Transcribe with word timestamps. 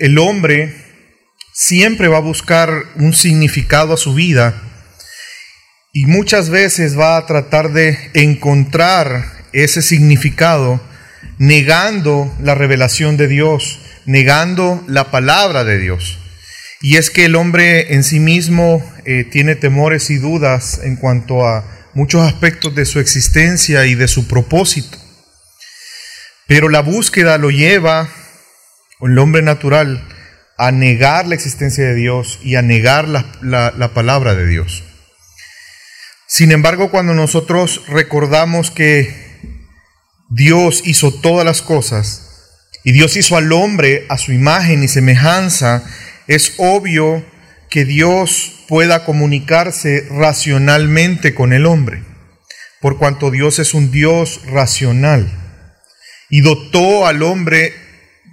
el 0.00 0.18
hombre 0.18 0.74
siempre 1.52 2.08
va 2.08 2.16
a 2.16 2.22
buscar 2.22 2.84
un 2.96 3.12
significado 3.12 3.92
a 3.92 3.98
su 3.98 4.14
vida 4.14 4.54
y 5.92 6.06
muchas 6.06 6.48
veces 6.48 6.98
va 6.98 7.16
a 7.16 7.26
tratar 7.26 7.72
de 7.72 8.10
encontrar 8.14 9.44
ese 9.52 9.82
significado 9.82 10.80
negando 11.38 12.34
la 12.40 12.54
revelación 12.54 13.18
de 13.18 13.28
Dios, 13.28 13.80
negando 14.06 14.82
la 14.88 15.10
palabra 15.10 15.64
de 15.64 15.78
Dios. 15.78 16.18
Y 16.80 16.96
es 16.96 17.10
que 17.10 17.26
el 17.26 17.36
hombre 17.36 17.92
en 17.92 18.02
sí 18.02 18.20
mismo 18.20 18.82
eh, 19.04 19.24
tiene 19.24 19.54
temores 19.54 20.08
y 20.08 20.16
dudas 20.16 20.80
en 20.82 20.96
cuanto 20.96 21.46
a 21.46 21.90
muchos 21.92 22.22
aspectos 22.22 22.74
de 22.74 22.86
su 22.86 23.00
existencia 23.00 23.84
y 23.84 23.94
de 23.94 24.08
su 24.08 24.26
propósito. 24.28 24.96
Pero 26.46 26.70
la 26.70 26.80
búsqueda 26.80 27.36
lo 27.36 27.50
lleva, 27.50 28.08
el 29.02 29.18
hombre 29.18 29.42
natural, 29.42 30.06
a 30.58 30.72
negar 30.72 31.26
la 31.26 31.34
existencia 31.34 31.84
de 31.84 31.94
Dios 31.94 32.38
y 32.42 32.56
a 32.56 32.62
negar 32.62 33.08
la 33.08 33.90
palabra 33.94 34.34
de 34.34 34.46
Dios. 34.46 34.84
Sin 36.26 36.52
embargo, 36.52 36.90
cuando 36.90 37.12
nosotros 37.12 37.82
recordamos 37.88 38.70
que 38.70 39.12
Dios 40.28 40.82
hizo 40.84 41.12
todas 41.12 41.44
las 41.44 41.60
cosas 41.60 42.52
y 42.84 42.92
Dios 42.92 43.16
hizo 43.16 43.36
al 43.36 43.52
hombre 43.52 44.06
a 44.08 44.16
su 44.16 44.32
imagen 44.32 44.84
y 44.84 44.88
semejanza, 44.88 45.82
es 46.28 46.54
obvio 46.58 47.24
que 47.68 47.84
Dios 47.84 48.64
pueda 48.68 49.04
comunicarse 49.04 50.06
racionalmente 50.08 51.34
con 51.34 51.52
el 51.52 51.66
hombre, 51.66 52.04
por 52.80 52.96
cuanto 52.98 53.32
Dios 53.32 53.58
es 53.58 53.74
un 53.74 53.90
Dios 53.90 54.40
racional 54.46 55.28
y 56.30 56.42
dotó 56.42 57.08
al 57.08 57.24
hombre 57.24 57.74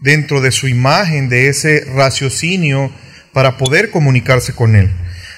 dentro 0.01 0.41
de 0.41 0.51
su 0.51 0.67
imagen 0.67 1.29
de 1.29 1.47
ese 1.49 1.85
raciocinio 1.93 2.91
para 3.33 3.57
poder 3.57 3.91
comunicarse 3.91 4.53
con 4.53 4.75
él. 4.75 4.91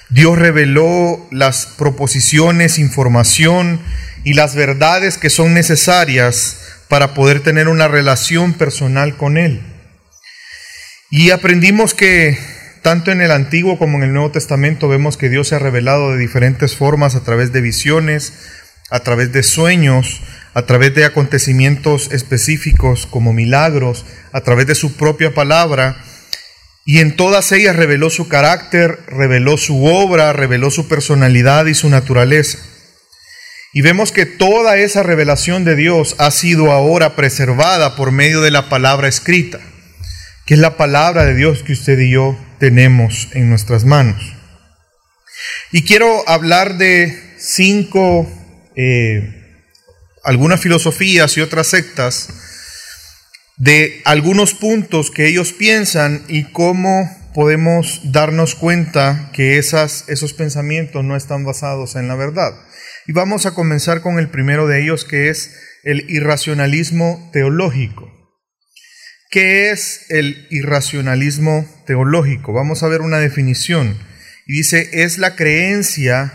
Dios 0.10 0.40
reveló 0.40 1.28
las 1.32 1.68
proposiciones, 1.68 2.80
información 2.80 3.80
y 4.24 4.34
las 4.34 4.56
verdades 4.56 5.18
que 5.18 5.30
son 5.30 5.54
necesarias 5.54 6.58
para 6.88 7.14
poder 7.14 7.42
tener 7.42 7.68
una 7.68 7.88
relación 7.88 8.54
personal 8.54 9.16
con 9.16 9.38
Él. 9.38 9.62
Y 11.12 11.30
aprendimos 11.30 11.94
que 11.94 12.38
tanto 12.82 13.12
en 13.12 13.22
el 13.22 13.32
Antiguo 13.32 13.78
como 13.78 13.98
en 13.98 14.04
el 14.04 14.14
Nuevo 14.14 14.32
Testamento 14.32 14.88
vemos 14.88 15.16
que 15.16 15.30
Dios 15.30 15.50
se 15.50 15.56
ha 15.56 15.60
revelado 15.60 16.12
de 16.12 16.18
diferentes 16.18 16.76
formas 16.76 17.16
a 17.16 17.24
través 17.24 17.54
de 17.54 17.62
visiones, 17.62 18.34
a 18.90 19.02
través 19.02 19.32
de 19.32 19.44
sueños, 19.44 20.22
a 20.56 20.64
través 20.64 20.96
de 20.96 21.06
acontecimientos 21.06 22.10
específicos 22.12 23.06
como 23.06 23.34
milagros, 23.34 24.06
a 24.32 24.42
través 24.42 24.68
de 24.68 24.76
su 24.76 24.96
propia 24.96 25.34
palabra 25.34 26.04
y 26.86 27.00
en 27.00 27.16
todas 27.16 27.52
ellas 27.52 27.76
reveló 27.76 28.10
su 28.10 28.28
carácter, 28.28 29.00
reveló 29.08 29.58
su 29.58 29.86
obra, 29.86 30.34
reveló 30.34 30.72
su 30.72 30.88
personalidad 30.88 31.68
y 31.68 31.76
su 31.76 31.88
naturaleza. 31.88 32.58
Y 33.74 33.82
vemos 33.82 34.12
que 34.12 34.26
toda 34.26 34.78
esa 34.78 35.04
revelación 35.04 35.64
de 35.66 35.76
Dios 35.76 36.16
ha 36.18 36.32
sido 36.32 36.72
ahora 36.72 37.16
preservada 37.16 37.96
por 37.96 38.12
medio 38.12 38.42
de 38.42 38.50
la 38.50 38.70
palabra 38.70 39.08
escrita, 39.08 39.60
que 40.48 40.56
es 40.56 40.60
la 40.60 40.78
palabra 40.78 41.26
de 41.26 41.36
Dios 41.36 41.62
que 41.62 41.74
usted 41.74 42.00
y 42.00 42.10
yo 42.10 42.36
tenemos 42.58 43.28
en 43.34 43.50
nuestras 43.50 43.86
manos. 43.86 44.34
Y 45.72 45.84
quiero 45.84 46.28
hablar 46.28 46.80
de 46.80 47.36
cinco, 47.38 48.28
eh, 48.76 49.64
algunas 50.24 50.60
filosofías 50.60 51.38
y 51.38 51.42
otras 51.42 51.68
sectas 51.68 52.30
de 53.60 54.02
algunos 54.06 54.54
puntos 54.54 55.12
que 55.12 55.28
ellos 55.28 55.52
piensan 55.52 56.24
y 56.30 56.46
cómo 56.46 57.10
podemos 57.36 58.02
darnos 58.06 58.56
cuenta 58.56 59.30
que 59.34 59.58
esas, 59.58 60.06
esos 60.08 60.34
pensamientos 60.34 61.04
no 61.04 61.16
están 61.16 61.44
basados 61.44 61.96
en 61.96 62.08
la 62.08 62.16
verdad. 62.16 62.54
Y 63.06 63.12
vamos 63.12 63.46
a 63.46 63.54
comenzar 63.54 64.02
con 64.02 64.18
el 64.18 64.30
primero 64.30 64.66
de 64.66 64.82
ellos, 64.82 65.04
que 65.04 65.30
es 65.30 65.60
el 65.84 66.10
irracionalismo 66.10 67.30
teológico. 67.34 68.10
¿Qué 69.30 69.72
es 69.72 70.06
el 70.10 70.48
irracionalismo 70.50 71.68
teológico? 71.86 72.54
Vamos 72.54 72.82
a 72.82 72.88
ver 72.88 73.02
una 73.02 73.20
definición. 73.20 73.98
Y 74.48 74.54
dice, 74.54 74.90
es 75.04 75.18
la 75.18 75.36
creencia 75.36 76.34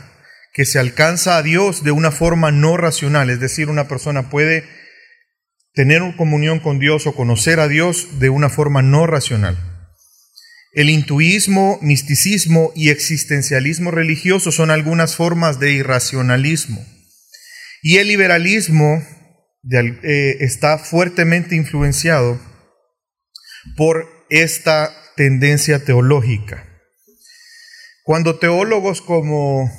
que 0.52 0.66
se 0.66 0.78
alcanza 0.78 1.38
a 1.38 1.42
Dios 1.42 1.84
de 1.84 1.90
una 1.90 2.12
forma 2.12 2.52
no 2.52 2.76
racional, 2.76 3.30
es 3.30 3.40
decir, 3.40 3.68
una 3.68 3.88
persona 3.88 4.30
puede 4.30 4.64
tener 5.74 6.02
una 6.02 6.16
comunión 6.16 6.60
con 6.60 6.78
Dios 6.78 7.06
o 7.06 7.14
conocer 7.14 7.60
a 7.60 7.68
Dios 7.68 8.20
de 8.20 8.30
una 8.30 8.48
forma 8.48 8.80
no 8.80 9.06
racional. 9.06 9.58
El 10.72 10.90
intuismo, 10.90 11.78
misticismo 11.82 12.72
y 12.74 12.90
existencialismo 12.90 13.90
religioso 13.90 14.50
son 14.50 14.70
algunas 14.70 15.14
formas 15.14 15.60
de 15.60 15.72
irracionalismo. 15.72 16.84
Y 17.82 17.98
el 17.98 18.08
liberalismo 18.08 19.04
eh, 19.70 20.36
está 20.40 20.78
fuertemente 20.78 21.54
influenciado 21.54 22.40
por 23.76 24.08
esta 24.30 24.90
tendencia 25.16 25.84
teológica. 25.84 26.68
Cuando 28.04 28.38
teólogos 28.38 29.00
como 29.00 29.70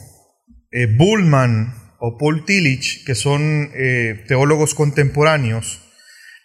eh, 0.72 0.88
Bullman 0.88 1.74
o 2.00 2.18
Paul 2.18 2.46
Tillich, 2.46 3.06
que 3.06 3.16
son 3.16 3.72
eh, 3.76 4.24
teólogos 4.28 4.76
contemporáneos, 4.76 5.85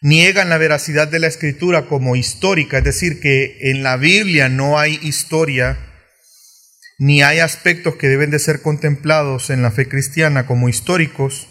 niegan 0.01 0.49
la 0.49 0.59
veracidad 0.59 1.09
de 1.09 1.19
la 1.19 1.27
escritura 1.27 1.87
como 1.87 2.17
histórica, 2.17 2.79
es 2.79 2.85
decir, 2.85 3.21
que 3.21 3.59
en 3.71 3.83
la 3.83 3.97
Biblia 3.97 4.49
no 4.49 4.79
hay 4.79 4.99
historia 5.03 5.79
ni 6.99 7.23
hay 7.23 7.39
aspectos 7.39 7.97
que 7.97 8.09
deben 8.09 8.31
de 8.31 8.39
ser 8.39 8.61
contemplados 8.61 9.49
en 9.49 9.63
la 9.63 9.71
fe 9.71 9.89
cristiana 9.89 10.47
como 10.47 10.69
históricos, 10.69 11.49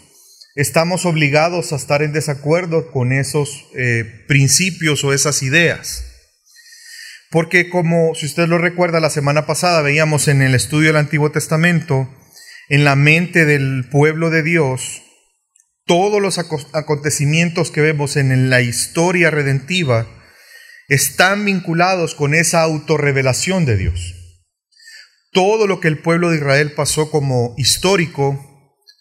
estamos 0.54 1.06
obligados 1.06 1.72
a 1.72 1.76
estar 1.76 2.02
en 2.02 2.12
desacuerdo 2.12 2.92
con 2.92 3.12
esos 3.12 3.66
eh, 3.74 4.24
principios 4.28 5.02
o 5.02 5.12
esas 5.12 5.42
ideas. 5.42 6.04
Porque 7.30 7.68
como, 7.68 8.14
si 8.14 8.26
usted 8.26 8.46
lo 8.46 8.58
recuerda, 8.58 9.00
la 9.00 9.10
semana 9.10 9.44
pasada 9.46 9.82
veíamos 9.82 10.28
en 10.28 10.40
el 10.40 10.54
estudio 10.54 10.88
del 10.88 10.96
Antiguo 10.96 11.32
Testamento, 11.32 12.08
en 12.68 12.84
la 12.84 12.94
mente 12.94 13.44
del 13.44 13.88
pueblo 13.90 14.30
de 14.30 14.44
Dios, 14.44 15.02
todos 15.86 16.20
los 16.20 16.38
acontecimientos 16.38 17.70
que 17.70 17.80
vemos 17.80 18.16
en 18.16 18.50
la 18.50 18.60
historia 18.60 19.30
redentiva 19.30 20.06
están 20.88 21.44
vinculados 21.44 22.14
con 22.14 22.34
esa 22.34 22.62
autorrevelación 22.62 23.64
de 23.64 23.76
Dios. 23.76 24.14
Todo 25.32 25.66
lo 25.66 25.80
que 25.80 25.88
el 25.88 25.98
pueblo 25.98 26.30
de 26.30 26.38
Israel 26.38 26.72
pasó 26.72 27.10
como 27.10 27.54
histórico 27.56 28.46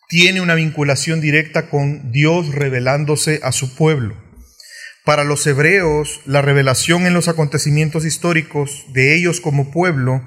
tiene 0.08 0.42
una 0.42 0.56
vinculación 0.56 1.22
directa 1.22 1.70
con 1.70 2.12
Dios 2.12 2.54
revelándose 2.54 3.40
a 3.44 3.52
su 3.52 3.76
pueblo. 3.76 4.16
Para 5.04 5.24
los 5.24 5.46
hebreos, 5.48 6.22
la 6.26 6.44
revelación 6.44 7.08
en 7.08 7.16
los 7.16 7.28
acontecimientos 7.28 8.06
históricos 8.06 8.86
de 8.94 9.16
ellos 9.16 9.42
como 9.42 9.72
pueblo 9.72 10.22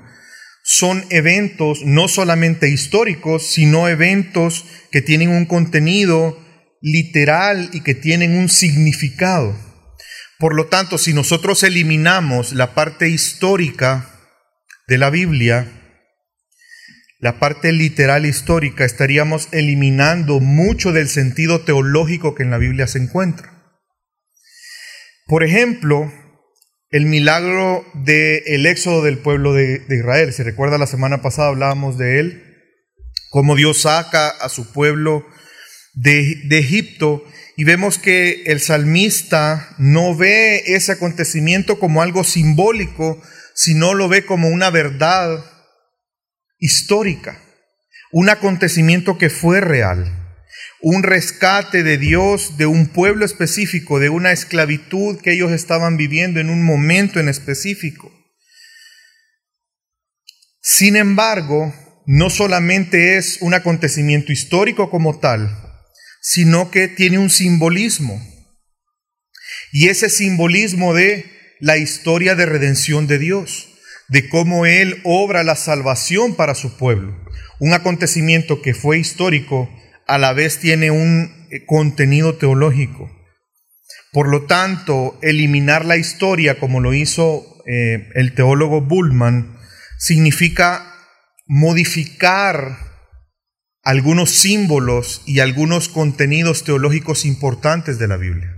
son 0.65 1.05
eventos 1.11 1.85
no 1.85 2.09
solamente 2.09 2.69
históricos, 2.69 3.47
sino 3.47 3.89
eventos 3.89 4.65
que 4.91 5.03
tienen 5.03 5.31
un 5.31 5.47
contenido 5.47 6.42
literal 6.83 7.71
y 7.73 7.81
que 7.81 7.95
tienen 7.95 8.37
un 8.37 8.49
significado. 8.49 9.57
Por 10.39 10.55
lo 10.55 10.67
tanto, 10.67 10.99
si 10.99 11.15
nosotros 11.15 11.63
eliminamos 11.63 12.53
la 12.53 12.75
parte 12.75 13.09
histórica 13.09 14.11
de 14.89 14.99
la 14.99 15.09
Biblia, 15.09 15.69
la 17.21 17.39
parte 17.39 17.71
literal 17.71 18.27
histórica, 18.27 18.85
estaríamos 18.85 19.49
eliminando 19.53 20.41
mucho 20.41 20.91
del 20.91 21.09
sentido 21.09 21.61
teológico 21.61 22.35
que 22.35 22.43
en 22.43 22.51
la 22.51 22.59
Biblia 22.59 22.89
se 22.89 22.99
encuentra. 22.99 23.79
Por 25.27 25.45
ejemplo, 25.45 26.13
el 26.91 27.07
milagro 27.07 27.87
del 27.95 28.67
éxodo 28.67 29.03
del 29.03 29.19
pueblo 29.19 29.55
de, 29.55 29.79
de 29.79 29.97
Israel. 29.97 30.33
Si 30.33 30.43
recuerda, 30.43 30.77
la 30.77 30.89
semana 30.89 31.23
pasada 31.23 31.49
hablábamos 31.49 31.97
de 31.97 32.19
él, 32.19 32.43
cómo 33.31 33.55
Dios 33.55 33.83
saca 33.83 34.29
a 34.29 34.49
su 34.49 34.73
pueblo 34.73 35.25
de, 35.95 36.59
Egipto 36.59 37.25
y 37.57 37.65
vemos 37.65 37.99
que 37.99 38.45
el 38.47 38.61
salmista 38.61 39.75
no 39.79 40.17
ve 40.17 40.63
ese 40.67 40.93
acontecimiento 40.93 41.79
como 41.79 42.03
algo 42.03 42.25
simbólico, 42.25 43.23
sino 43.55 43.95
lo 43.95 44.09
ve 44.09 44.25
como 44.25 44.49
una 44.49 44.71
verdad 44.71 45.45
histórica, 46.59 47.43
un 48.11 48.31
acontecimiento 48.31 49.19
que 49.19 49.29
fue 49.29 49.61
real, 49.61 50.19
un 50.81 51.03
rescate 51.03 51.83
de 51.83 51.99
Dios 51.99 52.57
de 52.57 52.67
un 52.67 52.87
pueblo 52.87 53.25
específico, 53.25 54.01
de 54.01 54.09
una 54.09 54.33
esclavitud 54.33 55.21
que 55.21 55.33
ellos 55.33 55.53
estaban 55.53 55.97
viviendo 55.97 56.41
en 56.41 56.51
un 56.51 56.65
momento 56.65 57.21
en 57.21 57.29
específico. 57.29 58.11
Sin 60.63 60.97
embargo, 60.97 61.75
no 62.07 62.31
solamente 62.31 63.17
es 63.17 63.39
un 63.41 63.55
acontecimiento 63.55 64.33
histórico 64.33 64.91
como 64.91 65.19
tal, 65.19 65.62
sino 66.23 66.71
que 66.71 66.89
tiene 66.89 67.19
un 67.19 67.29
simbolismo. 67.29 68.25
Y 69.73 69.89
ese 69.89 70.09
simbolismo 70.09 70.95
de 70.95 71.31
la 71.61 71.77
historia 71.77 72.35
de 72.35 72.47
redención 72.47 73.07
de 73.07 73.19
Dios, 73.19 73.69
de 74.09 74.29
cómo 74.29 74.65
Él 74.65 75.01
obra 75.05 75.43
la 75.43 75.57
salvación 75.57 76.37
para 76.37 76.55
su 76.55 76.77
pueblo. 76.77 77.17
Un 77.59 77.75
acontecimiento 77.75 78.63
que 78.63 78.73
fue 78.73 78.99
histórico, 78.99 79.69
a 80.07 80.19
la 80.19 80.33
vez 80.33 80.59
tiene 80.59 80.91
un 80.91 81.47
eh, 81.51 81.65
contenido 81.67 82.37
teológico. 82.37 83.11
Por 84.13 84.29
lo 84.29 84.47
tanto, 84.47 85.19
eliminar 85.23 85.85
la 85.85 85.97
historia, 85.97 86.59
como 86.59 86.81
lo 86.81 86.95
hizo 86.95 87.63
eh, 87.67 88.11
el 88.15 88.35
teólogo 88.35 88.81
Bullman, 88.81 89.59
significa 89.99 90.95
modificar 91.47 92.92
algunos 93.83 94.31
símbolos 94.31 95.23
y 95.27 95.41
algunos 95.41 95.89
contenidos 95.89 96.65
teológicos 96.65 97.25
importantes 97.25 97.99
de 97.99 98.09
la 98.09 98.17
Biblia. 98.17 98.57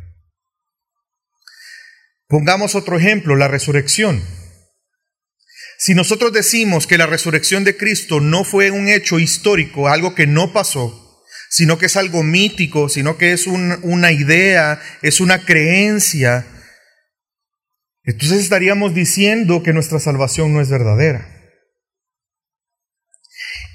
Pongamos 2.28 2.74
otro 2.74 2.98
ejemplo, 2.98 3.36
la 3.36 3.48
resurrección. 3.48 4.22
Si 5.78 5.94
nosotros 5.94 6.32
decimos 6.32 6.86
que 6.86 6.98
la 6.98 7.06
resurrección 7.06 7.64
de 7.64 7.76
Cristo 7.76 8.20
no 8.20 8.44
fue 8.44 8.70
un 8.70 8.88
hecho 8.88 9.18
histórico, 9.18 9.88
algo 9.88 10.14
que 10.14 10.26
no 10.26 10.52
pasó, 10.52 11.22
sino 11.50 11.78
que 11.78 11.86
es 11.86 11.96
algo 11.96 12.22
mítico, 12.22 12.88
sino 12.88 13.16
que 13.16 13.32
es 13.32 13.46
una 13.46 14.12
idea, 14.12 14.80
es 15.02 15.20
una 15.20 15.44
creencia, 15.44 16.46
entonces 18.04 18.40
estaríamos 18.40 18.94
diciendo 18.94 19.62
que 19.62 19.72
nuestra 19.72 19.98
salvación 19.98 20.52
no 20.52 20.60
es 20.60 20.68
verdadera. 20.68 21.33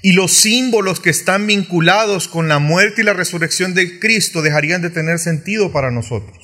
Y 0.02 0.12
los 0.12 0.32
símbolos 0.32 1.00
que 1.00 1.10
están 1.10 1.46
vinculados 1.46 2.28
con 2.28 2.48
la 2.48 2.58
muerte 2.58 3.02
y 3.02 3.04
la 3.04 3.12
resurrección 3.12 3.74
de 3.74 4.00
Cristo 4.00 4.40
dejarían 4.40 4.80
de 4.80 4.90
tener 4.90 5.18
sentido 5.18 5.72
para 5.72 5.90
nosotros. 5.90 6.38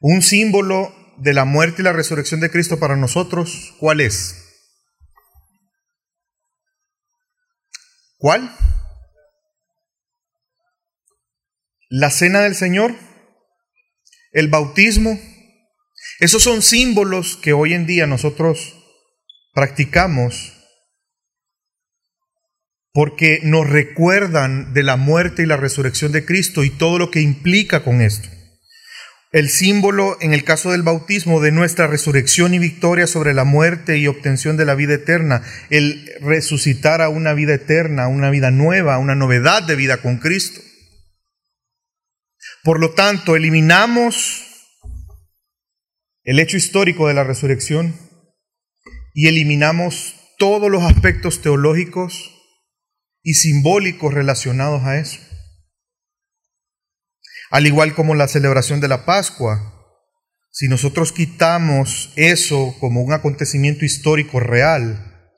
Un 0.00 0.22
símbolo 0.22 0.94
de 1.18 1.32
la 1.32 1.44
muerte 1.44 1.82
y 1.82 1.84
la 1.84 1.92
resurrección 1.92 2.40
de 2.40 2.50
Cristo 2.50 2.78
para 2.78 2.96
nosotros, 2.96 3.74
¿cuál 3.78 4.00
es? 4.00 4.36
¿Cuál? 8.18 8.56
La 11.88 12.10
cena 12.10 12.40
del 12.40 12.54
Señor, 12.54 12.94
el 14.32 14.48
bautismo. 14.48 15.18
Esos 16.20 16.42
son 16.42 16.62
símbolos 16.62 17.36
que 17.36 17.52
hoy 17.52 17.74
en 17.74 17.86
día 17.86 18.06
nosotros 18.06 18.74
practicamos 19.52 20.53
porque 22.94 23.40
nos 23.42 23.68
recuerdan 23.68 24.72
de 24.72 24.84
la 24.84 24.96
muerte 24.96 25.42
y 25.42 25.46
la 25.46 25.56
resurrección 25.56 26.12
de 26.12 26.24
Cristo 26.24 26.62
y 26.62 26.70
todo 26.70 26.96
lo 26.96 27.10
que 27.10 27.20
implica 27.20 27.82
con 27.82 28.00
esto. 28.00 28.28
El 29.32 29.48
símbolo, 29.50 30.16
en 30.20 30.32
el 30.32 30.44
caso 30.44 30.70
del 30.70 30.84
bautismo, 30.84 31.40
de 31.40 31.50
nuestra 31.50 31.88
resurrección 31.88 32.54
y 32.54 32.60
victoria 32.60 33.08
sobre 33.08 33.34
la 33.34 33.42
muerte 33.42 33.98
y 33.98 34.06
obtención 34.06 34.56
de 34.56 34.64
la 34.64 34.76
vida 34.76 34.94
eterna, 34.94 35.42
el 35.70 36.08
resucitar 36.20 37.02
a 37.02 37.08
una 37.08 37.34
vida 37.34 37.54
eterna, 37.54 38.06
una 38.06 38.30
vida 38.30 38.52
nueva, 38.52 38.98
una 38.98 39.16
novedad 39.16 39.64
de 39.64 39.74
vida 39.74 39.96
con 39.96 40.18
Cristo. 40.18 40.60
Por 42.62 42.78
lo 42.78 42.92
tanto, 42.92 43.34
eliminamos 43.34 44.44
el 46.22 46.38
hecho 46.38 46.56
histórico 46.56 47.08
de 47.08 47.14
la 47.14 47.24
resurrección 47.24 47.96
y 49.14 49.26
eliminamos 49.26 50.14
todos 50.38 50.70
los 50.70 50.84
aspectos 50.84 51.42
teológicos 51.42 52.33
y 53.24 53.34
simbólicos 53.34 54.14
relacionados 54.14 54.84
a 54.84 54.98
eso. 54.98 55.18
Al 57.50 57.66
igual 57.66 57.94
como 57.94 58.14
la 58.14 58.28
celebración 58.28 58.80
de 58.80 58.88
la 58.88 59.04
Pascua, 59.04 59.72
si 60.52 60.68
nosotros 60.68 61.10
quitamos 61.10 62.12
eso 62.14 62.76
como 62.78 63.02
un 63.02 63.12
acontecimiento 63.12 63.84
histórico 63.84 64.38
real, 64.38 65.32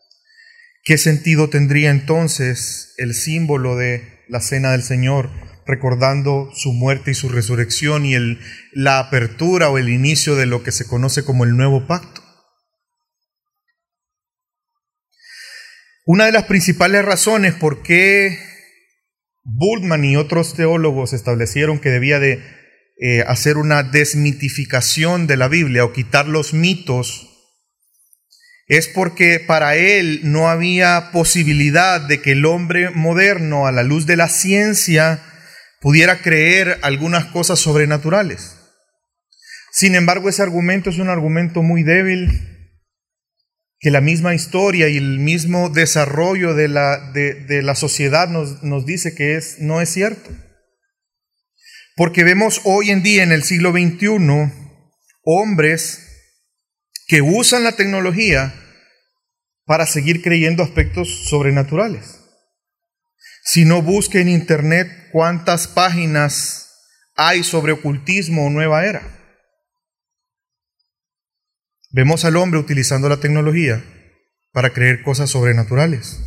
¿qué 0.84 0.98
sentido 0.98 1.48
tendría 1.48 1.90
entonces 1.90 2.92
el 2.98 3.14
símbolo 3.14 3.76
de 3.76 4.24
la 4.28 4.40
cena 4.40 4.72
del 4.72 4.82
Señor, 4.82 5.30
recordando 5.64 6.50
su 6.54 6.72
muerte 6.72 7.12
y 7.12 7.14
su 7.14 7.28
resurrección 7.28 8.04
y 8.04 8.14
el, 8.14 8.40
la 8.72 8.98
apertura 8.98 9.70
o 9.70 9.78
el 9.78 9.88
inicio 9.88 10.34
de 10.34 10.46
lo 10.46 10.62
que 10.62 10.72
se 10.72 10.86
conoce 10.86 11.24
como 11.24 11.44
el 11.44 11.56
nuevo 11.56 11.86
pacto? 11.86 12.25
Una 16.08 16.26
de 16.26 16.30
las 16.32 16.44
principales 16.44 17.04
razones 17.04 17.54
por 17.54 17.82
qué 17.82 18.38
Bultmann 19.42 20.04
y 20.04 20.14
otros 20.14 20.54
teólogos 20.54 21.12
establecieron 21.12 21.80
que 21.80 21.90
debía 21.90 22.20
de 22.20 22.44
eh, 23.00 23.24
hacer 23.26 23.56
una 23.56 23.82
desmitificación 23.82 25.26
de 25.26 25.36
la 25.36 25.48
Biblia 25.48 25.84
o 25.84 25.92
quitar 25.92 26.28
los 26.28 26.54
mitos 26.54 27.28
es 28.68 28.86
porque 28.86 29.40
para 29.40 29.74
él 29.74 30.20
no 30.22 30.48
había 30.48 31.10
posibilidad 31.10 32.00
de 32.00 32.22
que 32.22 32.32
el 32.32 32.46
hombre 32.46 32.90
moderno, 32.90 33.66
a 33.66 33.72
la 33.72 33.82
luz 33.82 34.06
de 34.06 34.14
la 34.14 34.28
ciencia, 34.28 35.20
pudiera 35.80 36.22
creer 36.22 36.78
algunas 36.82 37.24
cosas 37.24 37.58
sobrenaturales. 37.58 38.56
Sin 39.72 39.96
embargo, 39.96 40.28
ese 40.28 40.44
argumento 40.44 40.88
es 40.88 40.98
un 40.98 41.08
argumento 41.08 41.64
muy 41.64 41.82
débil 41.82 42.55
que 43.78 43.90
la 43.90 44.00
misma 44.00 44.34
historia 44.34 44.88
y 44.88 44.96
el 44.96 45.18
mismo 45.18 45.68
desarrollo 45.68 46.54
de 46.54 46.68
la, 46.68 47.12
de, 47.12 47.62
la 47.62 47.74
sociedad 47.74 48.28
nos, 48.28 48.62
nos, 48.62 48.86
dice 48.86 49.14
que 49.14 49.36
es, 49.36 49.58
no 49.58 49.80
es 49.80 49.90
cierto. 49.90 50.30
Porque 51.94 52.24
vemos 52.24 52.60
hoy 52.64 52.90
en 52.90 53.02
día 53.02 53.22
en 53.22 53.32
el 53.32 53.42
siglo 53.42 53.72
XXI 53.72 54.52
hombres 55.22 56.00
que 57.08 57.22
usan 57.22 57.64
la 57.64 57.72
tecnología 57.72 58.54
para 59.64 59.86
seguir 59.86 60.22
creyendo 60.22 60.62
aspectos 60.62 61.28
sobrenaturales. 61.28 62.20
Si 63.44 63.64
no 63.64 63.82
busque 63.82 64.20
en 64.20 64.28
internet 64.28 64.88
cuántas 65.12 65.68
páginas 65.68 66.66
hay 67.16 67.42
sobre 67.44 67.72
ocultismo 67.72 68.46
o 68.46 68.50
nueva 68.50 68.84
era. 68.86 69.15
Vemos 71.96 72.26
al 72.26 72.36
hombre 72.36 72.60
utilizando 72.60 73.08
la 73.08 73.20
tecnología 73.20 73.82
para 74.52 74.74
creer 74.74 75.00
cosas 75.02 75.30
sobrenaturales. 75.30 76.20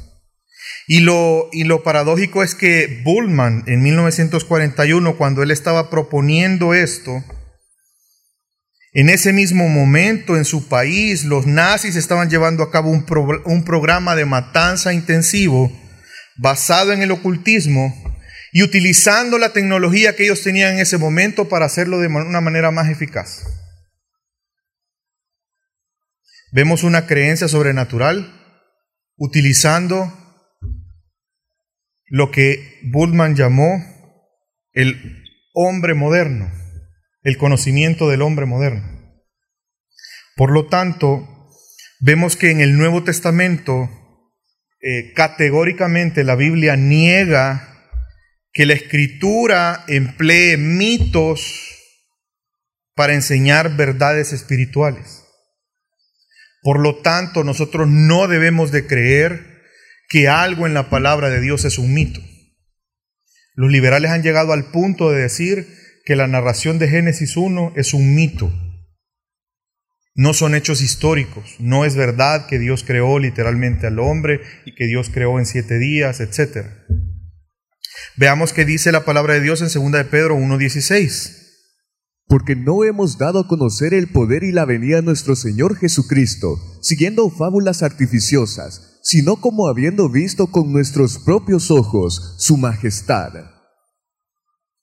Y 0.88 1.02
lo, 1.02 1.48
y 1.52 1.64
lo 1.64 1.84
paradójico 1.84 2.42
es 2.42 2.56
que 2.56 3.04
Bullman 3.06 3.66
en 3.68 3.84
1941, 3.84 5.16
cuando 5.16 5.44
él 5.44 5.52
estaba 5.52 5.92
proponiendo 5.92 6.74
esto, 6.74 7.24
en 8.94 9.12
ese 9.12 9.32
mismo 9.32 9.70
momento 9.70 10.38
en 10.38 10.46
su 10.46 10.68
país 10.68 11.24
los 11.24 11.46
nazis 11.46 11.96
estaban 11.96 12.32
llevando 12.32 12.64
a 12.64 12.72
cabo 12.72 12.90
un, 12.90 13.06
un 13.46 13.64
programa 13.64 14.16
de 14.16 14.26
matanza 14.26 14.92
intensivo 14.92 15.72
basado 16.36 16.94
en 16.94 17.04
el 17.04 17.12
ocultismo 17.12 17.94
y 18.52 18.64
utilizando 18.64 19.38
la 19.38 19.54
tecnología 19.54 20.16
que 20.16 20.24
ellos 20.24 20.42
tenían 20.42 20.74
en 20.74 20.80
ese 20.80 20.98
momento 20.98 21.48
para 21.48 21.68
hacerlo 21.68 22.00
de 22.00 22.08
una 22.08 22.42
manera 22.42 22.72
más 22.72 22.90
eficaz. 22.90 23.59
Vemos 26.52 26.84
una 26.84 27.06
creencia 27.06 27.48
sobrenatural 27.48 28.34
utilizando 29.18 30.12
lo 32.08 32.32
que 32.32 32.80
Bullman 32.92 33.36
llamó 33.36 33.84
el 34.74 35.24
hombre 35.54 35.94
moderno, 35.94 36.52
el 37.22 37.38
conocimiento 37.38 38.10
del 38.10 38.24
hombre 38.24 38.48
moderno. 38.48 39.00
Por 40.36 40.52
lo 40.52 40.66
tanto, 40.66 41.52
vemos 42.00 42.36
que 42.36 42.50
en 42.50 42.62
el 42.62 42.78
Nuevo 42.78 43.04
Testamento 43.04 43.90
eh, 44.82 45.14
categóricamente 45.14 46.24
la 46.24 46.36
Biblia 46.36 46.76
niega 46.76 47.92
que 48.54 48.66
la 48.66 48.74
escritura 48.74 49.84
emplee 49.88 50.58
mitos 50.58 51.76
para 52.96 53.14
enseñar 53.14 53.78
verdades 53.78 54.34
espirituales. 54.34 55.29
Por 56.62 56.80
lo 56.80 56.98
tanto, 56.98 57.44
nosotros 57.44 57.88
no 57.88 58.28
debemos 58.28 58.72
de 58.72 58.86
creer 58.86 59.62
que 60.10 60.28
algo 60.28 60.68
en 60.68 60.74
la 60.74 60.90
palabra 60.90 61.30
de 61.30 61.42
Dios 61.42 61.66
es 61.66 61.78
un 61.78 61.94
mito. 61.94 62.22
Los 63.56 63.72
liberales 63.72 64.12
han 64.12 64.24
llegado 64.24 64.54
al 64.54 64.72
punto 64.72 65.12
de 65.12 65.22
decir 65.22 65.68
que 66.06 66.16
la 66.16 66.28
narración 66.28 66.80
de 66.80 66.90
Génesis 66.90 67.38
1 67.38 67.74
es 67.76 67.94
un 67.94 68.16
mito. 68.16 68.52
No 70.16 70.34
son 70.34 70.56
hechos 70.56 70.82
históricos. 70.82 71.56
No 71.60 71.86
es 71.86 71.96
verdad 71.96 72.48
que 72.48 72.60
Dios 72.60 72.84
creó 72.84 73.20
literalmente 73.20 73.88
al 73.88 74.00
hombre 74.00 74.42
y 74.66 74.76
que 74.76 74.86
Dios 74.86 75.10
creó 75.14 75.40
en 75.40 75.46
siete 75.46 75.78
días, 75.78 76.20
etc. 76.20 76.66
Veamos 78.18 78.52
qué 78.52 78.66
dice 78.66 78.92
la 78.92 79.06
palabra 79.06 79.36
de 79.36 79.42
Dios 79.42 79.62
en 79.62 79.68
2 79.68 79.92
de 79.94 80.06
Pedro 80.06 80.38
1.16 80.38 81.49
porque 82.30 82.56
no 82.56 82.84
hemos 82.84 83.18
dado 83.18 83.40
a 83.40 83.48
conocer 83.48 83.96
el 83.96 84.08
poder 84.08 84.44
y 84.44 84.52
la 84.52 84.64
venida 84.64 84.98
de 84.98 85.02
nuestro 85.02 85.36
Señor 85.36 85.76
Jesucristo, 85.76 86.60
siguiendo 86.80 87.28
fábulas 87.32 87.82
artificiosas, 87.82 89.00
sino 89.02 89.42
como 89.42 89.68
habiendo 89.68 90.10
visto 90.10 90.52
con 90.52 90.72
nuestros 90.72 91.18
propios 91.18 91.72
ojos 91.72 92.36
su 92.38 92.56
majestad. 92.56 93.34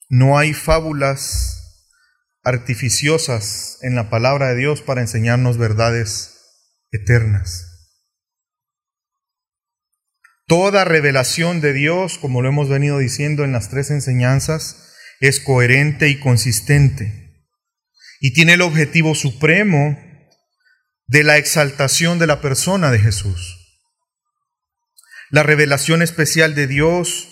No 0.09 0.37
hay 0.37 0.53
fábulas 0.53 1.85
artificiosas 2.43 3.77
en 3.81 3.95
la 3.95 4.09
palabra 4.09 4.49
de 4.49 4.57
Dios 4.57 4.81
para 4.81 4.99
enseñarnos 4.99 5.57
verdades 5.57 6.35
eternas. 6.91 7.93
Toda 10.47 10.83
revelación 10.83 11.61
de 11.61 11.71
Dios, 11.71 12.17
como 12.17 12.41
lo 12.41 12.49
hemos 12.49 12.67
venido 12.67 12.97
diciendo 12.97 13.45
en 13.45 13.53
las 13.53 13.69
tres 13.69 13.89
enseñanzas, 13.89 14.95
es 15.21 15.39
coherente 15.39 16.09
y 16.09 16.19
consistente 16.19 17.26
y 18.19 18.33
tiene 18.33 18.53
el 18.53 18.61
objetivo 18.61 19.15
supremo 19.15 19.97
de 21.07 21.23
la 21.23 21.37
exaltación 21.37 22.19
de 22.19 22.27
la 22.27 22.41
persona 22.41 22.91
de 22.91 22.99
Jesús. 22.99 23.55
La 25.29 25.43
revelación 25.43 26.01
especial 26.01 26.55
de 26.55 26.67
Dios 26.67 27.29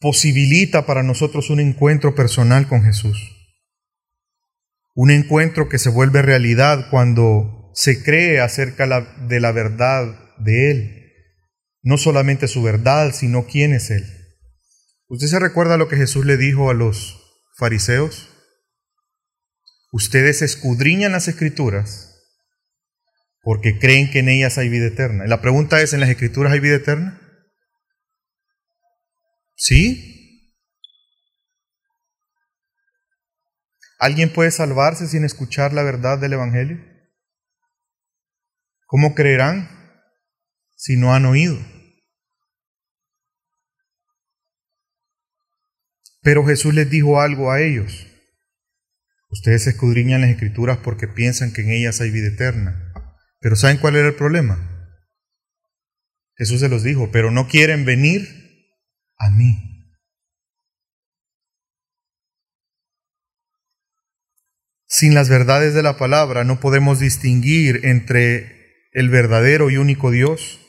posibilita 0.00 0.86
para 0.86 1.02
nosotros 1.02 1.50
un 1.50 1.60
encuentro 1.60 2.14
personal 2.14 2.68
con 2.68 2.82
Jesús. 2.82 3.18
Un 4.94 5.10
encuentro 5.10 5.68
que 5.68 5.78
se 5.78 5.88
vuelve 5.88 6.22
realidad 6.22 6.88
cuando 6.90 7.70
se 7.74 8.02
cree 8.02 8.40
acerca 8.40 8.86
de 9.26 9.40
la 9.40 9.52
verdad 9.52 10.36
de 10.38 10.70
Él. 10.70 11.12
No 11.82 11.98
solamente 11.98 12.48
su 12.48 12.62
verdad, 12.62 13.12
sino 13.12 13.46
quién 13.46 13.72
es 13.72 13.90
Él. 13.90 14.04
¿Usted 15.08 15.26
se 15.26 15.38
recuerda 15.38 15.76
lo 15.76 15.88
que 15.88 15.96
Jesús 15.96 16.24
le 16.24 16.36
dijo 16.36 16.70
a 16.70 16.74
los 16.74 17.20
fariseos? 17.56 18.31
Ustedes 19.92 20.40
escudriñan 20.40 21.12
las 21.12 21.28
escrituras 21.28 22.08
porque 23.42 23.78
creen 23.78 24.10
que 24.10 24.20
en 24.20 24.30
ellas 24.30 24.56
hay 24.56 24.70
vida 24.70 24.86
eterna. 24.86 25.26
Y 25.26 25.28
la 25.28 25.42
pregunta 25.42 25.82
es, 25.82 25.92
¿en 25.92 26.00
las 26.00 26.08
escrituras 26.08 26.52
hay 26.52 26.60
vida 26.60 26.76
eterna? 26.76 27.20
¿Sí? 29.54 30.56
¿Alguien 33.98 34.32
puede 34.32 34.50
salvarse 34.50 35.06
sin 35.06 35.24
escuchar 35.24 35.74
la 35.74 35.82
verdad 35.82 36.18
del 36.18 36.32
Evangelio? 36.32 36.82
¿Cómo 38.86 39.14
creerán 39.14 39.68
si 40.74 40.96
no 40.96 41.14
han 41.14 41.26
oído? 41.26 41.58
Pero 46.22 46.46
Jesús 46.46 46.72
les 46.72 46.88
dijo 46.88 47.20
algo 47.20 47.52
a 47.52 47.60
ellos. 47.60 48.06
Ustedes 49.32 49.66
escudriñan 49.66 50.20
las 50.20 50.30
escrituras 50.30 50.78
porque 50.84 51.08
piensan 51.08 51.54
que 51.54 51.62
en 51.62 51.70
ellas 51.70 52.02
hay 52.02 52.10
vida 52.10 52.28
eterna. 52.28 52.92
Pero 53.40 53.56
¿saben 53.56 53.78
cuál 53.78 53.96
era 53.96 54.06
el 54.06 54.14
problema? 54.14 54.68
Jesús 56.36 56.60
se 56.60 56.68
los 56.68 56.82
dijo, 56.82 57.10
pero 57.10 57.30
no 57.30 57.48
quieren 57.48 57.86
venir 57.86 58.28
a 59.16 59.30
mí. 59.30 59.88
Sin 64.86 65.14
las 65.14 65.30
verdades 65.30 65.72
de 65.72 65.82
la 65.82 65.96
palabra 65.96 66.44
no 66.44 66.60
podemos 66.60 67.00
distinguir 67.00 67.86
entre 67.86 68.90
el 68.92 69.08
verdadero 69.08 69.70
y 69.70 69.78
único 69.78 70.10
Dios 70.10 70.60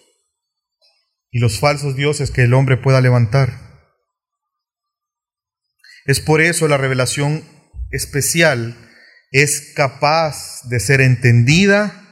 y 1.30 1.40
los 1.40 1.60
falsos 1.60 1.98
dioses 1.98 2.32
que 2.32 2.44
el 2.44 2.54
hombre 2.54 2.78
pueda 2.78 3.02
levantar. 3.02 3.60
Es 6.06 6.22
por 6.22 6.40
eso 6.40 6.70
la 6.70 6.78
revelación 6.78 7.44
especial 7.94 8.76
es 9.32 9.74
capaz 9.76 10.62
de 10.70 10.80
ser 10.80 11.02
entendida 11.02 12.04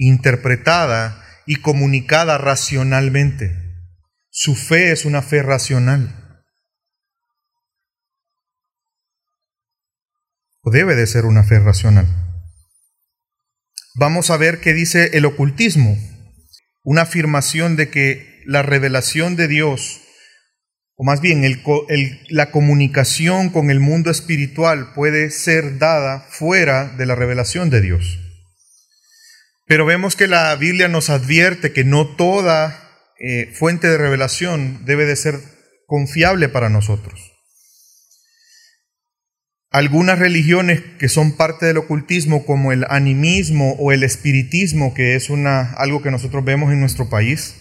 interpretada 0.00 1.22
y 1.46 1.56
comunicada 1.56 2.38
racionalmente. 2.38 3.54
Su 4.30 4.54
fe 4.54 4.92
es 4.92 5.04
una 5.04 5.20
fe 5.20 5.42
racional. 5.42 6.44
O 10.62 10.70
debe 10.70 10.94
de 10.94 11.06
ser 11.06 11.26
una 11.26 11.44
fe 11.44 11.58
racional. 11.58 12.06
Vamos 13.94 14.30
a 14.30 14.36
ver 14.36 14.60
qué 14.60 14.72
dice 14.72 15.10
el 15.18 15.26
ocultismo. 15.26 15.98
Una 16.82 17.02
afirmación 17.02 17.76
de 17.76 17.90
que 17.90 18.42
la 18.46 18.62
revelación 18.62 19.36
de 19.36 19.48
Dios, 19.48 20.00
o 21.00 21.02
más 21.02 21.22
bien 21.22 21.42
la 22.28 22.50
comunicación 22.50 23.48
con 23.48 23.70
el 23.70 23.80
mundo 23.80 24.10
espiritual 24.10 24.92
puede 24.92 25.30
ser 25.30 25.78
dada 25.78 26.26
fuera 26.28 26.90
de 26.90 27.06
la 27.06 27.14
revelación 27.14 27.70
de 27.70 27.80
Dios. 27.80 28.18
Pero 29.66 29.86
vemos 29.86 30.14
que 30.14 30.26
la 30.26 30.54
Biblia 30.56 30.88
nos 30.88 31.08
advierte 31.08 31.72
que 31.72 31.84
no 31.84 32.06
toda 32.16 33.14
eh, 33.18 33.50
fuente 33.54 33.88
de 33.88 33.96
revelación 33.96 34.84
debe 34.84 35.06
de 35.06 35.16
ser 35.16 35.40
confiable 35.86 36.50
para 36.50 36.68
nosotros. 36.68 37.32
Algunas 39.70 40.18
religiones 40.18 40.82
que 40.98 41.08
son 41.08 41.34
parte 41.34 41.64
del 41.64 41.78
ocultismo, 41.78 42.44
como 42.44 42.72
el 42.72 42.84
animismo 42.90 43.72
o 43.78 43.92
el 43.92 44.02
espiritismo, 44.02 44.92
que 44.92 45.14
es 45.14 45.30
una, 45.30 45.72
algo 45.78 46.02
que 46.02 46.10
nosotros 46.10 46.44
vemos 46.44 46.70
en 46.74 46.80
nuestro 46.80 47.08
país, 47.08 47.54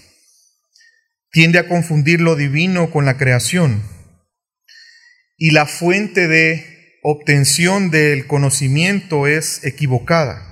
tiende 1.31 1.59
a 1.59 1.67
confundir 1.67 2.21
lo 2.21 2.35
divino 2.35 2.91
con 2.91 3.05
la 3.05 3.17
creación. 3.17 3.83
Y 5.37 5.51
la 5.51 5.65
fuente 5.65 6.27
de 6.27 6.99
obtención 7.03 7.91
del 7.91 8.27
conocimiento 8.27 9.27
es 9.27 9.63
equivocada. 9.63 10.45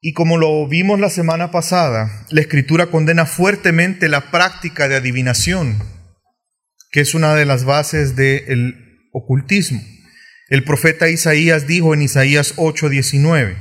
Y 0.00 0.14
como 0.14 0.36
lo 0.36 0.66
vimos 0.66 0.98
la 0.98 1.10
semana 1.10 1.50
pasada, 1.50 2.26
la 2.30 2.40
escritura 2.40 2.86
condena 2.86 3.24
fuertemente 3.24 4.08
la 4.08 4.30
práctica 4.32 4.88
de 4.88 4.96
adivinación, 4.96 5.78
que 6.90 7.00
es 7.00 7.14
una 7.14 7.34
de 7.34 7.46
las 7.46 7.64
bases 7.64 8.16
del 8.16 9.08
ocultismo. 9.12 9.80
El 10.48 10.64
profeta 10.64 11.08
Isaías 11.08 11.66
dijo 11.66 11.94
en 11.94 12.02
Isaías 12.02 12.54
8:19, 12.56 13.56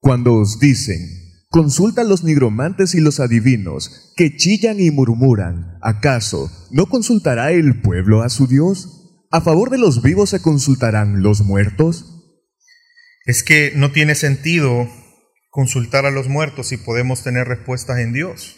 Cuando 0.00 0.34
os 0.34 0.58
dicen, 0.58 1.23
consulta 1.54 2.00
a 2.00 2.04
los 2.04 2.24
nigromantes 2.24 2.96
y 2.96 3.00
los 3.00 3.20
adivinos, 3.20 4.12
que 4.16 4.36
chillan 4.36 4.80
y 4.80 4.90
murmuran, 4.90 5.78
¿acaso 5.82 6.50
no 6.72 6.86
consultará 6.86 7.52
el 7.52 7.80
pueblo 7.80 8.22
a 8.22 8.28
su 8.28 8.48
Dios? 8.48 9.28
¿A 9.30 9.40
favor 9.40 9.70
de 9.70 9.78
los 9.78 10.02
vivos 10.02 10.30
se 10.30 10.42
consultarán 10.42 11.22
los 11.22 11.42
muertos? 11.42 12.40
Es 13.24 13.44
que 13.44 13.70
no 13.76 13.92
tiene 13.92 14.16
sentido 14.16 14.88
consultar 15.48 16.06
a 16.06 16.10
los 16.10 16.26
muertos 16.26 16.72
y 16.72 16.76
podemos 16.76 17.22
tener 17.22 17.46
respuestas 17.46 18.00
en 18.00 18.12
Dios. 18.12 18.56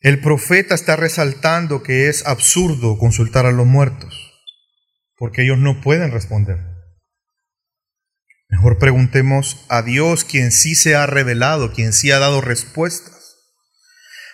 El 0.00 0.22
profeta 0.22 0.74
está 0.74 0.96
resaltando 0.96 1.82
que 1.82 2.08
es 2.08 2.26
absurdo 2.26 2.96
consultar 2.96 3.44
a 3.44 3.52
los 3.52 3.66
muertos, 3.66 4.32
porque 5.18 5.42
ellos 5.42 5.58
no 5.58 5.82
pueden 5.82 6.12
responder. 6.12 6.75
Mejor 8.48 8.78
preguntemos 8.78 9.64
a 9.68 9.82
Dios, 9.82 10.24
quien 10.24 10.52
sí 10.52 10.74
se 10.74 10.94
ha 10.94 11.06
revelado, 11.06 11.72
quien 11.72 11.92
sí 11.92 12.10
ha 12.10 12.18
dado 12.18 12.40
respuestas. 12.40 13.36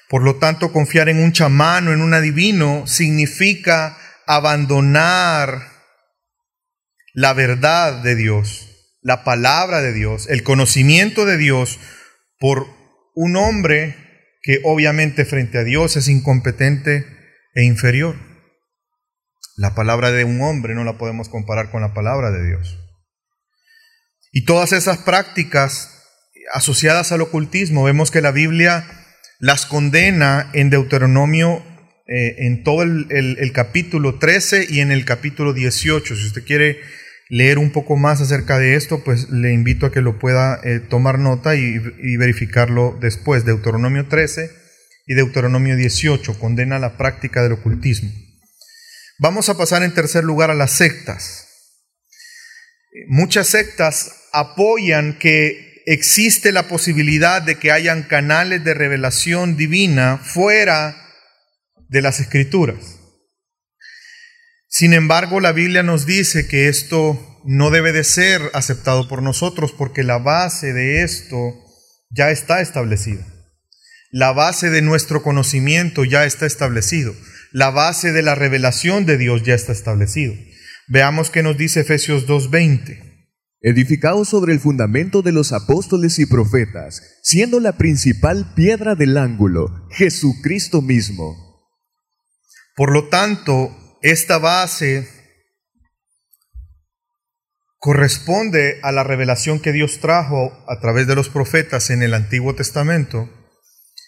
Por 0.09 0.23
lo 0.23 0.37
tanto, 0.37 0.73
confiar 0.73 1.09
en 1.09 1.23
un 1.23 1.33
chamán 1.33 1.88
o 1.88 1.92
en 1.92 2.02
un 2.02 2.12
adivino 2.12 2.87
significa 2.87 3.97
abandonar 4.26 5.73
la 7.14 7.33
verdad 7.33 8.02
de 8.02 8.14
Dios 8.14 8.69
la 9.02 9.25
palabra 9.25 9.83
de 9.83 9.92
Dios, 9.92 10.28
el 10.31 10.45
conocimiento 10.45 11.26
de 11.26 11.37
Dios 11.37 11.81
por 12.38 12.69
un 13.14 13.37
hombre 13.37 13.97
que 14.42 14.61
obviamente 14.64 15.25
frente 15.25 15.59
a 15.59 15.64
Dios 15.64 15.97
es 15.97 16.09
incompetente 16.09 17.04
e 17.54 17.64
inferior. 17.64 18.16
La 19.57 19.75
palabra 19.75 20.12
de 20.12 20.25
un 20.25 20.40
hombre 20.40 20.75
no 20.75 20.85
la 20.85 20.99
podemos 20.99 21.28
comparar 21.28 21.71
con 21.71 21.83
la 21.83 21.92
palabra 21.92 22.31
de 22.31 22.47
Dios. 22.47 22.82
Y 24.33 24.47
todas 24.47 24.73
esas 24.73 24.99
prácticas 24.99 25.91
asociadas 26.55 27.12
al 27.12 27.21
ocultismo, 27.21 27.85
vemos 27.85 28.11
que 28.11 28.23
la 28.23 28.33
Biblia 28.33 28.87
las 29.39 29.67
condena 29.67 30.51
en 30.55 30.71
Deuteronomio 30.71 31.62
eh, 32.09 32.47
en 32.47 32.65
todo 32.65 32.83
el, 32.83 33.53
capítulo 33.53 34.19
13 34.19 34.67
y 34.71 34.81
en 34.81 34.91
el 34.91 35.05
capítulo 35.05 35.53
18. 35.53 36.17
Si 36.17 36.27
usted 36.27 36.45
quiere 36.45 36.81
leer 37.29 37.59
un 37.59 37.73
poco 37.73 37.97
más 37.97 38.23
acerca 38.23 38.59
de 38.59 38.75
esto, 38.75 39.05
pues 39.05 39.29
le 39.29 39.53
invito 39.53 39.85
a 39.85 39.93
que 39.93 40.01
lo 40.01 40.19
pueda 40.19 40.61
eh, 40.65 40.81
tomar 40.81 41.19
nota 41.19 41.55
y, 41.55 41.81
y, 42.03 42.17
verificarlo 42.17 42.99
después. 43.01 43.45
Deuteronomio 43.45 44.09
13 44.09 44.51
y 45.07 45.15
Deuteronomio 45.15 45.77
18 45.77 46.39
condena 46.39 46.79
la 46.79 46.97
práctica 46.97 47.43
del 47.43 47.53
ocultismo. 47.53 48.11
Vamos 49.19 49.51
a 49.51 49.59
pasar 49.59 49.83
en 49.83 49.93
tercer 49.93 50.25
lugar 50.25 50.51
a 50.51 50.55
las 50.55 50.73
sectas. 50.73 51.49
Muchas 53.09 53.49
sectas 53.49 54.22
apoyan 54.33 55.19
que 55.19 55.83
existe 55.87 56.53
la 56.53 56.69
posibilidad 56.69 57.43
de 57.43 57.59
que 57.59 57.73
hayan 57.73 58.05
canales 58.05 58.65
de 58.65 58.75
revelación 58.75 59.57
divina 59.57 60.19
fuera 60.19 60.97
de 61.89 62.03
las 62.03 62.21
escrituras. 62.21 63.01
Sin 64.69 64.95
embargo, 64.95 65.41
la 65.41 65.53
Biblia 65.53 65.83
nos 65.83 66.07
dice 66.07 66.47
que 66.47 66.69
esto 66.69 67.41
no 67.45 67.71
debe 67.71 67.93
de 67.93 68.05
ser 68.05 68.41
aceptado 68.55 69.09
por 69.09 69.23
nosotros 69.23 69.73
porque 69.73 70.03
la 70.03 70.19
base 70.19 70.73
de 70.73 71.03
esto 71.03 71.55
ya 72.11 72.31
está 72.31 72.61
establecida. 72.61 73.27
La 74.11 74.33
base 74.33 74.71
de 74.71 74.83
nuestro 74.83 75.23
conocimiento 75.23 76.05
ya 76.05 76.25
está 76.25 76.47
establecido. 76.47 77.15
la 77.55 77.69
base 77.69 78.12
de 78.12 78.23
la 78.23 78.35
revelación 78.35 79.05
de 79.05 79.19
Dios 79.19 79.43
ya 79.43 79.55
está 79.55 79.73
establecido. 79.73 80.35
Veamos 80.89 81.29
qué 81.29 81.43
nos 81.43 81.59
dice 81.59 81.81
Efesios 81.81 82.27
2.20. 82.27 83.12
Edificados 83.64 84.28
sobre 84.28 84.52
el 84.52 84.59
fundamento 84.59 85.23
de 85.23 85.31
los 85.31 85.52
apóstoles 85.52 86.19
y 86.19 86.26
profetas, 86.26 87.21
siendo 87.23 87.61
la 87.61 87.78
principal 87.78 88.54
piedra 88.57 88.97
del 88.97 89.16
ángulo, 89.16 89.87
Jesucristo 89.90 90.83
mismo. 90.83 91.37
Por 92.75 92.90
lo 92.90 93.09
tanto, 93.09 93.71
esta 94.02 94.38
base 94.38 95.07
corresponde 97.78 98.81
a 98.83 98.90
la 98.90 99.04
revelación 99.04 99.61
que 99.61 99.71
Dios 99.71 100.00
trajo 100.00 100.52
a 100.66 100.81
través 100.81 101.07
de 101.07 101.14
los 101.14 101.28
profetas 101.28 101.90
en 101.90 102.02
el 102.02 102.14
Antiguo 102.14 102.57
Testamento 102.57 103.31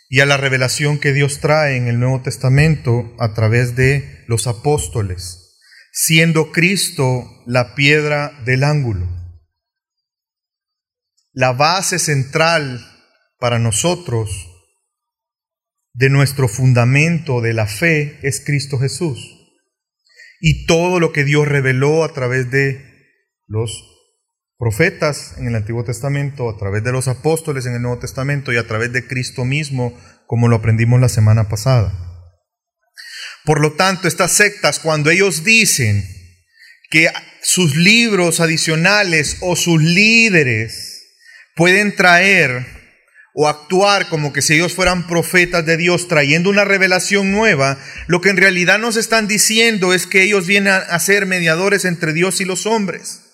y 0.09 0.19
a 0.19 0.27
la 0.27 0.37
revelación 0.37 0.99
que 0.99 1.13
Dios 1.13 1.39
trae 1.39 1.77
en 1.77 1.87
el 1.87 2.01
Nuevo 2.01 2.23
Testamento 2.23 3.15
a 3.21 3.35
través 3.35 3.77
de 3.77 4.25
los 4.27 4.49
apóstoles, 4.49 5.61
siendo 5.93 6.51
Cristo 6.51 7.25
la 7.47 7.77
piedra 7.77 8.33
del 8.45 8.65
ángulo. 8.65 9.24
La 11.37 11.53
base 11.53 11.99
central 11.99 12.81
para 13.41 13.59
nosotros 13.59 14.31
de 15.93 16.09
nuestro 16.09 16.47
fundamento 16.47 17.41
de 17.41 17.53
la 17.53 17.67
fe 17.67 18.21
es 18.23 18.41
Cristo 18.41 18.79
Jesús. 18.79 19.19
Y 20.41 20.65
todo 20.67 21.01
lo 21.01 21.11
que 21.13 21.25
Dios 21.25 21.49
reveló 21.49 22.05
a 22.05 22.13
través 22.13 22.53
de 22.53 22.85
los 23.49 23.83
profetas 24.59 25.35
en 25.37 25.49
el 25.49 25.57
Antiguo 25.57 25.83
Testamento, 25.83 26.49
a 26.49 26.57
través 26.57 26.85
de 26.85 26.93
los 26.93 27.09
apóstoles 27.09 27.67
en 27.67 27.75
el 27.75 27.83
Nuevo 27.83 27.99
Testamento 27.99 28.53
y 28.53 28.57
a 28.57 28.69
través 28.69 28.93
de 28.93 29.05
Cristo 29.09 29.45
mismo, 29.45 30.01
como 30.29 30.47
lo 30.47 30.55
aprendimos 30.55 31.01
la 31.01 31.09
semana 31.09 31.49
pasada. 31.49 31.93
Por 33.45 33.61
lo 33.61 33.73
tanto, 33.73 34.07
estas 34.07 34.31
sectas, 34.31 34.79
cuando 34.79 35.11
ellos 35.11 35.43
dicen 35.43 36.05
que 36.91 37.09
sus 37.43 37.75
libros 37.75 38.39
adicionales 38.39 39.39
o 39.41 39.57
sus 39.57 39.83
líderes 39.83 40.94
pueden 41.55 41.95
traer 41.95 42.67
o 43.35 43.49
actuar 43.49 44.09
como 44.09 44.33
que 44.33 44.43
si 44.43 44.55
ellos 44.55 44.75
fueran 44.75 45.07
profetas 45.09 45.67
de 45.67 45.77
Dios 45.77 46.07
trayendo 46.07 46.51
una 46.51 46.65
revelación 46.65 47.33
nueva, 47.33 47.79
lo 48.07 48.21
que 48.21 48.31
en 48.31 48.37
realidad 48.37 48.79
nos 48.79 48.97
están 48.97 49.27
diciendo 49.27 49.93
es 49.93 50.07
que 50.07 50.23
ellos 50.23 50.47
vienen 50.47 50.73
a 50.73 50.99
ser 51.01 51.27
mediadores 51.27 51.85
entre 51.85 52.13
Dios 52.13 52.41
y 52.41 52.45
los 52.45 52.65
hombres. 52.65 53.25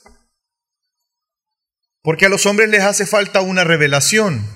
Porque 2.02 2.26
a 2.26 2.28
los 2.30 2.46
hombres 2.46 2.70
les 2.70 2.82
hace 2.82 3.04
falta 3.04 3.42
una 3.42 3.64
revelación. 3.64 4.46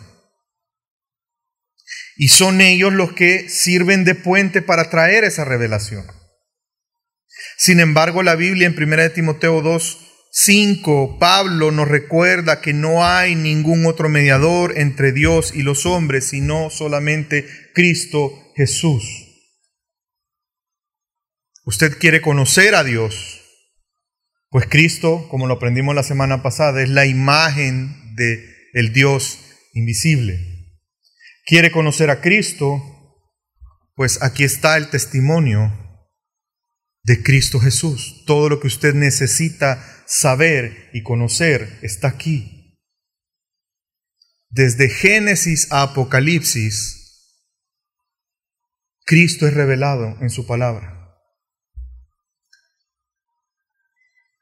Y 2.17 2.29
son 2.29 2.61
ellos 2.61 2.93
los 2.93 3.13
que 3.13 3.49
sirven 3.49 4.05
de 4.05 4.15
puente 4.15 4.63
para 4.63 4.89
traer 4.89 5.25
esa 5.25 5.45
revelación. 5.45 6.07
Sin 7.59 7.81
embargo, 7.81 8.23
la 8.23 8.37
Biblia 8.37 8.67
en 8.67 8.77
1 8.81 9.11
Timoteo 9.11 9.61
2, 9.61 10.14
5, 10.37 11.21
Pablo 11.21 11.71
nos 11.71 11.87
recuerda 11.87 12.61
que 12.61 12.73
no 12.73 13.07
hay 13.07 13.37
ningún 13.37 13.87
otro 13.87 14.09
mediador 14.09 14.77
entre 14.77 15.13
Dios 15.13 15.55
y 15.55 15.63
los 15.63 15.87
hombres, 15.87 16.27
sino 16.27 16.71
solamente 16.71 17.47
Cristo 17.73 18.33
Jesús. 18.57 19.05
Usted 21.65 21.97
quiere 21.99 22.21
conocer 22.21 22.75
a 22.75 22.83
Dios, 22.83 23.43
pues 24.51 24.67
Cristo, 24.67 25.29
como 25.29 25.47
lo 25.47 25.55
aprendimos 25.55 25.95
la 25.95 26.03
semana 26.03 26.43
pasada, 26.43 26.83
es 26.83 26.89
la 26.89 27.07
imagen 27.07 28.17
de 28.17 28.45
el 28.73 28.93
Dios 28.93 29.39
invisible. 29.73 30.41
¿Quiere 31.47 31.71
conocer 31.71 32.11
a 32.11 32.21
Cristo? 32.21 32.83
Pues 33.95 34.21
aquí 34.21 34.43
está 34.43 34.79
el 34.79 34.91
testimonio 34.91 35.73
de 37.05 37.23
Cristo 37.23 37.61
Jesús. 37.61 38.25
Todo 38.27 38.49
lo 38.49 38.59
que 38.59 38.67
usted 38.67 38.95
necesita 38.95 39.94
saber 40.07 40.91
y 40.93 41.03
conocer 41.03 41.79
está 41.83 42.09
aquí. 42.09 42.79
Desde 44.49 44.89
Génesis 44.89 45.71
a 45.73 45.83
Apocalipsis, 45.83 47.05
Cristo 49.05 49.47
es 49.47 49.55
revelado 49.55 50.17
en 50.21 50.31
su 50.31 50.47
palabra. 50.47 50.95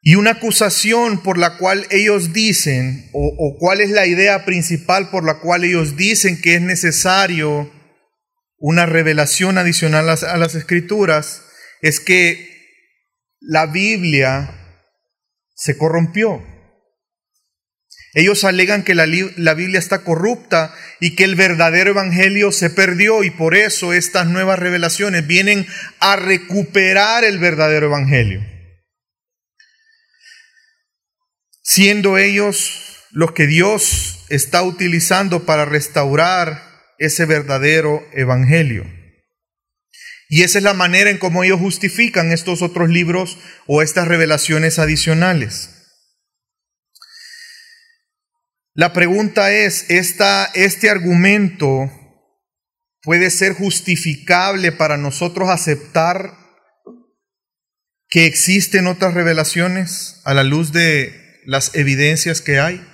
Y 0.04 0.16
una 0.16 0.32
acusación 0.32 1.22
por 1.22 1.38
la 1.38 1.58
cual 1.58 1.87
ellos 1.90 2.32
dicen, 2.32 3.08
o, 3.12 3.56
cuál 3.60 3.80
es 3.80 3.90
la 3.90 4.04
idea 4.04 4.44
principal 4.44 5.10
por 5.10 5.24
la 5.24 5.38
cual 5.38 5.62
ellos 5.62 5.96
dicen 5.96 6.42
que 6.42 6.56
es 6.56 6.60
necesario 6.60 7.72
una 8.58 8.84
revelación 8.84 9.58
adicional 9.58 10.08
a, 10.08 10.37
las 10.37 10.54
escrituras, 10.56 11.42
es 11.82 12.00
que 12.00 12.50
la 13.40 13.66
Biblia 13.66 14.62
se 15.62 15.77
corrompió. 15.77 16.42
Ellos 18.14 18.44
alegan 18.44 18.83
que 18.83 18.94
la, 18.94 19.07
la, 19.37 19.55
Biblia 19.55 19.79
está 19.79 20.01
corrupta 20.05 20.75
y 21.01 21.14
que 21.14 21.25
el 21.25 21.35
verdadero 21.35 21.90
evangelio 21.90 22.53
se 22.53 22.70
perdió 22.70 23.25
y 23.25 23.31
por 23.31 23.55
eso 23.55 23.92
estas 23.92 24.27
nuevas 24.27 24.59
revelaciones 24.59 25.27
vienen 25.27 25.66
a 25.98 26.16
recuperar 26.16 27.25
el 27.25 27.38
verdadero 27.38 27.87
evangelio 27.87 28.53
siendo 31.62 32.18
ellos 32.18 32.98
los 33.11 33.33
que 33.33 33.46
Dios 33.46 34.25
está 34.29 34.62
utilizando 34.62 35.44
para 35.46 35.64
restaurar 35.64 36.62
ese 36.98 37.25
verdadero 37.25 38.07
evangelio. 38.12 38.85
Y 40.32 40.44
esa 40.44 40.56
es 40.56 40.64
la 40.64 40.72
manera 40.72 41.10
en 41.10 41.18
cómo 41.18 41.44
ellos 41.44 41.60
justifican 41.60 42.32
estos 42.32 42.62
otros 42.62 42.88
libros 42.88 43.36
o 43.66 43.82
estas 43.82 44.08
revelaciones 44.08 44.78
adicionales. 44.78 45.68
La 48.72 48.94
pregunta 48.94 49.52
es, 49.52 49.84
¿esta, 49.90 50.46
¿este 50.54 50.88
argumento 50.88 51.90
puede 53.02 53.28
ser 53.28 53.52
justificable 53.52 54.72
para 54.72 54.96
nosotros 54.96 55.50
aceptar 55.50 56.32
que 58.08 58.24
existen 58.24 58.86
otras 58.86 59.12
revelaciones 59.12 60.22
a 60.24 60.32
la 60.32 60.44
luz 60.44 60.72
de 60.72 61.42
las 61.44 61.74
evidencias 61.74 62.40
que 62.40 62.58
hay. 62.58 62.88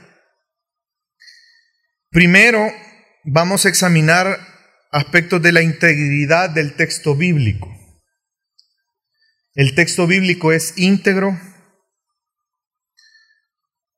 Primero, 2.11 2.68
vamos 3.22 3.64
a 3.64 3.68
examinar 3.68 4.58
aspectos 4.90 5.42
de 5.42 5.53
la 5.53 5.62
integridad 5.62 6.51
del 6.51 6.74
texto 6.74 7.14
bíblico. 7.14 7.74
El 9.55 9.74
texto 9.74 10.07
bíblico 10.07 10.53
es 10.53 10.74
íntegro 10.77 11.38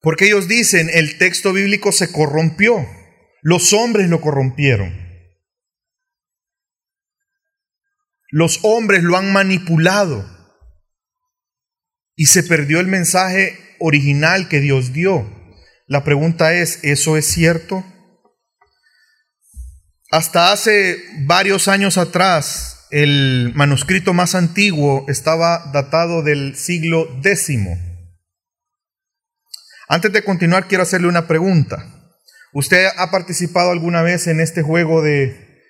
porque 0.00 0.26
ellos 0.26 0.48
dicen 0.48 0.90
el 0.92 1.18
texto 1.18 1.52
bíblico 1.52 1.92
se 1.92 2.10
corrompió, 2.10 2.86
los 3.42 3.72
hombres 3.72 4.08
lo 4.08 4.20
corrompieron. 4.20 5.08
Los 8.30 8.60
hombres 8.62 9.02
lo 9.02 9.16
han 9.16 9.32
manipulado 9.32 10.24
y 12.14 12.26
se 12.26 12.42
perdió 12.44 12.80
el 12.80 12.86
mensaje 12.86 13.58
original 13.80 14.48
que 14.48 14.60
Dios 14.60 14.92
dio. 14.92 15.28
La 15.86 16.04
pregunta 16.04 16.54
es, 16.54 16.78
¿eso 16.84 17.16
es 17.16 17.26
cierto? 17.26 17.84
Hasta 20.10 20.50
hace 20.50 21.04
varios 21.20 21.68
años 21.68 21.96
atrás, 21.96 22.86
el 22.90 23.52
manuscrito 23.54 24.12
más 24.12 24.34
antiguo 24.34 25.04
estaba 25.08 25.70
datado 25.72 26.22
del 26.22 26.56
siglo 26.56 27.08
X. 27.22 27.58
Antes 29.88 30.12
de 30.12 30.24
continuar, 30.24 30.66
quiero 30.66 30.82
hacerle 30.82 31.06
una 31.06 31.28
pregunta. 31.28 31.86
¿Usted 32.52 32.88
ha 32.96 33.12
participado 33.12 33.70
alguna 33.70 34.02
vez 34.02 34.26
en 34.26 34.40
este 34.40 34.62
juego 34.62 35.00
de 35.00 35.64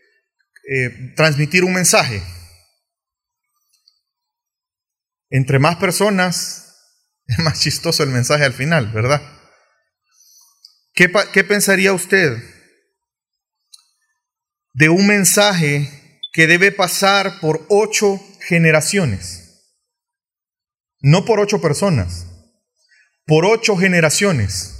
eh, 0.70 1.12
transmitir 1.16 1.62
un 1.62 1.74
mensaje? 1.74 2.22
Entre 5.28 5.58
más 5.58 5.76
personas, 5.76 6.76
es 7.26 7.38
más 7.44 7.60
chistoso 7.60 8.02
el 8.02 8.08
mensaje 8.08 8.44
al 8.44 8.54
final, 8.54 8.90
¿verdad? 8.92 9.20
¿Qué, 10.94 11.12
¿Qué, 11.32 11.44
pensaría 11.44 11.92
usted 11.92 12.42
de 14.72 14.88
un 14.88 15.06
mensaje 15.06 16.20
que 16.32 16.46
debe 16.46 16.72
pasar 16.72 17.40
por 17.40 17.66
ocho 17.68 18.20
generaciones? 18.40 19.76
No 21.00 21.24
por 21.24 21.40
ocho 21.40 21.60
personas, 21.60 22.26
por 23.26 23.46
ocho 23.46 23.76
generaciones. 23.76 24.76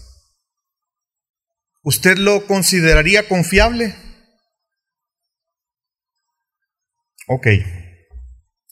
¿Usted 1.82 2.18
lo 2.18 2.46
consideraría 2.46 3.26
confiable? 3.26 3.94
Ok. 7.26 7.46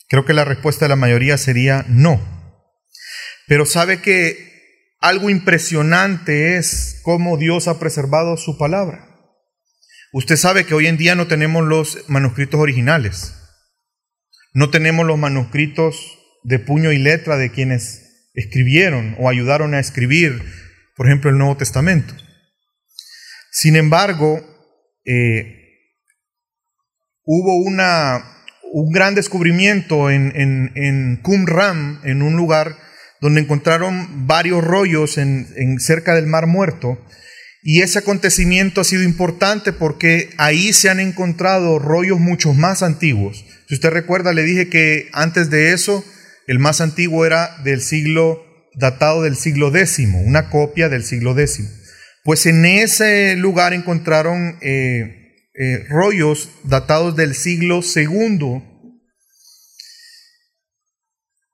Creo 0.08 0.24
que 0.24 0.34
la 0.34 0.44
respuesta 0.44 0.84
de 0.84 0.90
la 0.90 0.96
mayoría 0.96 1.38
sería 1.38 1.84
no. 1.88 2.20
Pero 3.46 3.64
sabe 3.64 4.02
que 4.02 4.96
algo 5.00 5.30
impresionante 5.30 6.58
es 6.58 7.00
cómo 7.02 7.36
Dios 7.38 7.68
ha 7.68 7.78
preservado 7.78 8.36
su 8.36 8.58
palabra. 8.58 9.07
Usted 10.12 10.36
sabe 10.36 10.64
que 10.64 10.74
hoy 10.74 10.86
en 10.86 10.96
día 10.96 11.14
no 11.14 11.26
tenemos 11.26 11.66
los 11.66 12.08
manuscritos 12.08 12.60
originales. 12.60 13.34
No 14.54 14.70
tenemos 14.70 15.06
los 15.06 15.18
manuscritos 15.18 16.18
de 16.44 16.58
puño 16.58 16.92
y 16.92 16.98
letra 16.98 17.36
de 17.36 17.50
quienes 17.50 18.30
escribieron 18.34 19.16
o 19.18 19.28
ayudaron 19.28 19.74
a 19.74 19.80
escribir, 19.80 20.42
por 20.96 21.06
ejemplo, 21.06 21.30
el 21.30 21.38
Nuevo 21.38 21.56
Testamento. 21.56 22.14
Sin 23.50 23.76
embargo, 23.76 24.40
eh, 25.04 25.58
hubo 27.24 27.56
una, 27.56 28.24
un 28.72 28.90
gran 28.92 29.14
descubrimiento 29.14 30.10
en, 30.10 30.32
en, 30.34 30.72
en 30.74 31.16
Qumran, 31.22 32.00
en 32.04 32.22
un 32.22 32.36
lugar 32.36 32.76
donde 33.20 33.40
encontraron 33.40 34.26
varios 34.26 34.64
rollos 34.64 35.18
en, 35.18 35.80
cerca 35.80 36.14
del 36.14 36.26
Mar 36.26 36.46
Muerto. 36.46 36.98
Y 37.62 37.82
ese 37.82 37.98
acontecimiento 37.98 38.80
ha 38.80 38.84
sido 38.84 39.02
importante 39.02 39.72
porque 39.72 40.30
ahí 40.38 40.72
se 40.72 40.90
han 40.90 41.00
encontrado 41.00 41.78
rollos 41.78 42.20
mucho 42.20 42.54
más 42.54 42.82
antiguos. 42.82 43.44
Si 43.68 43.74
usted 43.74 43.90
recuerda, 43.90 44.32
le 44.32 44.42
dije 44.42 44.68
que 44.68 45.08
antes 45.12 45.50
de 45.50 45.72
eso, 45.72 46.04
el 46.46 46.58
más 46.58 46.80
antiguo 46.80 47.26
era 47.26 47.58
del 47.64 47.80
siglo, 47.80 48.44
datado 48.74 49.22
del 49.22 49.36
siglo 49.36 49.74
X, 49.76 49.98
una 50.24 50.50
copia 50.50 50.88
del 50.88 51.04
siglo 51.04 51.38
X. 51.38 51.68
Pues 52.24 52.46
en 52.46 52.64
ese 52.64 53.36
lugar 53.36 53.72
encontraron 53.74 54.58
eh, 54.60 55.18
eh, 55.60 55.84
rollos 55.88 56.50
datados 56.62 57.16
del 57.16 57.34
siglo 57.34 57.80
II. 57.82 58.62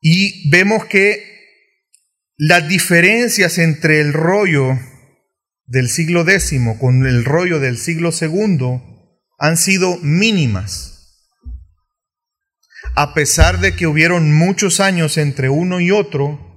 Y 0.01 0.51
vemos 0.51 0.85
que 0.85 1.35
las 2.37 2.69
diferencias 2.69 3.59
entre 3.59 4.01
el 4.01 4.13
rollo 4.13 4.79
del 5.67 5.89
siglo 5.89 6.29
X 6.29 6.53
con 6.79 7.07
el 7.07 7.25
rollo 7.25 7.61
del 7.61 7.79
siglo 7.79 8.11
II 8.19 8.83
han 9.39 9.57
sido 9.57 9.97
mínimas. 9.99 10.91
A 12.95 13.15
pesar 13.15 13.61
de 13.61 13.75
que 13.75 13.87
hubieron 13.87 14.33
muchos 14.35 14.81
años 14.81 15.17
entre 15.17 15.49
uno 15.49 15.81
y 15.81 15.91
otro, 15.91 16.55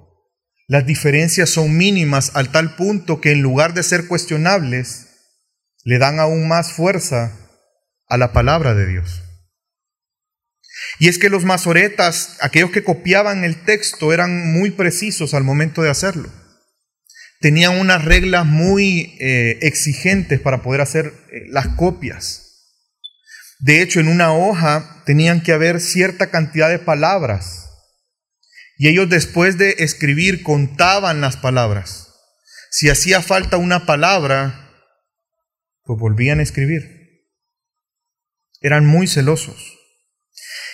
las 0.68 0.86
diferencias 0.86 1.50
son 1.50 1.78
mínimas 1.78 2.32
al 2.36 2.52
tal 2.52 2.76
punto 2.76 3.22
que 3.22 3.32
en 3.32 3.42
lugar 3.42 3.74
de 3.74 3.84
ser 3.84 4.08
cuestionables, 4.08 5.08
le 5.84 5.98
dan 5.98 6.20
aún 6.20 6.48
más 6.48 6.74
fuerza 6.74 7.32
a 8.10 8.18
la 8.18 8.34
palabra 8.34 8.74
de 8.74 8.88
Dios. 8.88 9.24
Y 11.00 11.08
es 11.08 11.18
que 11.18 11.30
los 11.30 11.46
masoretas, 11.46 12.38
aquellos 12.42 12.72
que 12.72 12.84
copiaban 12.84 13.44
el 13.44 13.64
texto, 13.64 14.14
eran 14.14 14.52
muy 14.52 14.72
precisos 14.72 15.34
al 15.34 15.44
momento 15.44 15.82
de 15.82 15.90
hacerlo. 15.90 16.30
Tenían 17.40 17.78
unas 17.80 18.04
reglas 18.04 18.46
muy 18.46 19.16
eh, 19.20 19.60
exigentes 19.62 20.40
para 20.40 20.64
poder 20.64 20.82
hacer 20.82 21.14
eh, 21.32 21.44
las 21.50 21.68
copias. 21.70 22.48
De 23.60 23.82
hecho, 23.82 24.00
en 24.00 24.08
una 24.08 24.34
hoja 24.34 25.04
tenían 25.06 25.42
que 25.42 25.54
haber 25.54 25.80
cierta 25.80 26.30
cantidad 26.30 26.70
de 26.70 26.80
palabras. 26.80 27.70
Y 28.78 28.88
ellos 28.88 29.10
después 29.10 29.58
de 29.58 29.76
escribir 29.80 30.44
contaban 30.44 31.22
las 31.22 31.38
palabras. 31.38 32.14
Si 32.70 32.90
hacía 32.90 33.22
falta 33.22 33.58
una 33.58 33.86
palabra, 33.86 34.72
pues 35.84 36.00
volvían 36.00 36.40
a 36.40 36.44
escribir. 36.44 37.26
Eran 38.62 38.86
muy 38.86 39.08
celosos. 39.08 39.78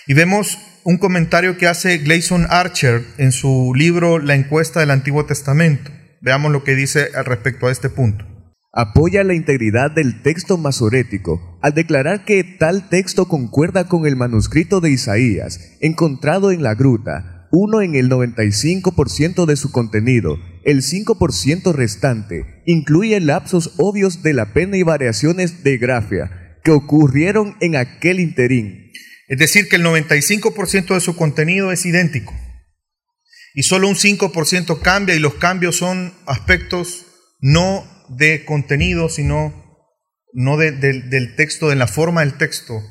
Y 0.08 0.13
vemos 0.13 0.58
un 0.84 0.97
comentario 0.97 1.58
que 1.58 1.67
hace 1.67 1.97
Gleason 1.99 2.47
Archer 2.49 3.06
en 3.17 3.32
su 3.32 3.73
libro 3.73 4.19
La 4.19 4.36
encuesta 4.36 4.82
del 4.82 4.91
Antiguo 4.91 5.26
Testamento. 5.26 5.91
Veamos 6.23 6.53
lo 6.53 6.63
que 6.63 6.73
dice 6.73 7.09
al 7.15 7.25
respecto 7.25 7.67
a 7.67 7.71
este 7.71 7.89
punto. 7.89 8.25
Apoya 8.71 9.25
la 9.25 9.33
integridad 9.33 9.91
del 9.91 10.23
texto 10.23 10.57
masorético 10.57 11.59
al 11.62 11.73
declarar 11.73 12.23
que 12.23 12.43
tal 12.43 12.88
texto 12.88 13.27
concuerda 13.27 13.89
con 13.89 14.07
el 14.07 14.15
manuscrito 14.15 14.79
de 14.79 14.89
Isaías, 14.89 15.77
encontrado 15.81 16.51
en 16.51 16.63
la 16.63 16.75
gruta, 16.75 17.49
uno 17.51 17.81
en 17.81 17.95
el 17.95 18.09
95% 18.09 19.45
de 19.45 19.55
su 19.57 19.71
contenido, 19.71 20.39
el 20.63 20.81
5% 20.81 21.73
restante 21.73 22.63
incluye 22.65 23.19
lapsos 23.19 23.75
obvios 23.77 24.23
de 24.23 24.33
la 24.33 24.53
pena 24.53 24.77
y 24.77 24.83
variaciones 24.83 25.63
de 25.63 25.77
grafia 25.77 26.57
que 26.63 26.71
ocurrieron 26.71 27.57
en 27.59 27.75
aquel 27.75 28.21
interín 28.21 28.83
es 29.27 29.39
decir, 29.39 29.67
que 29.69 29.77
el 29.77 29.83
95% 29.83 30.93
de 30.93 30.99
su 30.99 31.15
contenido 31.15 31.71
es 31.71 31.86
idéntico. 31.86 32.33
Y 33.53 33.63
solo 33.63 33.87
un 33.87 33.95
5% 33.95 34.81
cambia 34.81 35.15
y 35.15 35.19
los 35.19 35.35
cambios 35.35 35.77
son 35.77 36.13
aspectos 36.25 37.05
no 37.39 37.85
de 38.09 38.45
contenido, 38.45 39.09
sino 39.09 39.53
no 40.33 40.57
del 40.57 41.35
texto, 41.35 41.69
de 41.69 41.75
la 41.75 41.87
forma 41.87 42.21
del 42.21 42.37
texto 42.37 42.81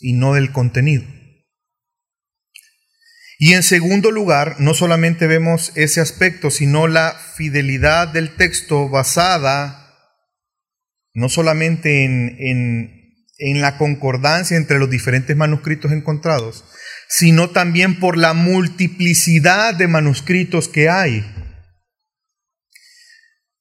y 0.00 0.12
no 0.12 0.34
del 0.34 0.52
contenido. 0.52 1.04
Y 3.38 3.54
en 3.54 3.62
segundo 3.62 4.10
lugar, 4.10 4.56
no 4.60 4.74
solamente 4.74 5.26
vemos 5.26 5.72
ese 5.74 6.00
aspecto, 6.00 6.50
sino 6.50 6.86
la 6.86 7.16
fidelidad 7.34 8.08
del 8.08 8.36
texto 8.36 8.88
basada 8.88 9.78
no 11.14 11.28
solamente 11.28 12.04
en 12.04 13.02
en 13.42 13.60
la 13.60 13.76
concordancia 13.76 14.56
entre 14.56 14.78
los 14.78 14.88
diferentes 14.88 15.36
manuscritos 15.36 15.90
encontrados, 15.90 16.64
sino 17.14 17.50
también 17.50 18.00
por 18.00 18.16
la 18.16 18.32
multiplicidad 18.32 19.74
de 19.74 19.86
manuscritos 19.86 20.68
que 20.70 20.88
hay. 20.88 21.30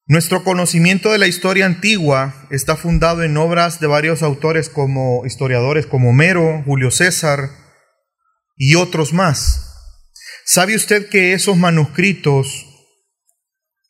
Nuestro 0.07 0.45
conocimiento 0.45 1.11
de 1.11 1.17
la 1.17 1.27
historia 1.27 1.65
antigua 1.65 2.47
está 2.49 2.77
fundado 2.77 3.23
en 3.23 3.35
obras 3.35 3.81
de 3.81 3.87
varios 3.87 4.23
autores 4.23 4.69
como 4.69 5.25
historiadores 5.25 5.85
como 5.85 6.11
Homero, 6.11 6.63
Julio 6.65 6.91
César 6.91 7.49
y 8.55 8.75
otros 8.75 9.11
más. 9.11 9.75
¿Sabe 10.45 10.73
usted 10.73 11.09
que 11.09 11.33
esos 11.33 11.57
manuscritos, 11.57 12.65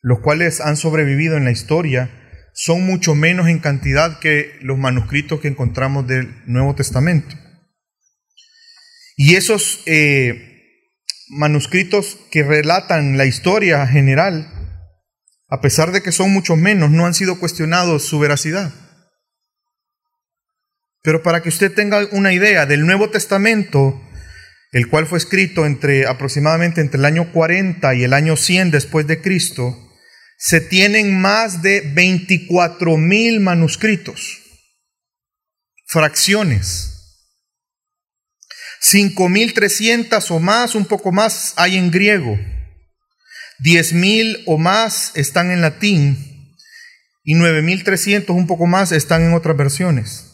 los 0.02 0.22
cuales 0.22 0.60
han 0.60 0.76
sobrevivido 0.76 1.38
en 1.38 1.46
la 1.46 1.52
historia, 1.52 2.10
son 2.56 2.84
mucho 2.84 3.14
menos 3.14 3.48
en 3.48 3.60
cantidad 3.60 4.18
que 4.18 4.58
los 4.62 4.80
manuscritos 4.80 5.40
que 5.40 5.50
encontramos 5.50 6.08
del 6.08 6.42
Nuevo 6.48 6.74
Testamento. 6.74 7.36
Y 9.16 9.36
esos 9.36 9.82
eh, 9.86 10.52
manuscritos 11.30 12.18
que 12.32 12.44
relatan 12.44 13.18
la 13.18 13.26
historia 13.26 13.88
general, 13.88 14.48
a 15.50 15.62
pesar 15.62 15.92
de 15.92 16.02
que 16.02 16.12
son 16.12 16.32
mucho 16.32 16.56
menos, 16.56 16.92
no 16.92 17.06
han 17.06 17.14
sido 17.14 17.40
cuestionados 17.40 18.06
su 18.06 18.20
veracidad. 18.20 18.74
Pero 21.02 21.24
para 21.24 21.42
que 21.42 21.50
usted 21.50 21.74
tenga 21.74 22.08
una 22.12 22.34
idea 22.34 22.66
del 22.66 22.86
Nuevo 22.86 23.10
Testamento, 23.10 24.00
el 24.72 24.88
cual 24.88 25.08
fue 25.08 25.18
escrito 25.18 25.66
entre 25.66 26.06
aproximadamente 26.06 26.82
entre 26.82 27.00
el 27.00 27.06
año 27.06 27.32
40 27.32 27.96
y 27.96 28.04
el 28.04 28.14
año 28.14 28.38
100 28.38 28.72
después 28.72 29.08
de 29.08 29.22
Cristo, 29.22 29.76
se 30.38 30.62
tienen 30.62 31.20
más 31.20 31.62
de 31.62 31.82
24 31.94 32.98
mil 32.98 33.40
manuscritos, 33.40 34.40
fracciones. 35.86 36.91
5.300 38.82 40.32
o 40.32 40.40
más, 40.40 40.76
un 40.76 40.86
poco 40.86 41.12
más, 41.12 41.54
hay 41.58 41.78
en 41.78 41.92
griego. 41.92 42.40
10.000 43.64 44.44
o 44.48 44.58
más 44.58 45.12
están 45.16 45.52
en 45.52 45.62
latín. 45.62 46.56
Y 47.24 47.36
9.300, 47.36 48.30
un 48.30 48.48
poco 48.48 48.66
más, 48.66 48.92
están 48.92 49.22
en 49.22 49.34
otras 49.34 49.56
versiones. 49.56 50.28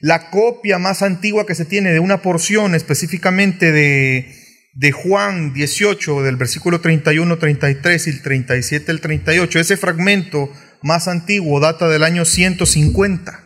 La 0.00 0.30
copia 0.30 0.78
más 0.78 1.02
antigua 1.02 1.46
que 1.46 1.54
se 1.54 1.64
tiene 1.64 1.92
de 1.92 2.00
una 2.00 2.22
porción 2.22 2.74
específicamente 2.74 3.72
de 3.72 4.46
de 4.76 4.92
Juan 4.92 5.54
18, 5.54 6.22
del 6.22 6.36
versículo 6.36 6.82
31, 6.82 7.38
33 7.38 8.06
y 8.06 8.10
el 8.10 8.22
37, 8.22 8.92
el 8.92 9.00
38. 9.00 9.58
Ese 9.58 9.76
fragmento 9.78 10.52
más 10.82 11.08
antiguo 11.08 11.60
data 11.60 11.88
del 11.88 12.04
año 12.04 12.26
150. 12.26 13.45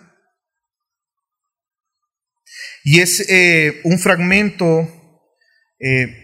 Y 2.85 3.01
es 3.01 3.29
eh, 3.29 3.81
un 3.85 3.99
fragmento, 3.99 4.89
eh, 5.79 6.17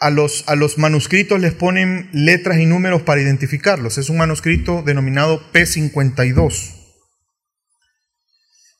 a, 0.00 0.10
los, 0.10 0.44
a 0.48 0.56
los 0.56 0.78
manuscritos 0.78 1.40
les 1.40 1.54
ponen 1.54 2.08
letras 2.12 2.58
y 2.58 2.66
números 2.66 3.02
para 3.02 3.20
identificarlos. 3.20 3.98
Es 3.98 4.08
un 4.08 4.16
manuscrito 4.16 4.82
denominado 4.82 5.52
P52. 5.52 6.76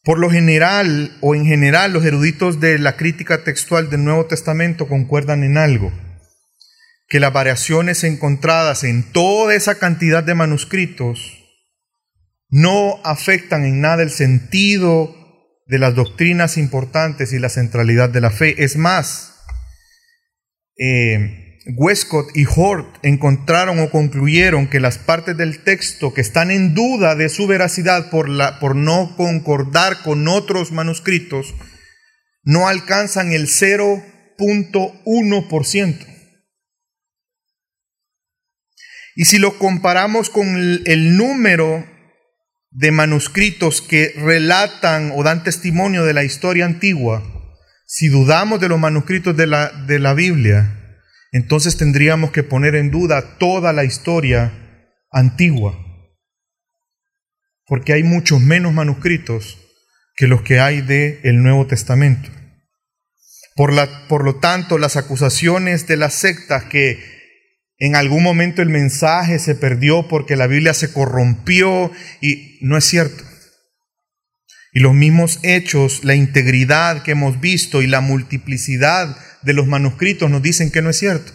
Por 0.02 0.18
lo 0.18 0.30
general, 0.30 1.16
o 1.20 1.34
en 1.34 1.44
general, 1.44 1.92
los 1.92 2.04
eruditos 2.04 2.58
de 2.58 2.78
la 2.78 2.96
crítica 2.96 3.44
textual 3.44 3.90
del 3.90 4.04
Nuevo 4.04 4.26
Testamento 4.26 4.88
concuerdan 4.88 5.44
en 5.44 5.58
algo, 5.58 5.92
que 7.06 7.20
las 7.20 7.32
variaciones 7.32 8.02
encontradas 8.02 8.82
en 8.82 9.02
toda 9.12 9.54
esa 9.54 9.78
cantidad 9.78 10.24
de 10.24 10.34
manuscritos 10.34 11.44
no 12.48 12.98
afectan 13.04 13.64
en 13.64 13.82
nada 13.82 14.02
el 14.02 14.10
sentido 14.10 15.19
de 15.70 15.78
las 15.78 15.94
doctrinas 15.94 16.58
importantes 16.58 17.32
y 17.32 17.38
la 17.38 17.48
centralidad 17.48 18.10
de 18.10 18.20
la 18.20 18.30
fe. 18.30 18.64
Es 18.64 18.76
más, 18.76 19.36
eh, 20.76 21.58
Westcott 21.76 22.36
y 22.36 22.44
Hort 22.44 22.98
encontraron 23.02 23.78
o 23.78 23.88
concluyeron 23.90 24.68
que 24.68 24.80
las 24.80 24.98
partes 24.98 25.36
del 25.36 25.62
texto 25.62 26.12
que 26.12 26.22
están 26.22 26.50
en 26.50 26.74
duda 26.74 27.14
de 27.14 27.28
su 27.28 27.46
veracidad 27.46 28.10
por, 28.10 28.28
la, 28.28 28.58
por 28.58 28.74
no 28.74 29.14
concordar 29.16 30.02
con 30.02 30.26
otros 30.26 30.72
manuscritos, 30.72 31.54
no 32.42 32.66
alcanzan 32.66 33.30
el 33.32 33.46
0.1%. 33.46 36.06
Y 39.14 39.26
si 39.26 39.38
lo 39.38 39.56
comparamos 39.58 40.30
con 40.30 40.82
el, 40.84 41.16
número 41.16 41.86
de 42.70 42.92
manuscritos 42.92 43.82
que 43.82 44.12
relatan 44.16 45.12
o 45.14 45.22
dan 45.22 45.42
testimonio 45.42 46.04
de 46.04 46.14
la 46.14 46.24
historia 46.24 46.64
antigua, 46.64 47.22
si 47.86 48.08
dudamos 48.08 48.60
de 48.60 48.68
los 48.68 48.78
manuscritos 48.78 49.36
de 49.36 49.46
la, 49.46 49.70
de 49.86 49.98
la 49.98 50.14
Biblia, 50.14 50.98
entonces 51.32 51.76
tendríamos 51.76 52.30
que 52.30 52.42
poner 52.42 52.76
en 52.76 52.90
duda 52.90 53.38
toda 53.38 53.72
la 53.72 53.84
historia 53.84 54.52
antigua, 55.10 55.76
porque 57.66 57.92
hay 57.92 58.04
muchos 58.04 58.40
menos 58.40 58.72
manuscritos 58.72 59.58
que 60.14 60.28
los 60.28 60.42
que 60.42 60.60
hay 60.60 60.80
del 60.80 61.18
el 61.22 61.42
Nuevo 61.42 61.66
Testamento. 61.66 62.30
Por, 63.56 63.72
la, 63.72 64.06
por 64.06 64.24
lo 64.24 64.36
tanto, 64.36 64.78
las 64.78 64.96
acusaciones 64.96 65.86
de 65.86 65.96
las 65.96 66.14
sectas 66.14 66.64
que 66.64 67.19
en 67.80 67.96
algún 67.96 68.22
momento 68.22 68.60
el 68.60 68.68
mensaje 68.68 69.38
se 69.38 69.54
perdió 69.54 70.06
porque 70.06 70.36
la 70.36 70.46
Biblia 70.46 70.74
se 70.74 70.92
corrompió 70.92 71.90
y 72.20 72.58
no 72.60 72.76
es 72.76 72.84
cierto. 72.84 73.24
Y 74.72 74.80
los 74.80 74.92
mismos 74.92 75.40
hechos, 75.42 76.04
la 76.04 76.14
integridad 76.14 77.02
que 77.02 77.12
hemos 77.12 77.40
visto 77.40 77.80
y 77.80 77.86
la 77.86 78.02
multiplicidad 78.02 79.16
de 79.42 79.54
los 79.54 79.66
manuscritos 79.66 80.30
nos 80.30 80.42
dicen 80.42 80.70
que 80.70 80.82
no 80.82 80.90
es 80.90 80.98
cierto. 80.98 81.32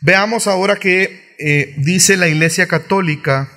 Veamos 0.00 0.48
ahora 0.48 0.76
que 0.76 1.34
eh, 1.38 1.74
dice 1.78 2.16
la 2.16 2.26
Iglesia 2.26 2.66
Católica. 2.66 3.48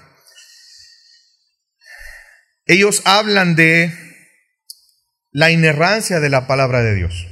Ellos 2.68 3.02
hablan 3.06 3.56
de 3.56 3.92
la 5.32 5.50
inerrancia 5.50 6.20
de 6.20 6.30
la 6.30 6.46
palabra 6.46 6.84
de 6.84 6.94
Dios. 6.94 7.29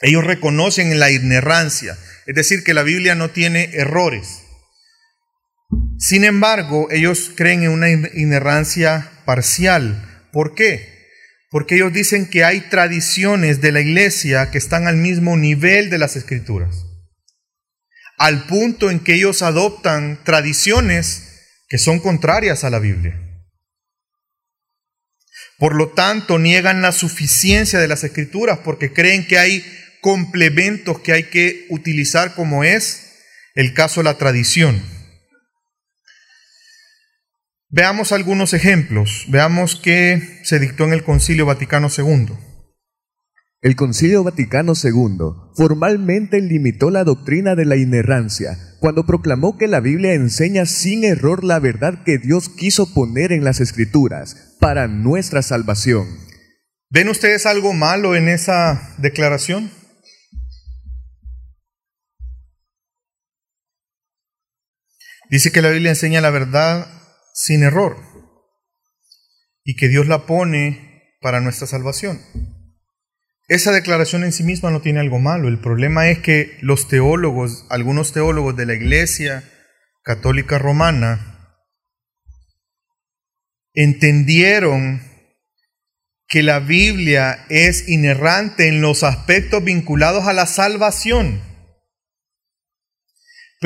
Ellos 0.00 0.24
reconocen 0.24 0.98
la 0.98 1.10
inerrancia, 1.10 1.96
es 2.26 2.34
decir, 2.34 2.64
que 2.64 2.74
la 2.74 2.82
Biblia 2.82 3.14
no 3.14 3.30
tiene 3.30 3.70
errores. 3.72 4.42
Sin 5.98 6.24
embargo, 6.24 6.88
ellos 6.90 7.32
creen 7.34 7.62
en 7.62 7.70
una 7.70 7.90
inerrancia 7.90 9.10
parcial. 9.24 10.28
¿Por 10.32 10.54
qué? 10.54 10.94
Porque 11.50 11.76
ellos 11.76 11.92
dicen 11.92 12.26
que 12.26 12.44
hay 12.44 12.60
tradiciones 12.68 13.60
de 13.60 13.72
la 13.72 13.80
iglesia 13.80 14.50
que 14.50 14.58
están 14.58 14.86
al 14.86 14.96
mismo 14.96 15.36
nivel 15.36 15.88
de 15.88 15.98
las 15.98 16.16
escrituras. 16.16 16.84
Al 18.18 18.46
punto 18.46 18.90
en 18.90 19.00
que 19.00 19.14
ellos 19.14 19.42
adoptan 19.42 20.22
tradiciones 20.24 21.22
que 21.68 21.78
son 21.78 22.00
contrarias 22.00 22.64
a 22.64 22.70
la 22.70 22.78
Biblia. 22.78 23.22
Por 25.58 25.74
lo 25.74 25.88
tanto, 25.88 26.38
niegan 26.38 26.82
la 26.82 26.92
suficiencia 26.92 27.78
de 27.78 27.88
las 27.88 28.04
escrituras 28.04 28.58
porque 28.62 28.92
creen 28.92 29.26
que 29.26 29.38
hay 29.38 29.64
complementos 30.06 31.00
que 31.00 31.12
hay 31.12 31.24
que 31.24 31.66
utilizar 31.68 32.36
como 32.36 32.62
es 32.62 33.16
el 33.56 33.74
caso 33.74 33.98
de 33.98 34.04
la 34.04 34.16
tradición. 34.16 34.80
Veamos 37.70 38.12
algunos 38.12 38.54
ejemplos. 38.54 39.24
Veamos 39.26 39.74
qué 39.74 40.38
se 40.44 40.60
dictó 40.60 40.84
en 40.84 40.92
el 40.92 41.02
Concilio 41.02 41.44
Vaticano 41.44 41.88
II. 41.88 42.28
El 43.62 43.74
Concilio 43.74 44.22
Vaticano 44.22 44.74
II 44.80 45.52
formalmente 45.56 46.40
limitó 46.40 46.90
la 46.90 47.02
doctrina 47.02 47.56
de 47.56 47.64
la 47.64 47.74
inerrancia 47.74 48.56
cuando 48.78 49.06
proclamó 49.06 49.58
que 49.58 49.66
la 49.66 49.80
Biblia 49.80 50.14
enseña 50.14 50.66
sin 50.66 51.02
error 51.02 51.42
la 51.42 51.58
verdad 51.58 52.04
que 52.04 52.18
Dios 52.18 52.48
quiso 52.48 52.94
poner 52.94 53.32
en 53.32 53.42
las 53.42 53.58
Escrituras 53.58 54.54
para 54.60 54.86
nuestra 54.86 55.42
salvación. 55.42 56.06
¿Ven 56.90 57.08
ustedes 57.08 57.44
algo 57.44 57.72
malo 57.72 58.14
en 58.14 58.28
esa 58.28 58.94
declaración? 58.98 59.72
Dice 65.28 65.50
que 65.50 65.62
la 65.62 65.70
Biblia 65.70 65.90
enseña 65.90 66.20
la 66.20 66.30
verdad 66.30 66.86
sin 67.34 67.62
error 67.62 67.96
y 69.64 69.74
que 69.76 69.88
Dios 69.88 70.06
la 70.06 70.26
pone 70.26 71.16
para 71.20 71.40
nuestra 71.40 71.66
salvación. 71.66 72.20
Esa 73.48 73.72
declaración 73.72 74.24
en 74.24 74.32
sí 74.32 74.44
misma 74.44 74.70
no 74.70 74.80
tiene 74.80 75.00
algo 75.00 75.18
malo. 75.18 75.48
El 75.48 75.60
problema 75.60 76.08
es 76.08 76.20
que 76.20 76.56
los 76.60 76.88
teólogos, 76.88 77.66
algunos 77.70 78.12
teólogos 78.12 78.56
de 78.56 78.66
la 78.66 78.74
Iglesia 78.74 79.44
Católica 80.02 80.58
Romana, 80.58 81.54
entendieron 83.72 85.02
que 86.28 86.42
la 86.42 86.60
Biblia 86.60 87.44
es 87.48 87.88
inerrante 87.88 88.68
en 88.68 88.80
los 88.80 89.02
aspectos 89.02 89.62
vinculados 89.62 90.26
a 90.26 90.32
la 90.32 90.46
salvación 90.46 91.40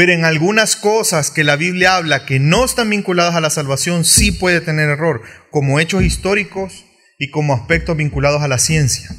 pero 0.01 0.15
en 0.15 0.25
algunas 0.25 0.77
cosas 0.77 1.31
que 1.31 1.45
la 1.45 1.57
Biblia 1.57 1.97
habla 1.97 2.25
que 2.25 2.41
no 2.41 2.65
están 2.65 2.89
vinculadas 2.89 3.35
a 3.35 3.43
la 3.43 3.51
salvación, 3.51 4.07
sí 4.07 4.33
puede 4.33 4.63
tener 4.63 4.89
error, 4.89 5.21
como 5.51 5.79
hechos 5.79 6.03
históricos 6.03 6.87
y 7.19 7.31
como 7.31 7.53
aspectos 7.53 7.99
vinculados 7.99 8.41
a 8.41 8.49
la 8.49 8.57
ciencia. 8.57 9.11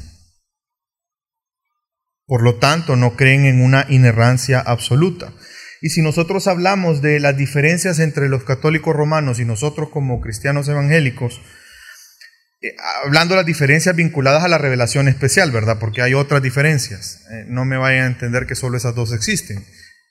Por 2.26 2.42
lo 2.42 2.56
tanto, 2.56 2.96
no 2.96 3.14
creen 3.14 3.44
en 3.44 3.62
una 3.62 3.86
inerrancia 3.90 4.58
absoluta. 4.58 5.32
Y 5.82 5.90
si 5.90 6.02
nosotros 6.02 6.48
hablamos 6.48 7.00
de 7.00 7.20
las 7.20 7.36
diferencias 7.36 8.00
entre 8.00 8.28
los 8.28 8.42
católicos 8.42 8.96
romanos 8.96 9.38
y 9.38 9.44
nosotros 9.44 9.88
como 9.90 10.20
cristianos 10.20 10.66
evangélicos, 10.66 11.40
eh, 12.60 12.74
hablando 13.04 13.34
de 13.34 13.42
las 13.42 13.46
diferencias 13.46 13.94
vinculadas 13.94 14.42
a 14.42 14.48
la 14.48 14.58
revelación 14.58 15.06
especial, 15.06 15.52
¿verdad? 15.52 15.78
Porque 15.78 16.02
hay 16.02 16.14
otras 16.14 16.42
diferencias. 16.42 17.20
Eh, 17.30 17.44
no 17.46 17.64
me 17.64 17.76
vayan 17.76 18.02
a 18.02 18.06
entender 18.08 18.46
que 18.48 18.56
solo 18.56 18.76
esas 18.76 18.96
dos 18.96 19.12
existen. 19.12 19.64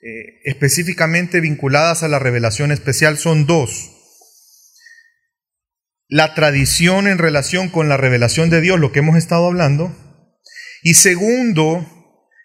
Eh, 0.04 0.40
específicamente 0.42 1.40
vinculadas 1.40 2.02
a 2.02 2.08
la 2.08 2.18
revelación 2.18 2.72
especial 2.72 3.18
son 3.18 3.46
dos. 3.46 3.92
La 6.08 6.34
tradición 6.34 7.06
en 7.06 7.18
relación 7.18 7.68
con 7.68 7.88
la 7.88 7.96
revelación 7.96 8.50
de 8.50 8.60
Dios, 8.60 8.80
lo 8.80 8.90
que 8.90 8.98
hemos 8.98 9.16
estado 9.16 9.46
hablando. 9.46 9.94
Y 10.82 10.94
segundo, 10.94 11.86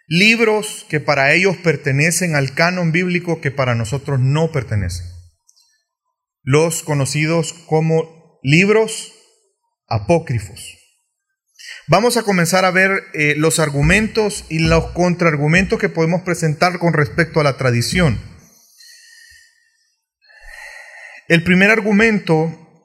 libros 0.06 0.86
que 0.88 1.00
para 1.00 1.34
ellos 1.34 1.58
pertenecen 1.58 2.36
al 2.36 2.54
canon 2.54 2.92
bíblico 2.92 3.42
que 3.42 3.50
para 3.50 3.74
nosotros 3.74 4.20
no 4.20 4.52
pertenecen. 4.52 5.08
Los 6.44 6.84
conocidos 6.84 7.54
como 7.54 8.40
libros 8.44 9.14
apócrifos. 9.88 10.77
Vamos 11.90 12.18
a 12.18 12.24
comenzar 12.24 12.66
a 12.66 12.72
ver 12.72 13.06
eh, 13.14 13.36
los 13.38 13.60
argumentos 13.60 14.44
y 14.50 14.60
los 14.60 14.92
contraargumentos 14.92 15.80
que 15.80 15.88
podemos 15.88 16.22
presentar 16.24 16.80
con 16.80 16.92
respecto 16.92 17.40
a 17.40 17.46
la 17.46 17.56
tradición. 17.56 18.20
El 21.30 21.44
primer 21.44 21.70
argumento 21.70 22.84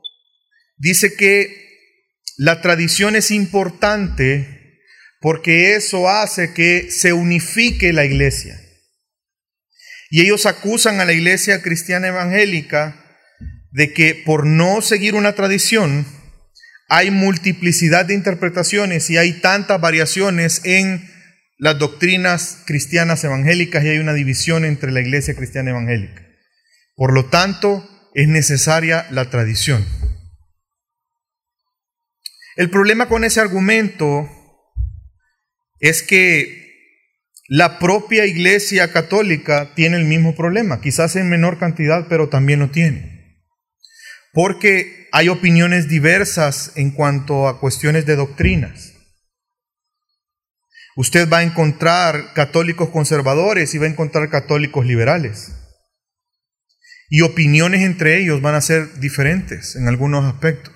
dice 0.76 1.16
que 1.16 1.62
la 2.36 2.60
tradición 2.60 3.16
es 3.16 3.32
importante 3.32 4.78
porque 5.20 5.74
eso 5.74 6.08
hace 6.08 6.54
que 6.54 6.88
se 6.92 7.12
unifique 7.12 7.92
la 7.92 8.04
iglesia. 8.04 8.56
Y 10.10 10.20
ellos 10.20 10.46
acusan 10.46 11.00
a 11.00 11.04
la 11.04 11.12
iglesia 11.12 11.60
cristiana 11.60 12.06
evangélica 12.06 13.04
de 13.72 13.92
que 13.92 14.14
por 14.14 14.46
no 14.46 14.80
seguir 14.80 15.14
una 15.14 15.34
tradición, 15.34 16.06
hay 16.94 17.10
multiplicidad 17.10 18.04
de 18.04 18.12
interpretaciones 18.12 19.08
y 19.08 19.16
hay 19.16 19.40
tantas 19.40 19.80
variaciones 19.80 20.60
en 20.66 21.08
las 21.56 21.78
doctrinas 21.78 22.58
cristianas 22.66 23.24
evangélicas 23.24 23.82
y 23.82 23.88
hay 23.88 23.98
una 23.98 24.12
división 24.12 24.66
entre 24.66 24.92
la 24.92 25.00
iglesia 25.00 25.34
cristiana 25.34 25.70
evangélica. 25.70 26.20
Por 26.94 27.14
lo 27.14 27.30
tanto, 27.30 27.88
es 28.12 28.28
necesaria 28.28 29.06
la 29.10 29.30
tradición. 29.30 29.86
El 32.56 32.68
problema 32.68 33.08
con 33.08 33.24
ese 33.24 33.40
argumento 33.40 34.28
es 35.80 36.02
que 36.02 37.08
la 37.48 37.78
propia 37.78 38.26
iglesia 38.26 38.92
católica 38.92 39.72
tiene 39.74 39.96
el 39.96 40.04
mismo 40.04 40.34
problema, 40.36 40.82
quizás 40.82 41.16
en 41.16 41.30
menor 41.30 41.58
cantidad, 41.58 42.06
pero 42.10 42.28
también 42.28 42.60
lo 42.60 42.70
tiene. 42.70 43.11
Porque 44.32 45.08
hay 45.12 45.28
opiniones 45.28 45.88
diversas 45.88 46.72
en 46.74 46.90
cuanto 46.90 47.48
a 47.48 47.60
cuestiones 47.60 48.06
de 48.06 48.16
doctrinas. 48.16 48.94
Usted 50.96 51.28
va 51.28 51.38
a 51.38 51.42
encontrar 51.42 52.32
católicos 52.34 52.88
conservadores 52.90 53.74
y 53.74 53.78
va 53.78 53.86
a 53.86 53.90
encontrar 53.90 54.30
católicos 54.30 54.86
liberales. 54.86 55.52
Y 57.10 57.20
opiniones 57.20 57.82
entre 57.82 58.18
ellos 58.18 58.40
van 58.40 58.54
a 58.54 58.62
ser 58.62 59.00
diferentes 59.00 59.76
en 59.76 59.86
algunos 59.86 60.24
aspectos. 60.24 60.74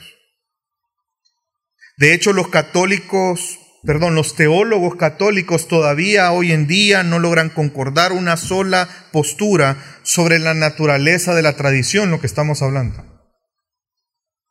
De 1.97 2.13
hecho, 2.13 2.35
los 2.35 2.49
católicos, 2.49 3.59
perdón, 3.85 4.15
los 4.15 4.37
teólogos 4.37 4.97
católicos 4.97 5.67
todavía 5.67 6.31
hoy 6.31 6.53
en 6.53 6.67
día 6.67 7.03
no 7.03 7.19
logran 7.19 7.49
concordar 7.49 8.13
una 8.13 8.37
sola 8.37 8.87
postura 9.13 9.83
sobre 10.03 10.39
la 10.39 10.53
naturaleza 10.53 11.35
de 11.35 11.43
la 11.43 11.57
tradición, 11.57 12.11
lo 12.11 12.21
que 12.21 12.27
estamos 12.27 12.61
hablando. 12.61 13.16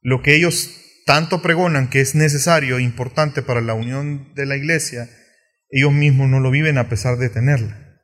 Lo 0.05 0.21
que 0.21 0.35
ellos 0.35 0.69
tanto 1.07 1.41
pregonan 1.41 1.89
que 1.89 1.99
es 1.99 2.13
necesario 2.13 2.77
e 2.77 2.83
importante 2.83 3.41
para 3.41 3.59
la 3.59 3.73
unión 3.73 4.35
de 4.35 4.45
la 4.45 4.55
iglesia, 4.55 5.09
ellos 5.71 5.91
mismos 5.93 6.29
no 6.29 6.39
lo 6.39 6.51
viven 6.51 6.77
a 6.77 6.89
pesar 6.89 7.17
de 7.17 7.27
tenerla. 7.27 8.03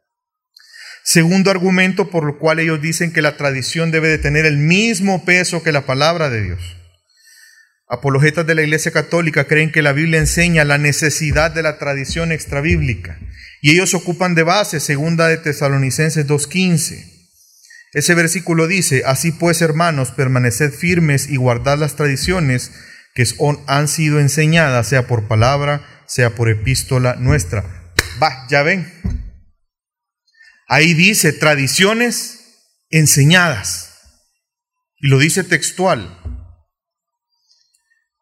Segundo 1.04 1.52
argumento 1.52 2.10
por 2.10 2.28
el 2.28 2.38
cual 2.40 2.58
ellos 2.58 2.82
dicen 2.82 3.14
que 3.14 3.22
la 3.22 3.38
tradición 3.38 3.92
debe 3.92 4.08
de 4.08 4.18
tener 4.18 4.48
el 4.48 4.58
mismo 4.58 5.26
peso 5.26 5.62
que 5.62 5.72
la 5.72 5.86
palabra 5.86 6.32
de 6.32 6.42
Dios. 6.42 6.76
Apologetas 7.88 8.48
de 8.48 8.56
la 8.56 8.64
Iglesia 8.64 8.92
Católica 8.92 9.44
creen 9.44 9.72
que 9.72 9.84
la 9.84 9.94
Biblia 9.94 10.18
enseña 10.18 10.66
la 10.66 10.80
necesidad 10.80 11.52
de 11.52 11.62
la 11.62 11.78
tradición 11.78 12.32
extrabíblica 12.32 13.20
y 13.62 13.74
ellos 13.74 13.94
ocupan 13.94 14.34
de 14.34 14.42
base 14.42 14.80
segunda 14.80 15.28
de 15.28 15.38
Tesalonicenses 15.38 16.26
2.15. 16.26 17.21
Ese 17.94 18.16
versículo 18.16 18.68
dice, 18.68 19.04
así 19.06 19.32
pues 19.32 19.62
hermanos, 19.62 20.12
permaneced 20.12 20.72
firmes 20.72 21.30
y 21.30 21.36
guardad 21.36 21.78
las 21.78 21.96
tradiciones 21.96 22.72
que 23.14 23.26
han 23.68 23.88
sido 23.90 24.20
enseñadas, 24.20 24.88
sea 24.88 25.08
por 25.08 25.28
palabra, 25.28 25.86
sea 26.08 26.36
por 26.36 26.50
epístola 26.50 27.16
nuestra. 27.16 27.94
Va, 28.22 28.48
ya 28.50 28.64
ven. 28.64 28.92
Ahí 30.68 30.94
dice 30.94 31.34
tradiciones 31.34 32.40
enseñadas. 32.90 33.90
Y 34.98 35.10
lo 35.10 35.20
dice 35.20 35.44
textual. 35.44 36.18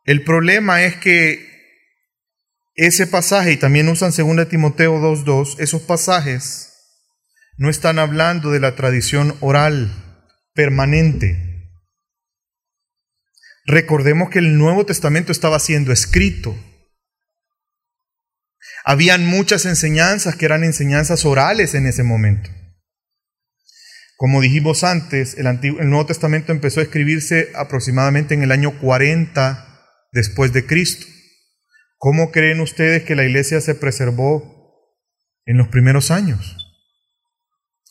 El 0.06 0.24
problema 0.24 0.82
es 0.84 0.96
que 0.96 1.48
ese 2.74 3.06
pasaje, 3.06 3.52
y 3.52 3.58
también 3.58 3.88
usan 3.90 4.12
2 4.16 4.50
Timoteo 4.50 4.96
2.2, 4.98 5.60
esos 5.60 5.84
pasajes 5.84 6.69
no 7.60 7.70
están 7.70 8.00
hablando 8.00 8.52
de 8.52 8.62
la 8.62 8.76
tradición 8.76 9.36
oral 9.42 9.92
permanente. 10.54 11.74
Recordemos 13.66 14.30
que 14.30 14.40
el 14.40 14.58
Nuevo 14.58 14.86
Testamento 14.86 15.34
estaba 15.34 15.60
siendo 15.60 15.92
escrito. 15.92 16.58
Habían 18.86 19.26
muchas 19.26 19.66
enseñanzas 19.66 20.38
que 20.38 20.46
eran 20.46 20.64
enseñanzas 20.64 21.26
orales 21.26 21.76
en 21.76 21.86
ese 21.86 22.02
momento. 22.02 22.50
Como 24.16 24.40
dijimos 24.40 24.86
antes, 24.86 25.38
el, 25.38 25.44
Nuevo 25.90 26.06
Testamento 26.06 26.54
empezó 26.54 26.80
a 26.80 26.84
escribirse 26.84 27.52
aproximadamente 27.56 28.34
en 28.34 28.42
el 28.42 28.54
año 28.54 28.80
40 28.80 29.84
después 30.14 30.54
de 30.54 30.66
Cristo. 30.66 31.06
¿Cómo 31.98 32.32
creen 32.32 32.62
ustedes 32.62 33.04
que 33.04 33.18
la 33.18 33.26
iglesia 33.26 33.60
se 33.60 33.76
preservó 33.76 34.96
en 35.46 35.58
los 35.58 35.68
primeros 35.68 36.10
años? 36.10 36.59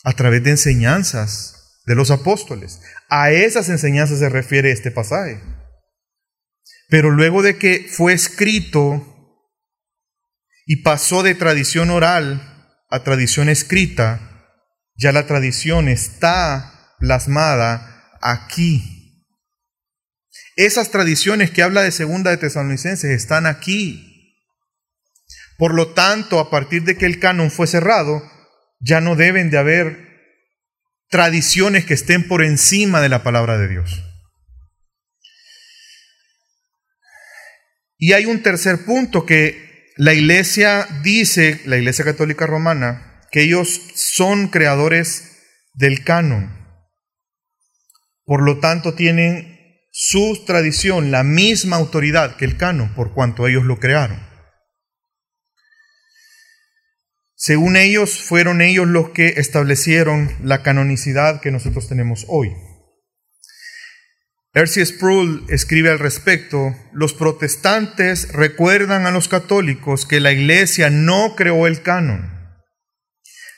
A 0.04 0.12
través 0.12 0.42
de 0.44 0.50
enseñanzas 0.50 1.82
de 1.86 1.94
los 1.94 2.10
apóstoles. 2.10 2.80
A 3.08 3.30
esas 3.30 3.68
enseñanzas 3.68 4.18
se 4.18 4.28
refiere 4.28 4.70
este 4.70 4.90
pasaje. 4.90 5.40
Pero 6.88 7.10
luego 7.10 7.42
de 7.42 7.58
que 7.58 7.86
fue 7.90 8.12
escrito 8.12 9.04
y 10.66 10.82
pasó 10.82 11.22
de 11.22 11.34
tradición 11.34 11.90
oral 11.90 12.76
a 12.90 13.02
tradición 13.02 13.48
escrita, 13.48 14.46
ya 14.94 15.12
la 15.12 15.26
tradición 15.26 15.88
está 15.88 16.94
plasmada 16.98 18.16
aquí 18.20 18.98
esas 20.58 20.90
tradiciones 20.90 21.52
que 21.52 21.62
habla 21.62 21.82
de 21.82 21.92
segunda 21.92 22.32
de 22.32 22.36
Tesalonicenses 22.36 23.12
están 23.12 23.46
aquí. 23.46 24.34
Por 25.56 25.72
lo 25.72 25.94
tanto, 25.94 26.40
a 26.40 26.50
partir 26.50 26.82
de 26.82 26.96
que 26.96 27.06
el 27.06 27.20
canon 27.20 27.52
fue 27.52 27.68
cerrado, 27.68 28.28
ya 28.80 29.00
no 29.00 29.16
deben 29.16 29.50
de 29.50 29.58
haber 29.58 30.08
tradiciones 31.08 31.84
que 31.84 31.94
estén 31.94 32.28
por 32.28 32.44
encima 32.44 33.00
de 33.00 33.08
la 33.08 33.22
palabra 33.22 33.58
de 33.58 33.68
Dios. 33.68 34.04
Y 37.96 38.12
hay 38.12 38.26
un 38.26 38.42
tercer 38.42 38.84
punto 38.84 39.26
que 39.26 39.92
la 39.96 40.14
iglesia 40.14 40.86
dice, 41.02 41.60
la 41.64 41.76
iglesia 41.76 42.04
católica 42.04 42.46
romana, 42.46 43.20
que 43.32 43.42
ellos 43.42 43.80
son 43.94 44.48
creadores 44.48 45.38
del 45.74 46.04
canon. 46.04 46.56
Por 48.24 48.42
lo 48.42 48.60
tanto, 48.60 48.94
tienen 48.94 49.58
su 49.90 50.44
tradición 50.46 51.10
la 51.10 51.24
misma 51.24 51.76
autoridad 51.76 52.36
que 52.36 52.44
el 52.44 52.56
canon, 52.56 52.94
por 52.94 53.12
cuanto 53.14 53.48
ellos 53.48 53.64
lo 53.64 53.80
crearon. 53.80 54.27
Según 57.40 57.76
ellos, 57.76 58.20
fueron 58.20 58.60
ellos 58.60 58.88
los 58.88 59.10
que 59.10 59.34
establecieron 59.36 60.34
la 60.42 60.64
canonicidad 60.64 61.40
que 61.40 61.52
nosotros 61.52 61.88
tenemos 61.88 62.26
hoy. 62.26 62.52
R.C. 64.54 64.84
Sproul 64.84 65.46
escribe 65.48 65.88
al 65.88 66.00
respecto, 66.00 66.74
los 66.92 67.14
protestantes 67.14 68.32
recuerdan 68.32 69.06
a 69.06 69.12
los 69.12 69.28
católicos 69.28 70.04
que 70.04 70.18
la 70.18 70.32
iglesia 70.32 70.90
no 70.90 71.36
creó 71.36 71.68
el 71.68 71.80
canon. 71.82 72.28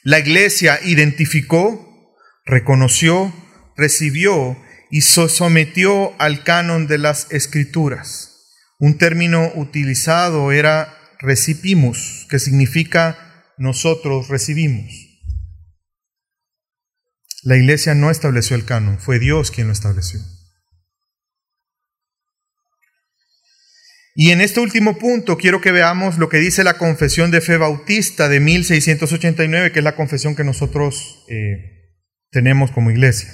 La 0.03 0.19
iglesia 0.19 0.79
identificó, 0.85 2.15
reconoció, 2.45 3.33
recibió 3.79 4.63
y 4.91 5.01
se 5.01 5.27
sometió 5.31 6.13
al 6.21 6.45
canon 6.45 6.87
de 6.87 6.99
las 6.99 7.29
escrituras. 7.31 8.45
Un 8.79 8.99
término 8.99 9.53
utilizado 9.55 10.53
era 10.53 10.99
recipimos, 11.19 12.27
que 12.29 12.39
significa 12.39 13.30
nosotros 13.61 14.29
recibimos. 14.29 14.91
La 17.43 17.57
iglesia 17.57 17.95
no 17.95 18.11
estableció 18.11 18.57
el 18.57 18.65
canon, 18.65 18.99
fue 18.99 19.19
Dios 19.19 19.51
quien 19.51 19.67
lo 19.67 19.73
estableció. 19.75 20.19
Y 24.15 24.31
en 24.31 24.41
este 24.41 24.61
último 24.61 24.99
punto 24.99 25.37
quiero 25.37 25.61
que 25.61 25.73
veamos 25.73 26.17
lo 26.19 26.31
que 26.31 26.39
dice 26.39 26.65
la 26.65 26.79
confesión 26.79 27.31
de 27.31 27.43
fe 27.43 27.59
bautista 27.59 28.29
de 28.29 28.41
1689, 28.41 29.73
que 29.73 29.79
es 29.81 29.85
la 29.85 29.95
confesión 29.95 30.35
que 30.35 30.45
nosotros 30.45 31.25
eh, 31.29 31.99
tenemos 32.31 32.71
como 32.71 32.91
iglesia. 32.91 33.31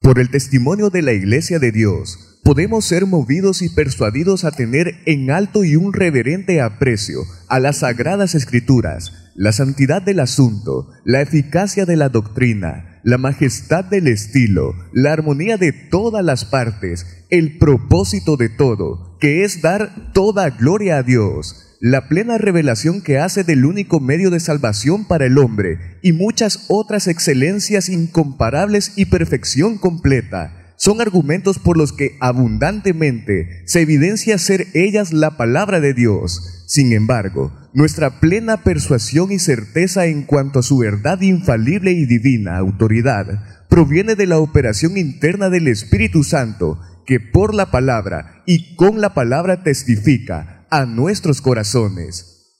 Por 0.00 0.18
el 0.18 0.30
testimonio 0.30 0.90
de 0.90 1.02
la 1.02 1.12
Iglesia 1.12 1.58
de 1.58 1.72
Dios, 1.72 2.29
podemos 2.42 2.84
ser 2.84 3.06
movidos 3.06 3.62
y 3.62 3.68
persuadidos 3.68 4.44
a 4.44 4.50
tener 4.50 4.96
en 5.06 5.30
alto 5.30 5.64
y 5.64 5.76
un 5.76 5.92
reverente 5.92 6.60
aprecio 6.60 7.20
a 7.48 7.60
las 7.60 7.78
sagradas 7.78 8.34
escrituras, 8.34 9.30
la 9.34 9.52
santidad 9.52 10.02
del 10.02 10.20
asunto, 10.20 10.90
la 11.04 11.20
eficacia 11.20 11.86
de 11.86 11.96
la 11.96 12.08
doctrina, 12.08 13.00
la 13.04 13.18
majestad 13.18 13.84
del 13.84 14.08
estilo, 14.08 14.74
la 14.92 15.12
armonía 15.12 15.56
de 15.56 15.72
todas 15.72 16.24
las 16.24 16.44
partes, 16.44 17.24
el 17.30 17.58
propósito 17.58 18.36
de 18.36 18.48
todo, 18.48 19.16
que 19.20 19.44
es 19.44 19.62
dar 19.62 20.12
toda 20.12 20.50
gloria 20.50 20.98
a 20.98 21.02
Dios 21.02 21.66
la 21.80 22.08
plena 22.08 22.36
revelación 22.36 23.00
que 23.00 23.18
hace 23.18 23.42
del 23.42 23.64
único 23.64 24.00
medio 24.00 24.28
de 24.28 24.38
salvación 24.38 25.06
para 25.06 25.24
el 25.24 25.38
hombre 25.38 25.98
y 26.02 26.12
muchas 26.12 26.66
otras 26.68 27.08
excelencias 27.08 27.88
incomparables 27.88 28.92
y 28.96 29.06
perfección 29.06 29.78
completa, 29.78 30.59
son 30.80 31.02
argumentos 31.02 31.58
por 31.58 31.76
los 31.76 31.92
que 31.92 32.16
abundantemente 32.20 33.62
se 33.66 33.82
evidencia 33.82 34.38
ser 34.38 34.66
ellas 34.72 35.12
la 35.12 35.36
palabra 35.36 35.78
de 35.78 35.92
Dios. 35.92 36.64
Sin 36.66 36.94
embargo, 36.94 37.52
nuestra 37.74 38.18
plena 38.18 38.64
persuasión 38.64 39.30
y 39.30 39.38
certeza 39.38 40.06
en 40.06 40.22
cuanto 40.22 40.60
a 40.60 40.62
su 40.62 40.78
verdad 40.78 41.20
infalible 41.20 41.92
y 41.92 42.06
divina 42.06 42.56
autoridad 42.56 43.66
proviene 43.68 44.14
de 44.14 44.26
la 44.26 44.38
operación 44.38 44.96
interna 44.96 45.50
del 45.50 45.68
Espíritu 45.68 46.24
Santo, 46.24 46.80
que 47.04 47.20
por 47.20 47.54
la 47.54 47.70
palabra 47.70 48.42
y 48.46 48.74
con 48.74 49.02
la 49.02 49.12
palabra 49.12 49.62
testifica 49.62 50.66
a 50.70 50.86
nuestros 50.86 51.42
corazones. 51.42 52.56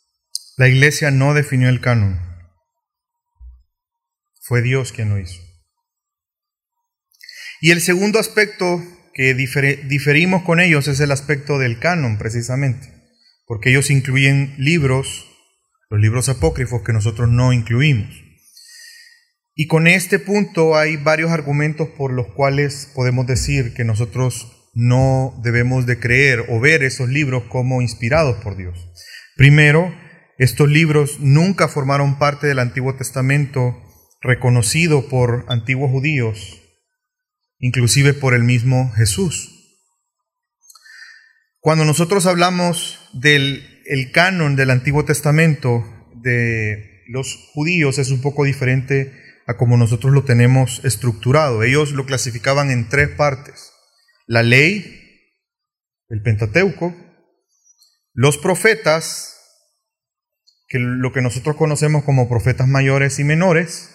La 0.59 0.69
iglesia 0.69 1.11
no 1.11 1.33
definió 1.33 1.71
el 1.71 1.81
canon. 1.81 2.21
Fue 4.43 4.61
Dios 4.61 4.93
quien 4.93 5.09
lo 5.09 5.19
hizo. 5.19 5.50
Y 7.61 7.73
el 7.73 7.81
segundo 7.81 8.19
aspecto 8.19 8.83
que 9.13 9.35
diferimos 9.35 10.43
con 10.43 10.61
ellos 10.61 10.89
es 10.89 11.01
el 11.01 11.13
aspecto 11.13 11.59
del 11.59 11.79
canon, 11.79 12.17
precisamente, 12.17 12.89
porque 13.47 13.71
ellos 13.71 13.91
incluyen 13.91 14.55
libros, 14.57 15.27
los 15.91 16.01
libros 16.01 16.29
apócrifos 16.29 16.83
que 16.83 16.95
nosotros 16.95 17.29
no 17.29 17.53
incluimos. 17.53 18.09
Y 19.55 19.67
con 19.67 19.87
este 19.87 20.19
punto 20.19 20.75
hay 20.75 20.97
varios 20.97 21.31
argumentos 21.33 21.89
por 21.89 22.13
los 22.13 22.29
cuales 22.29 22.91
podemos 22.95 23.27
decir 23.27 23.75
que 23.75 23.85
nosotros 23.85 24.71
no 24.73 25.39
debemos 25.43 25.85
de 25.85 25.99
creer 25.99 26.47
o 26.49 26.61
ver 26.61 26.83
esos 26.83 27.11
libros 27.11 27.43
como 27.51 27.83
inspirados 27.83 28.43
por 28.43 28.57
Dios. 28.57 28.91
Primero, 29.37 29.95
estos 30.39 30.71
libros 30.71 31.19
nunca 31.21 31.69
formaron 31.69 32.19
parte 32.19 32.47
del 32.47 32.61
Antiguo 32.61 32.95
Testamento 32.95 33.77
reconocido 34.23 35.09
por 35.09 35.45
antiguos 35.49 35.91
judíos, 35.91 36.60
inclusive 37.61 38.15
por 38.15 38.35
el 38.35 38.43
mismo 38.43 38.93
Jesús. 38.97 39.57
Cuando 41.61 41.85
nosotros 41.85 42.27
hablamos 42.27 42.99
del 43.13 43.83
el 43.87 44.13
canon 44.13 44.57
del 44.57 44.71
Antiguo 44.71 45.05
Testamento 45.05 45.85
de 46.23 47.03
los 47.09 47.51
judíos 47.53 47.99
es 47.99 48.11
un 48.11 48.21
poco 48.21 48.45
diferente 48.45 49.13
a 49.47 49.57
como 49.57 49.77
nosotros 49.77 50.13
lo 50.13 50.25
tenemos 50.25 50.85
estructurado. 50.85 51.63
Ellos 51.63 51.93
lo 51.93 52.07
clasificaban 52.07 52.71
en 52.71 52.89
tres 52.89 53.09
partes 53.09 53.73
la 54.31 54.45
ley, 54.45 54.85
el 56.09 56.23
Pentateuco, 56.23 56.95
los 58.13 58.39
profetas, 58.39 59.37
que 60.69 60.79
lo 60.79 61.13
que 61.13 61.21
nosotros 61.21 61.57
conocemos 61.57 62.05
como 62.05 62.29
profetas 62.29 62.69
mayores 62.69 63.19
y 63.19 63.25
menores, 63.25 63.91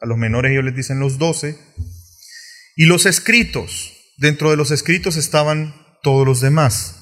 a 0.00 0.06
los 0.06 0.16
menores 0.16 0.52
ellos 0.52 0.62
les 0.62 0.76
dicen 0.76 1.00
los 1.00 1.18
doce, 1.18 1.58
y 2.76 2.86
los 2.86 3.06
escritos. 3.06 3.92
Dentro 4.18 4.50
de 4.50 4.56
los 4.56 4.70
escritos 4.70 5.16
estaban 5.16 5.74
todos 6.02 6.26
los 6.26 6.40
demás. 6.40 6.96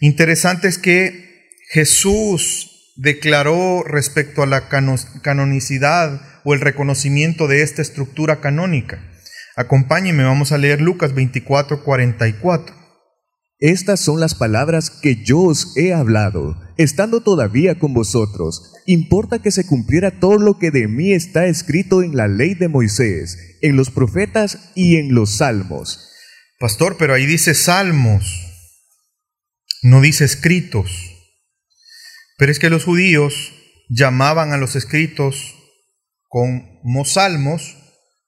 Interesante 0.00 0.68
es 0.68 0.78
que 0.78 1.48
Jesús 1.70 2.92
declaró 2.96 3.84
respecto 3.84 4.42
a 4.42 4.46
la 4.46 4.68
canonicidad 4.68 6.20
o 6.44 6.54
el 6.54 6.60
reconocimiento 6.60 7.46
de 7.46 7.62
esta 7.62 7.82
estructura 7.82 8.40
canónica. 8.40 9.00
Acompáñenme, 9.56 10.24
vamos 10.24 10.52
a 10.52 10.58
leer 10.58 10.80
Lucas 10.80 11.14
24, 11.14 11.82
44. 11.82 12.77
Estas 13.60 13.98
son 13.98 14.20
las 14.20 14.36
palabras 14.36 14.88
que 14.88 15.16
yo 15.24 15.40
os 15.40 15.76
he 15.76 15.92
hablado, 15.92 16.56
estando 16.76 17.22
todavía 17.22 17.80
con 17.80 17.92
vosotros. 17.92 18.72
Importa 18.86 19.40
que 19.40 19.50
se 19.50 19.66
cumpliera 19.66 20.20
todo 20.20 20.38
lo 20.38 20.60
que 20.60 20.70
de 20.70 20.86
mí 20.86 21.12
está 21.12 21.46
escrito 21.46 22.04
en 22.04 22.16
la 22.16 22.28
ley 22.28 22.54
de 22.54 22.68
Moisés, 22.68 23.58
en 23.60 23.76
los 23.76 23.90
profetas 23.90 24.70
y 24.76 24.96
en 24.96 25.12
los 25.12 25.38
salmos. 25.38 26.08
Pastor, 26.60 26.96
pero 26.98 27.14
ahí 27.14 27.26
dice 27.26 27.52
salmos, 27.54 28.46
no 29.82 30.00
dice 30.00 30.24
escritos. 30.24 30.90
Pero 32.36 32.52
es 32.52 32.60
que 32.60 32.70
los 32.70 32.84
judíos 32.84 33.52
llamaban 33.88 34.52
a 34.52 34.56
los 34.56 34.76
escritos 34.76 35.56
como 36.28 37.04
salmos 37.04 37.76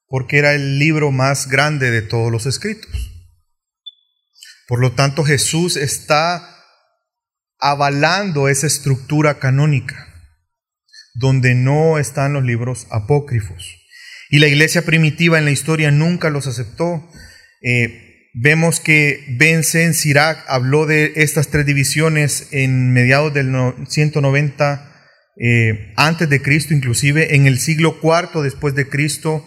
porque 0.07 0.39
era 0.39 0.53
el 0.53 0.77
libro 0.77 1.11
más 1.11 1.47
grande 1.47 1.89
de 1.89 2.01
todos 2.01 2.33
los 2.33 2.45
escritos. 2.45 3.10
Por 4.71 4.79
lo 4.79 4.93
tanto, 4.93 5.25
Jesús 5.25 5.75
está 5.75 6.47
avalando 7.59 8.47
esa 8.47 8.67
estructura 8.67 9.37
canónica, 9.37 10.07
donde 11.13 11.55
no 11.55 11.99
están 11.99 12.31
los 12.31 12.45
libros 12.45 12.87
apócrifos. 12.89 13.65
Y 14.29 14.39
la 14.39 14.47
iglesia 14.47 14.83
primitiva 14.83 15.37
en 15.37 15.43
la 15.43 15.51
historia 15.51 15.91
nunca 15.91 16.29
los 16.29 16.47
aceptó. 16.47 17.05
Eh, 17.61 18.29
vemos 18.33 18.79
que 18.79 19.35
Ben 19.37 19.65
Sirac 19.65 20.45
habló 20.47 20.85
de 20.85 21.11
estas 21.17 21.49
tres 21.49 21.65
divisiones 21.65 22.47
en 22.51 22.93
mediados 22.93 23.33
del 23.33 23.53
190 23.89 24.89
eh, 25.35 25.93
antes 25.97 26.29
de 26.29 26.41
Cristo, 26.41 26.73
inclusive 26.73 27.35
en 27.35 27.45
el 27.45 27.59
siglo 27.59 27.97
IV 28.01 28.41
después 28.41 28.73
de 28.73 28.87
Cristo, 28.87 29.45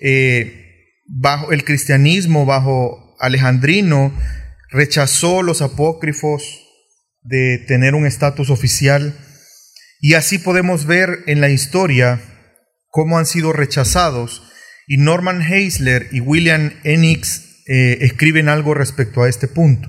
eh, 0.00 0.92
bajo 1.08 1.50
el 1.50 1.64
cristianismo, 1.64 2.46
bajo 2.46 3.16
Alejandrino, 3.18 4.14
rechazó 4.70 5.42
los 5.42 5.62
apócrifos 5.62 6.66
de 7.22 7.58
tener 7.58 7.94
un 7.94 8.06
estatus 8.06 8.50
oficial 8.50 9.14
y 10.00 10.14
así 10.14 10.38
podemos 10.38 10.86
ver 10.86 11.20
en 11.26 11.40
la 11.40 11.50
historia 11.50 12.20
cómo 12.88 13.18
han 13.18 13.26
sido 13.26 13.52
rechazados 13.52 14.42
y 14.86 14.96
Norman 14.96 15.42
Heisler 15.42 16.08
y 16.10 16.20
William 16.20 16.72
Enix 16.84 17.62
eh, 17.66 17.98
escriben 18.00 18.48
algo 18.48 18.74
respecto 18.74 19.22
a 19.22 19.28
este 19.28 19.46
punto. 19.46 19.88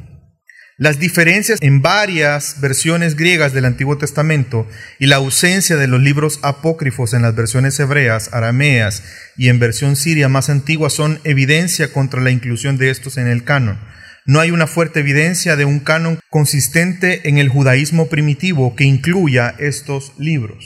Las 0.77 0.99
diferencias 0.99 1.59
en 1.61 1.81
varias 1.81 2.59
versiones 2.59 3.15
griegas 3.15 3.53
del 3.53 3.65
Antiguo 3.65 3.97
Testamento 3.97 4.67
y 4.99 5.05
la 5.05 5.17
ausencia 5.17 5.77
de 5.77 5.87
los 5.87 6.01
libros 6.01 6.39
apócrifos 6.41 7.13
en 7.13 7.21
las 7.21 7.35
versiones 7.35 7.79
hebreas, 7.79 8.33
arameas 8.33 9.03
y 9.37 9.49
en 9.49 9.59
versión 9.59 9.95
siria 9.95 10.27
más 10.27 10.49
antigua 10.49 10.89
son 10.89 11.19
evidencia 11.23 11.93
contra 11.93 12.19
la 12.19 12.31
inclusión 12.31 12.77
de 12.77 12.89
estos 12.89 13.17
en 13.17 13.27
el 13.27 13.43
canon. 13.43 13.79
No 14.25 14.39
hay 14.39 14.51
una 14.51 14.67
fuerte 14.67 14.99
evidencia 14.99 15.55
de 15.55 15.65
un 15.65 15.79
canon 15.79 16.19
consistente 16.29 17.27
en 17.27 17.37
el 17.37 17.49
judaísmo 17.49 18.07
primitivo 18.07 18.75
que 18.75 18.83
incluya 18.83 19.55
estos 19.57 20.13
libros. 20.17 20.65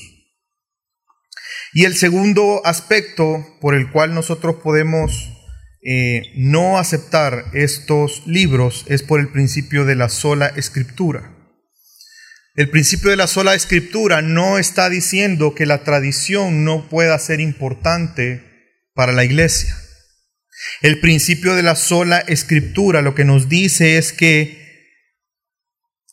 Y 1.74 1.86
el 1.86 1.95
segundo 1.95 2.62
aspecto 2.66 3.45
por 3.62 3.76
el 3.76 3.91
cual 3.91 4.14
nosotros 4.14 4.58
podemos 4.64 5.32
eh, 5.88 6.24
no 6.36 6.78
aceptar 6.78 7.45
estos 7.53 8.26
libros 8.26 8.86
es 8.88 9.03
por 9.03 9.20
el 9.20 9.28
principio 9.30 9.86
de 9.86 9.95
la 9.95 10.10
sola 10.10 10.47
escritura. 10.47 11.32
El 12.56 12.70
principio 12.70 13.10
de 13.10 13.18
la 13.18 13.28
sola 13.28 13.53
escritura 13.53 14.22
no 14.22 14.58
está 14.58 14.89
diciendo 14.89 15.53
que 15.53 15.66
la 15.66 15.84
tradición 15.84 16.64
no 16.64 16.89
pueda 16.89 17.20
ser 17.20 17.41
importante 17.41 18.41
para 18.93 19.12
la 19.12 19.26
iglesia. 19.26 19.76
El 20.82 20.99
principio 20.99 21.55
de 21.55 21.63
la 21.63 21.76
sola 21.76 22.20
escritura 22.20 23.01
lo 23.01 23.16
que 23.16 23.26
nos 23.26 23.49
dice 23.49 23.97
es 23.97 24.13
que 24.13 24.63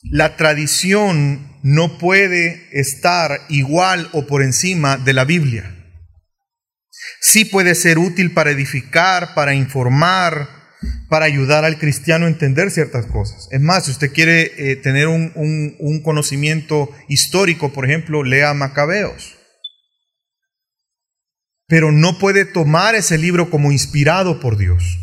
la 0.03 0.37
tradición 0.37 1.59
no 1.63 1.99
puede 1.99 2.69
estar 2.73 3.41
igual 3.49 4.09
o 4.13 4.27
por 4.27 4.43
encima 4.43 4.97
de 4.97 5.13
la 5.13 5.25
Biblia. 5.25 5.77
Sí 7.21 7.45
puede 7.45 7.75
ser 7.75 7.99
útil 7.99 8.33
para 8.33 8.51
edificar, 8.51 9.35
para 9.35 9.55
informar, 9.55 10.49
para 11.09 11.27
ayudar 11.27 11.65
al 11.65 11.79
cristiano 11.79 12.27
a 12.27 12.29
entender 12.29 12.71
ciertas 12.71 13.07
cosas. 13.07 13.49
Es 13.53 13.61
más, 13.61 13.85
si 13.85 13.93
usted 13.93 14.13
quiere 14.13 14.53
eh, 14.57 14.77
tener 14.77 15.07
un, 15.07 15.33
un 15.35 16.03
conocimiento 16.03 16.91
histórico, 17.09 17.73
por 17.73 17.85
ejemplo, 17.85 18.25
lea 18.25 18.55
Macabeos 18.55 19.37
pero 21.73 21.91
no 21.91 22.19
puede 22.19 22.45
tomar 22.45 22.95
ese 22.95 23.17
libro 23.17 23.49
como 23.49 23.73
inspirado 23.73 24.41
por 24.41 24.59
Dios. 24.59 24.99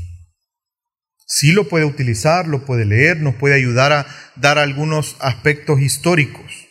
Sí 1.25 1.51
lo 1.51 1.67
puede 1.67 1.83
utilizar, 1.83 2.47
lo 2.47 2.63
puede 2.63 2.85
leer, 2.85 3.21
nos 3.21 3.33
puede 3.33 3.55
ayudar 3.55 3.91
a 3.91 4.05
dar 4.35 4.59
algunos 4.59 5.17
aspectos 5.19 5.81
históricos. 5.81 6.67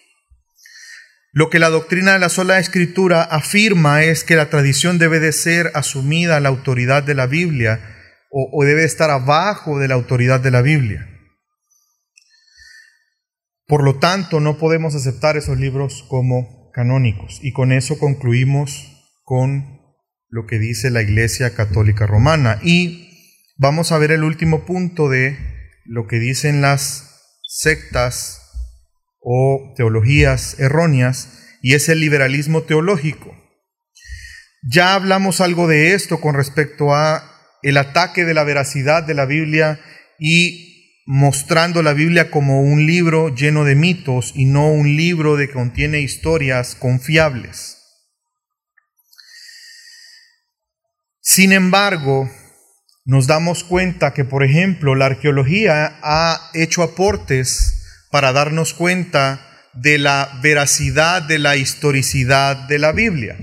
Lo 1.33 1.51
que 1.51 1.59
la 1.59 1.69
doctrina 1.69 2.13
de 2.13 2.21
la 2.21 2.29
sola 2.29 2.61
escritura 2.61 3.25
afirma 3.25 4.05
es 4.05 4.23
que 4.23 4.37
la 4.37 4.51
tradición 4.51 4.99
debe 4.99 5.19
de 5.19 5.33
ser 5.33 5.73
asumida 5.75 6.37
a 6.37 6.41
la 6.41 6.51
autoridad 6.51 7.03
de 7.03 7.17
la 7.17 7.27
Biblia 7.27 7.81
o, 8.31 8.51
o 8.53 8.65
debe 8.65 8.85
estar 8.85 9.11
abajo 9.11 9.81
de 9.81 9.89
la 9.89 9.95
autoridad 9.97 10.39
de 10.39 10.53
la 10.53 10.63
Biblia. 10.63 11.09
Por 13.67 13.83
lo 13.83 13.99
tanto, 13.99 14.39
no 14.39 14.59
podemos 14.59 14.95
aceptar 14.95 15.37
esos 15.37 15.59
libros 15.59 16.05
como 16.09 16.71
canónicos. 16.73 17.41
Y 17.43 17.53
con 17.53 17.73
eso 17.73 17.99
concluimos 17.99 18.95
con 19.25 19.78
lo 20.31 20.47
que 20.47 20.59
dice 20.59 20.91
la 20.91 21.03
Iglesia 21.03 21.55
Católica 21.55 22.07
Romana. 22.07 22.59
Y 22.63 23.09
vamos 23.57 23.93
a 23.93 23.99
ver 23.99 24.13
el 24.13 24.25
último 24.25 24.65
punto 24.65 25.09
de 25.09 25.39
lo 25.85 26.07
que 26.07 26.19
dicen 26.19 26.61
las 26.61 27.23
sectas 27.43 28.43
o 29.21 29.75
teologías 29.77 30.59
erróneas, 30.59 31.35
y 31.61 31.75
es 31.75 31.89
el 31.89 32.01
liberalismo 32.01 32.63
teológico. 32.63 33.35
Ya 34.63 34.95
hablamos 34.95 35.41
algo 35.41 35.67
de 35.67 35.95
esto 35.95 36.21
con 36.21 36.35
respecto 36.35 36.95
a 36.95 37.25
el 37.63 37.77
ataque 37.77 38.25
de 38.25 38.35
la 38.35 38.45
veracidad 38.45 39.03
de 39.03 39.15
la 39.15 39.27
Biblia 39.27 39.81
y 40.19 41.03
mostrando 41.07 41.83
la 41.83 41.95
Biblia 41.95 42.31
como 42.31 42.63
un 42.63 42.87
libro 42.87 43.35
lleno 43.35 43.65
de 43.65 43.75
mitos 43.75 44.33
y 44.35 44.45
no 44.45 44.71
un 44.71 44.97
libro 44.97 45.37
de 45.37 45.49
que 45.49 45.55
contiene 45.55 46.01
historias 46.01 46.75
confiables. 46.75 47.78
Sin 51.31 51.53
embargo, 51.53 52.31
nos 53.05 53.27
damos 53.27 53.63
cuenta 53.63 54.15
que, 54.15 54.25
por 54.25 54.43
ejemplo, 54.43 54.95
la 54.95 55.05
arqueología 55.05 55.99
ha 56.03 56.51
hecho 56.55 56.83
aportes 56.83 58.07
para 58.11 58.33
darnos 58.33 58.73
cuenta 58.73 59.47
de 59.75 59.99
la 59.99 60.41
veracidad, 60.43 61.21
de 61.21 61.39
la 61.39 61.57
historicidad 61.57 62.67
de 62.67 62.79
la 62.79 62.93
Biblia. 62.93 63.37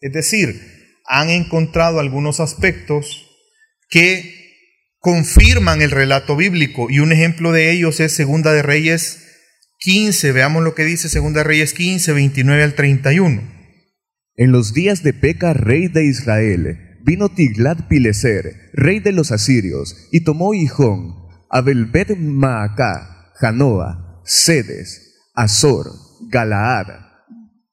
Es 0.00 0.12
decir, 0.12 1.00
han 1.04 1.30
encontrado 1.30 1.98
algunos 1.98 2.38
aspectos 2.38 3.26
que 3.90 4.94
confirman 5.00 5.82
el 5.82 5.90
relato 5.90 6.36
bíblico 6.36 6.90
y 6.90 7.00
un 7.00 7.10
ejemplo 7.10 7.50
de 7.50 7.72
ellos 7.72 7.98
es 7.98 8.12
Segunda 8.12 8.52
de 8.52 8.62
Reyes 8.62 9.18
15. 9.80 10.30
Veamos 10.30 10.62
lo 10.62 10.76
que 10.76 10.84
dice 10.84 11.08
Segunda 11.08 11.40
de 11.40 11.44
Reyes 11.48 11.74
15, 11.74 12.12
29 12.12 12.62
al 12.62 12.74
31. 12.76 13.42
En 14.36 14.52
los 14.52 14.74
días 14.74 15.02
de 15.02 15.12
Peca, 15.12 15.54
rey 15.54 15.88
de 15.88 16.04
Israel, 16.04 16.91
vino 17.04 17.28
Tiglat-Pileser, 17.28 18.70
rey 18.72 19.00
de 19.00 19.12
los 19.12 19.32
asirios, 19.32 20.08
y 20.10 20.20
tomó 20.20 20.54
Hijón, 20.54 21.14
Abelbet 21.50 22.16
Maacá, 22.16 23.32
Janoa, 23.34 24.20
Sedes, 24.24 25.16
Azor, 25.34 25.86
Galaad, 26.30 26.86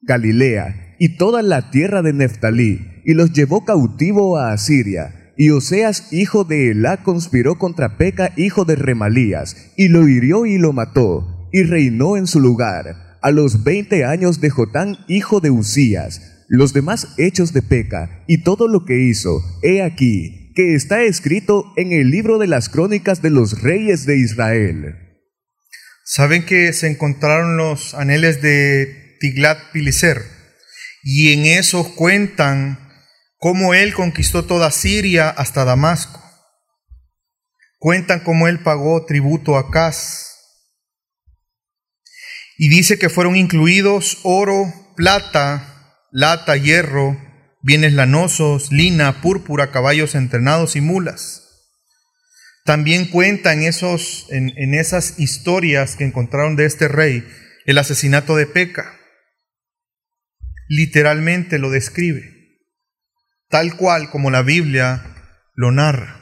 Galilea, 0.01 0.95
y 0.99 1.17
toda 1.17 1.41
la 1.41 1.71
tierra 1.71 2.01
de 2.01 2.13
Neftalí, 2.13 3.01
y 3.05 3.13
los 3.13 3.31
llevó 3.31 3.63
cautivo 3.65 4.37
a 4.37 4.51
Asiria. 4.51 5.33
Y 5.37 5.51
Oseas, 5.51 6.11
hijo 6.11 6.43
de 6.43 6.71
Elá, 6.71 7.03
conspiró 7.03 7.57
contra 7.57 7.97
Peca, 7.97 8.33
hijo 8.35 8.65
de 8.65 8.75
Remalías, 8.75 9.71
y 9.77 9.87
lo 9.87 10.07
hirió 10.09 10.45
y 10.45 10.57
lo 10.57 10.73
mató, 10.73 11.47
y 11.53 11.63
reinó 11.63 12.17
en 12.17 12.27
su 12.27 12.41
lugar, 12.41 13.17
a 13.21 13.31
los 13.31 13.63
veinte 13.63 14.05
años 14.05 14.41
de 14.41 14.49
Jotán, 14.49 14.97
hijo 15.07 15.39
de 15.39 15.51
Usías, 15.51 16.28
los 16.49 16.73
demás 16.73 17.09
hechos 17.17 17.53
de 17.53 17.61
Peca 17.61 18.23
y 18.27 18.43
todo 18.43 18.67
lo 18.67 18.83
que 18.83 18.99
hizo, 18.99 19.41
he 19.61 19.83
aquí, 19.83 20.51
que 20.55 20.73
está 20.73 21.03
escrito 21.03 21.71
en 21.77 21.93
el 21.93 22.09
libro 22.09 22.39
de 22.39 22.47
las 22.47 22.69
crónicas 22.69 23.21
de 23.21 23.29
los 23.29 23.61
reyes 23.61 24.05
de 24.07 24.17
Israel. 24.17 24.95
Saben 26.03 26.43
que 26.43 26.73
se 26.73 26.87
encontraron 26.87 27.55
los 27.55 27.93
anheles 27.93 28.41
de 28.41 29.15
Tiglat 29.19 29.59
Pileser 29.71 30.23
y 31.03 31.33
en 31.33 31.45
esos 31.45 31.87
cuentan 31.89 32.79
cómo 33.37 33.75
él 33.75 33.93
conquistó 33.93 34.45
toda 34.45 34.71
Siria 34.71 35.29
hasta 35.29 35.65
Damasco. 35.65 36.19
Cuentan 37.77 38.21
cómo 38.21 38.47
él 38.47 38.59
pagó 38.59 39.05
tributo 39.05 39.55
a 39.55 39.69
Cas. 39.69 40.25
Y 42.57 42.69
dice 42.69 42.97
que 42.97 43.07
fueron 43.07 43.35
incluidos 43.35 44.19
oro, 44.23 44.73
plata, 44.97 45.78
lata, 46.11 46.55
hierro, 46.57 47.17
bienes 47.61 47.93
lanosos, 47.93 48.71
lina, 48.71 49.21
púrpura, 49.21 49.71
caballos 49.71 50.15
entrenados 50.15 50.75
y 50.75 50.81
mulas. 50.81 51.45
También 52.65 53.05
cuenta 53.05 53.53
en, 53.53 53.63
esos, 53.63 54.27
en, 54.29 54.53
en 54.57 54.73
esas 54.73 55.19
historias 55.19 55.95
que 55.95 56.05
encontraron 56.05 56.55
de 56.55 56.65
este 56.65 56.87
rey 56.87 57.27
el 57.65 57.77
asesinato 57.77 58.35
de 58.35 58.45
Peca. 58.45 58.97
Literalmente 60.67 61.57
lo 61.57 61.69
describe, 61.69 62.23
tal 63.47 63.75
cual 63.75 64.09
como 64.09 64.29
la 64.29 64.43
Biblia 64.43 65.03
lo 65.55 65.71
narra. 65.71 66.19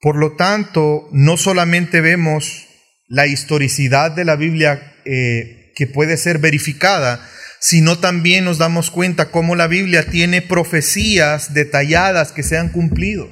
Por 0.00 0.16
lo 0.16 0.36
tanto, 0.36 1.08
no 1.12 1.38
solamente 1.38 2.02
vemos 2.02 2.66
la 3.06 3.26
historicidad 3.26 4.10
de 4.10 4.26
la 4.26 4.36
Biblia 4.36 4.94
eh, 5.06 5.63
que 5.74 5.86
puede 5.86 6.16
ser 6.16 6.38
verificada, 6.38 7.28
sino 7.60 7.98
también 7.98 8.44
nos 8.44 8.58
damos 8.58 8.90
cuenta 8.90 9.30
cómo 9.30 9.56
la 9.56 9.66
Biblia 9.66 10.06
tiene 10.06 10.42
profecías 10.42 11.54
detalladas 11.54 12.32
que 12.32 12.42
se 12.42 12.58
han 12.58 12.68
cumplido. 12.68 13.30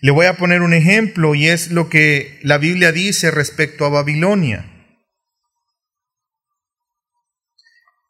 Le 0.00 0.10
voy 0.10 0.26
a 0.26 0.36
poner 0.36 0.62
un 0.62 0.74
ejemplo 0.74 1.34
y 1.34 1.48
es 1.48 1.70
lo 1.70 1.88
que 1.88 2.38
la 2.42 2.58
Biblia 2.58 2.92
dice 2.92 3.30
respecto 3.30 3.84
a 3.84 3.88
Babilonia. 3.88 4.72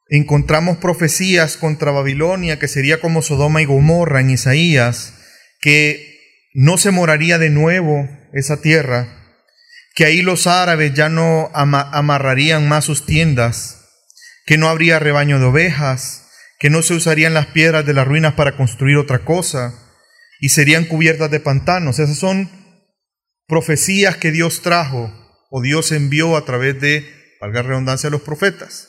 Encontramos 0.09 0.77
profecías 0.79 1.57
contra 1.57 1.91
Babilonia, 1.91 2.59
que 2.59 2.69
sería 2.69 3.01
como 3.01 3.23
Sodoma 3.23 3.63
y 3.63 3.65
Gomorra 3.65 4.21
en 4.21 4.31
Isaías, 4.31 5.15
que 5.61 6.21
no 6.55 6.79
se 6.79 6.91
moraría 6.91 7.39
de 7.39 7.51
nuevo 7.51 8.09
esa 8.33 8.61
tierra, 8.61 9.26
que 9.97 10.05
ahí 10.05 10.21
los 10.21 10.47
árabes 10.47 10.93
ya 10.93 11.09
no 11.09 11.51
amarrarían 11.55 12.69
más 12.69 12.85
sus 12.85 13.07
tiendas, 13.07 13.89
que 14.45 14.59
no 14.59 14.69
habría 14.69 14.99
rebaño 14.99 15.41
de 15.41 15.47
ovejas, 15.47 16.29
que 16.61 16.69
no 16.69 16.83
se 16.83 16.93
usarían 16.93 17.33
las 17.33 17.47
piedras 17.47 17.87
de 17.87 17.95
las 17.95 18.07
ruinas 18.07 18.35
para 18.35 18.59
construir 18.59 18.99
otra 18.99 19.21
cosa, 19.21 19.73
y 20.39 20.51
serían 20.51 20.85
cubiertas 20.85 21.31
de 21.31 21.41
pantanos. 21.41 21.99
Esas 21.99 22.19
son 22.19 22.51
profecías 23.49 24.19
que 24.19 24.33
Dios 24.33 24.61
trajo 24.61 25.11
o 25.51 25.63
Dios 25.63 25.91
envió 25.93 26.37
a 26.37 26.45
través 26.45 26.79
de, 26.79 27.09
valga 27.41 27.63
redundancia, 27.63 28.11
los 28.11 28.21
profetas. 28.21 28.89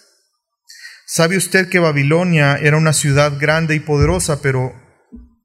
¿Sabe 1.06 1.38
usted 1.38 1.70
que 1.70 1.80
Babilonia 1.80 2.58
era 2.58 2.76
una 2.76 2.92
ciudad 2.92 3.40
grande 3.40 3.76
y 3.76 3.80
poderosa, 3.80 4.42
pero 4.42 4.76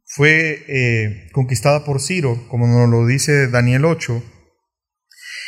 fue 0.07 0.65
eh, 0.67 1.29
conquistada 1.33 1.85
por 1.85 2.01
Ciro, 2.01 2.49
como 2.49 2.67
nos 2.67 2.91
lo 2.91 3.07
dice 3.07 3.47
Daniel 3.47 3.85
8? 3.85 4.25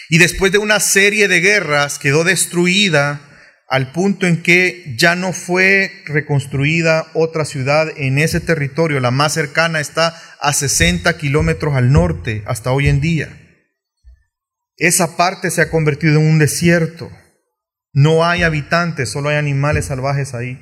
Y 0.08 0.18
después 0.18 0.52
de 0.52 0.58
una 0.58 0.80
serie 0.80 1.28
de 1.28 1.40
guerras 1.40 1.98
quedó 1.98 2.24
destruida 2.24 3.20
al 3.68 3.92
punto 3.92 4.26
en 4.26 4.42
que 4.42 4.94
ya 4.96 5.16
no 5.16 5.32
fue 5.32 5.90
reconstruida 6.06 7.06
otra 7.14 7.44
ciudad 7.44 7.88
en 7.96 8.18
ese 8.18 8.40
territorio. 8.40 9.00
La 9.00 9.10
más 9.10 9.32
cercana 9.32 9.80
está 9.80 10.20
a 10.40 10.52
60 10.52 11.16
kilómetros 11.16 11.74
al 11.74 11.90
norte 11.90 12.42
hasta 12.46 12.72
hoy 12.72 12.88
en 12.88 13.00
día. 13.00 13.40
Esa 14.76 15.16
parte 15.16 15.50
se 15.50 15.62
ha 15.62 15.70
convertido 15.70 16.20
en 16.20 16.26
un 16.26 16.38
desierto. 16.38 17.10
No 17.92 18.26
hay 18.26 18.42
habitantes, 18.42 19.08
solo 19.08 19.30
hay 19.30 19.36
animales 19.36 19.86
salvajes 19.86 20.34
ahí. 20.34 20.58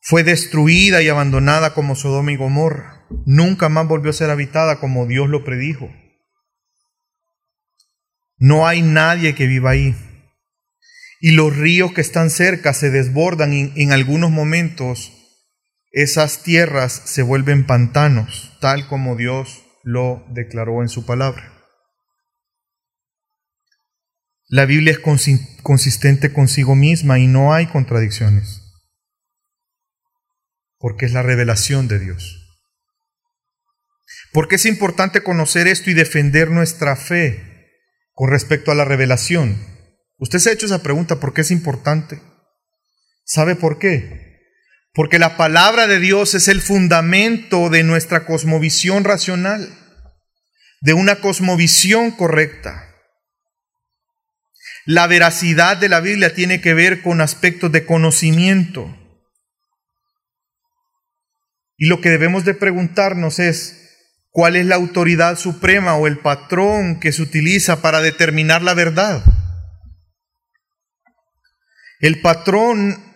Fue 0.00 0.22
destruida 0.22 1.02
y 1.02 1.08
abandonada 1.08 1.74
como 1.74 1.96
Sodoma 1.96 2.32
y 2.32 2.36
Gomorra. 2.36 3.06
Nunca 3.26 3.68
más 3.68 3.86
volvió 3.86 4.10
a 4.10 4.14
ser 4.14 4.30
habitada 4.30 4.78
como 4.78 5.06
Dios 5.06 5.28
lo 5.28 5.44
predijo. 5.44 5.90
No 8.46 8.66
hay 8.66 8.82
nadie 8.82 9.34
que 9.34 9.46
viva 9.46 9.70
ahí. 9.70 9.96
Y 11.18 11.30
los 11.30 11.56
ríos 11.56 11.94
que 11.94 12.02
están 12.02 12.28
cerca 12.28 12.74
se 12.74 12.90
desbordan 12.90 13.54
y 13.54 13.72
en 13.76 13.90
algunos 13.90 14.30
momentos 14.30 15.14
esas 15.92 16.42
tierras 16.42 16.92
se 16.92 17.22
vuelven 17.22 17.64
pantanos, 17.64 18.54
tal 18.60 18.86
como 18.86 19.16
Dios 19.16 19.64
lo 19.82 20.26
declaró 20.28 20.82
en 20.82 20.90
su 20.90 21.06
palabra. 21.06 21.54
La 24.48 24.66
Biblia 24.66 24.92
es 24.92 24.98
consistente 25.62 26.30
consigo 26.34 26.74
misma 26.74 27.18
y 27.18 27.26
no 27.26 27.54
hay 27.54 27.68
contradicciones, 27.68 28.60
porque 30.76 31.06
es 31.06 31.14
la 31.14 31.22
revelación 31.22 31.88
de 31.88 31.98
Dios. 31.98 32.60
Porque 34.34 34.56
es 34.56 34.66
importante 34.66 35.22
conocer 35.22 35.66
esto 35.66 35.88
y 35.88 35.94
defender 35.94 36.50
nuestra 36.50 36.94
fe 36.94 37.53
con 38.14 38.30
respecto 38.30 38.70
a 38.70 38.74
la 38.74 38.84
revelación. 38.84 39.58
Usted 40.18 40.38
se 40.38 40.50
ha 40.50 40.52
hecho 40.52 40.66
esa 40.66 40.82
pregunta, 40.82 41.20
¿por 41.20 41.34
qué 41.34 41.42
es 41.42 41.50
importante? 41.50 42.22
¿Sabe 43.24 43.56
por 43.56 43.78
qué? 43.78 44.38
Porque 44.92 45.18
la 45.18 45.36
palabra 45.36 45.86
de 45.88 45.98
Dios 45.98 46.34
es 46.34 46.46
el 46.46 46.62
fundamento 46.62 47.68
de 47.68 47.82
nuestra 47.82 48.24
cosmovisión 48.24 49.02
racional, 49.02 49.76
de 50.80 50.94
una 50.94 51.16
cosmovisión 51.16 52.12
correcta. 52.12 52.94
La 54.86 55.06
veracidad 55.06 55.76
de 55.78 55.88
la 55.88 56.00
Biblia 56.00 56.34
tiene 56.34 56.60
que 56.60 56.74
ver 56.74 57.02
con 57.02 57.20
aspectos 57.20 57.72
de 57.72 57.84
conocimiento. 57.86 58.94
Y 61.76 61.86
lo 61.88 62.00
que 62.00 62.10
debemos 62.10 62.44
de 62.44 62.54
preguntarnos 62.54 63.40
es, 63.40 63.83
¿cuál 64.34 64.56
es 64.56 64.66
la 64.66 64.74
autoridad 64.74 65.38
suprema 65.38 65.94
o 65.94 66.08
el 66.08 66.18
patrón 66.18 66.98
que 66.98 67.12
se 67.12 67.22
utiliza 67.22 67.80
para 67.80 68.00
determinar 68.00 68.62
la 68.62 68.74
verdad? 68.74 69.24
El 72.00 72.20
patrón 72.20 73.14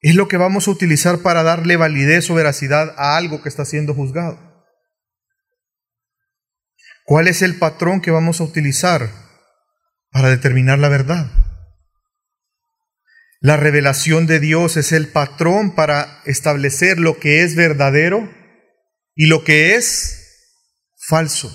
es 0.00 0.14
lo 0.14 0.26
que 0.26 0.38
vamos 0.38 0.66
a 0.66 0.70
utilizar 0.70 1.18
para 1.18 1.42
darle 1.42 1.76
validez 1.76 2.30
o 2.30 2.34
veracidad 2.34 2.94
a 2.96 3.18
algo 3.18 3.42
que 3.42 3.50
está 3.50 3.66
siendo 3.66 3.92
juzgado. 3.92 4.64
¿Cuál 7.04 7.28
es 7.28 7.42
el 7.42 7.58
patrón 7.58 8.00
que 8.00 8.10
vamos 8.10 8.40
a 8.40 8.44
utilizar 8.44 9.10
para 10.10 10.30
determinar 10.30 10.78
la 10.78 10.88
verdad. 10.88 11.30
La 13.40 13.56
revelación 13.56 14.26
de 14.26 14.40
Dios 14.40 14.76
es 14.76 14.92
el 14.92 15.08
patrón 15.08 15.74
para 15.74 16.22
establecer 16.24 16.98
lo 16.98 17.18
que 17.18 17.42
es 17.42 17.54
verdadero 17.54 18.28
y 19.18 19.26
lo 19.26 19.42
que 19.42 19.74
es 19.74 20.54
falso. 20.96 21.52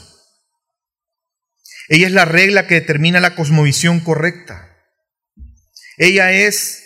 Ella 1.87 2.07
es 2.07 2.13
la 2.13 2.25
regla 2.25 2.67
que 2.67 2.75
determina 2.75 3.21
la 3.21 3.35
cosmovisión 3.35 4.01
correcta. 4.01 4.69
Ella 5.97 6.33
es 6.33 6.83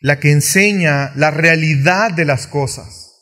la 0.00 0.18
que 0.18 0.32
enseña 0.32 1.12
la 1.14 1.30
realidad 1.30 2.10
de 2.10 2.24
las 2.24 2.48
cosas. 2.48 3.12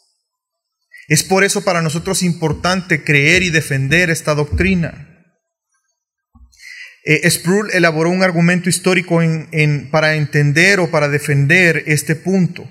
Es 1.06 1.22
por 1.22 1.44
eso 1.44 1.64
para 1.64 1.82
nosotros 1.82 2.22
importante 2.22 3.04
creer 3.04 3.42
y 3.42 3.50
defender 3.50 4.08
esta 4.08 4.34
doctrina. 4.34 5.22
Eh, 7.04 7.30
Sproul 7.30 7.72
elaboró 7.72 8.08
un 8.08 8.22
argumento 8.22 8.70
histórico 8.70 9.20
para 9.90 10.14
entender 10.14 10.80
o 10.80 10.90
para 10.90 11.08
defender 11.08 11.84
este 11.86 12.16
punto. 12.16 12.66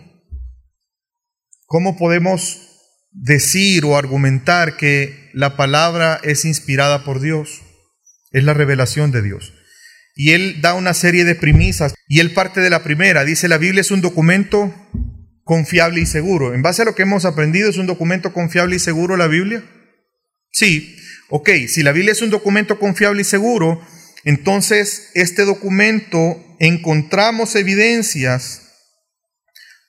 ¿Cómo 1.67 1.95
podemos 1.95 2.74
decir 3.15 3.85
o 3.85 3.97
argumentar 3.97 4.77
que 4.77 5.29
la 5.33 5.55
palabra 5.55 6.19
es 6.23 6.45
inspirada 6.45 7.03
por 7.03 7.21
Dios? 7.21 7.61
Es 8.31 8.43
la 8.43 8.53
revelación 8.53 9.11
de 9.11 9.21
Dios. 9.21 9.53
Y 10.15 10.31
él 10.31 10.61
da 10.61 10.73
una 10.73 10.93
serie 10.93 11.25
de 11.25 11.35
premisas 11.35 11.93
y 12.07 12.19
él 12.19 12.33
parte 12.33 12.61
de 12.61 12.69
la 12.69 12.83
primera. 12.83 13.25
Dice, 13.25 13.47
la 13.47 13.57
Biblia 13.57 13.81
es 13.81 13.91
un 13.91 14.01
documento 14.01 14.73
confiable 15.43 16.01
y 16.01 16.05
seguro. 16.05 16.53
En 16.53 16.61
base 16.61 16.81
a 16.81 16.85
lo 16.85 16.95
que 16.95 17.03
hemos 17.03 17.25
aprendido, 17.25 17.69
¿es 17.69 17.77
un 17.77 17.87
documento 17.87 18.33
confiable 18.33 18.75
y 18.75 18.79
seguro 18.79 19.17
la 19.17 19.27
Biblia? 19.27 19.63
Sí. 20.51 20.95
Ok, 21.29 21.49
si 21.67 21.83
la 21.83 21.91
Biblia 21.91 22.11
es 22.11 22.21
un 22.21 22.29
documento 22.29 22.77
confiable 22.77 23.21
y 23.21 23.25
seguro, 23.25 23.81
entonces, 24.25 25.11
este 25.13 25.45
documento 25.45 26.43
encontramos 26.59 27.55
evidencias 27.55 28.63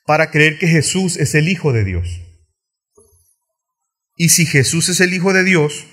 para 0.04 0.30
creer 0.30 0.58
que 0.58 0.68
Jesús 0.68 1.16
es 1.16 1.34
el 1.34 1.48
Hijo 1.48 1.72
de 1.72 1.84
Dios. 1.84 2.25
Y 4.16 4.30
si 4.30 4.46
Jesús 4.46 4.88
es 4.88 5.00
el 5.00 5.14
Hijo 5.14 5.32
de 5.32 5.44
Dios, 5.44 5.86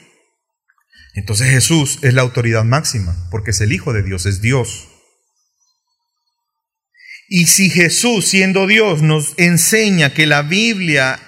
entonces 1.14 1.50
Jesús 1.50 2.00
es 2.02 2.14
la 2.14 2.24
autoridad 2.24 2.64
máxima, 2.64 3.28
porque 3.30 3.52
es 3.52 3.62
el 3.62 3.72
Hijo 3.72 3.94
de 3.94 4.02
Dios, 4.02 4.26
es 4.26 4.42
Dios. 4.42 4.88
Y 7.28 7.48
si 7.48 7.70
Jesús, 7.70 8.26
siendo 8.26 8.66
Dios, 8.66 9.02
nos 9.02 9.34
enseña 9.38 10.14
que 10.14 10.26
la 10.26 10.42
Biblia 10.42 11.20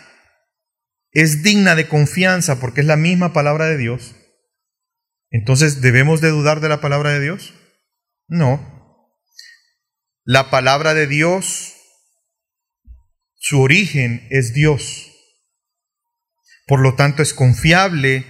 es 1.12 1.44
digna 1.44 1.76
de 1.76 1.88
confianza 1.88 2.60
porque 2.60 2.82
es 2.82 2.88
la 2.88 2.98
misma 2.98 3.34
palabra 3.34 3.68
de 3.68 3.78
Dios, 3.78 4.16
Entonces, 5.32 5.82
¿debemos 5.82 6.22
de 6.22 6.30
dudar 6.30 6.62
de 6.62 6.70
la 6.70 6.80
palabra 6.80 7.12
de 7.12 7.20
Dios? 7.20 7.54
No. 8.28 9.12
La 10.24 10.50
palabra 10.50 10.94
de 10.94 11.08
Dios, 11.08 11.74
su 13.36 13.60
origen 13.60 14.26
es 14.30 14.54
Dios. 14.54 15.15
Por 16.66 16.80
lo 16.80 16.96
tanto, 16.96 17.22
es 17.22 17.34
confiable 17.34 18.26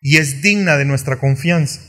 y 0.00 0.16
es 0.16 0.42
digna 0.42 0.76
de 0.76 0.84
nuestra 0.84 1.16
confianza. 1.16 1.80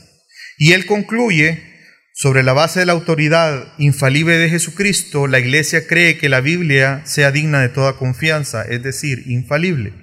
Y 0.56 0.72
él 0.72 0.86
concluye, 0.86 1.70
sobre 2.12 2.42
la 2.42 2.52
base 2.52 2.80
de 2.80 2.86
la 2.86 2.92
autoridad 2.92 3.72
infalible 3.78 4.36
de 4.36 4.50
Jesucristo, 4.50 5.26
la 5.26 5.38
iglesia 5.38 5.86
cree 5.86 6.18
que 6.18 6.28
la 6.28 6.42
Biblia 6.42 7.00
sea 7.04 7.32
digna 7.32 7.62
de 7.62 7.70
toda 7.70 7.96
confianza, 7.96 8.62
es 8.62 8.82
decir, 8.82 9.22
infalible. 9.26 9.94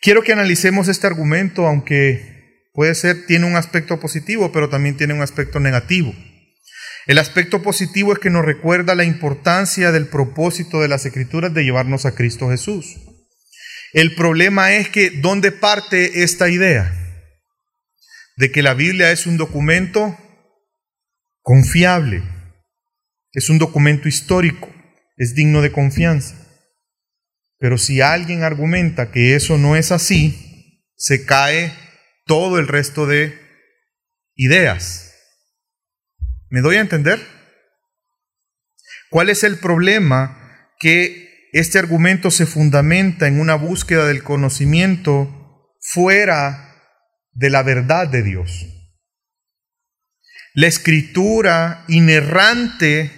Quiero 0.00 0.22
que 0.22 0.32
analicemos 0.32 0.88
este 0.88 1.06
argumento, 1.06 1.66
aunque 1.66 2.70
puede 2.72 2.94
ser, 2.94 3.26
tiene 3.26 3.44
un 3.44 3.56
aspecto 3.56 4.00
positivo, 4.00 4.50
pero 4.50 4.70
también 4.70 4.96
tiene 4.96 5.12
un 5.12 5.20
aspecto 5.20 5.60
negativo. 5.60 6.14
El 7.06 7.18
aspecto 7.18 7.62
positivo 7.62 8.14
es 8.14 8.18
que 8.18 8.30
nos 8.30 8.44
recuerda 8.44 8.94
la 8.94 9.04
importancia 9.04 9.92
del 9.92 10.06
propósito 10.06 10.80
de 10.80 10.88
las 10.88 11.04
escrituras 11.04 11.52
de 11.52 11.64
llevarnos 11.64 12.06
a 12.06 12.14
Cristo 12.14 12.48
Jesús. 12.48 12.96
El 13.92 14.14
problema 14.14 14.72
es 14.72 14.88
que, 14.88 15.10
¿dónde 15.10 15.52
parte 15.52 16.22
esta 16.22 16.48
idea? 16.48 16.92
De 18.36 18.50
que 18.50 18.62
la 18.62 18.72
Biblia 18.72 19.12
es 19.12 19.26
un 19.26 19.36
documento 19.36 20.16
confiable, 21.42 22.22
es 23.32 23.50
un 23.50 23.58
documento 23.58 24.08
histórico, 24.08 24.72
es 25.16 25.34
digno 25.34 25.60
de 25.60 25.72
confianza. 25.72 26.36
Pero 27.58 27.76
si 27.76 28.00
alguien 28.00 28.42
argumenta 28.42 29.12
que 29.12 29.36
eso 29.36 29.58
no 29.58 29.76
es 29.76 29.92
así, 29.92 30.82
se 30.96 31.26
cae 31.26 31.72
todo 32.24 32.58
el 32.58 32.68
resto 32.68 33.06
de 33.06 33.38
ideas. 34.34 35.14
¿Me 36.48 36.60
doy 36.60 36.76
a 36.76 36.80
entender? 36.80 37.20
¿Cuál 39.10 39.28
es 39.28 39.44
el 39.44 39.58
problema? 39.58 40.68
Que 40.78 41.31
este 41.52 41.78
argumento 41.78 42.30
se 42.30 42.46
fundamenta 42.46 43.28
en 43.28 43.38
una 43.38 43.54
búsqueda 43.54 44.06
del 44.06 44.22
conocimiento 44.22 45.70
fuera 45.80 46.82
de 47.32 47.50
la 47.50 47.62
verdad 47.62 48.08
de 48.08 48.22
Dios. 48.22 48.66
La 50.54 50.66
escritura 50.66 51.84
inerrante 51.88 53.10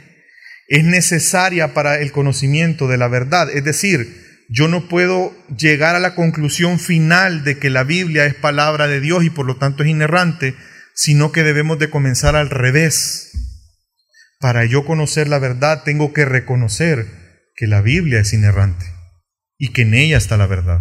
es 0.66 0.85
necesaria 0.85 1.74
para 1.74 2.01
el 2.01 2.11
conocimiento 2.11 2.89
de 2.89 2.99
la 2.99 3.07
verdad, 3.07 3.49
es 3.51 3.62
decir, 3.62 4.22
yo 4.49 4.66
no 4.68 4.89
puedo 4.89 5.32
llegar 5.57 5.95
a 5.95 6.01
la 6.01 6.14
conclusión 6.14 6.78
final 6.78 7.45
de 7.45 7.59
que 7.59 7.70
la 7.70 7.85
Biblia 7.85 8.26
es 8.26 8.35
palabra 8.35 8.89
de 8.89 9.01
Dios 9.01 9.24
y 9.24 9.30
por 9.30 9.47
lo 9.47 9.57
tanto 9.57 9.85
es 9.85 9.89
inerrante, 9.89 10.55
sino 10.95 11.32
que 11.32 11.45
debemos 11.45 11.78
de 11.78 11.89
comenzar 11.89 12.35
al 12.37 12.51
revés. 12.51 13.30
Para 14.41 14.64
yo 14.64 14.85
conocer 14.85 15.28
la 15.28 15.39
verdad 15.39 15.82
tengo 15.85 16.12
que 16.12 16.24
reconocer 16.24 17.24
que 17.55 17.66
la 17.66 17.80
Biblia 17.80 18.20
es 18.20 18.32
inerrante 18.32 18.86
y 19.59 19.72
que 19.72 19.82
en 19.82 19.94
ella 19.94 20.16
está 20.16 20.36
la 20.36 20.46
verdad, 20.46 20.80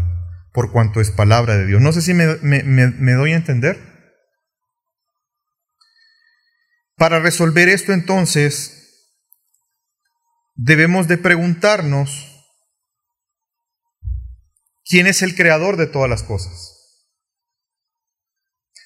por 0.52 0.72
cuanto 0.72 1.02
es 1.02 1.12
palabra 1.12 1.58
de 1.58 1.66
Dios. 1.68 1.82
No 1.82 1.94
sé 1.94 2.02
si 2.02 2.14
me, 2.14 2.38
me 2.42 3.12
doy 3.14 3.34
a 3.34 3.38
entender. 3.38 3.80
Para 6.96 7.20
resolver 7.20 7.70
esto 7.70 7.94
entonces, 7.94 9.12
debemos 10.56 11.08
de 11.08 11.18
preguntarnos, 11.18 12.34
¿Quién 14.86 15.08
es 15.08 15.22
el 15.22 15.36
creador 15.36 15.78
de 15.78 15.88
todas 15.88 16.10
las 16.10 16.24
cosas? 16.24 16.72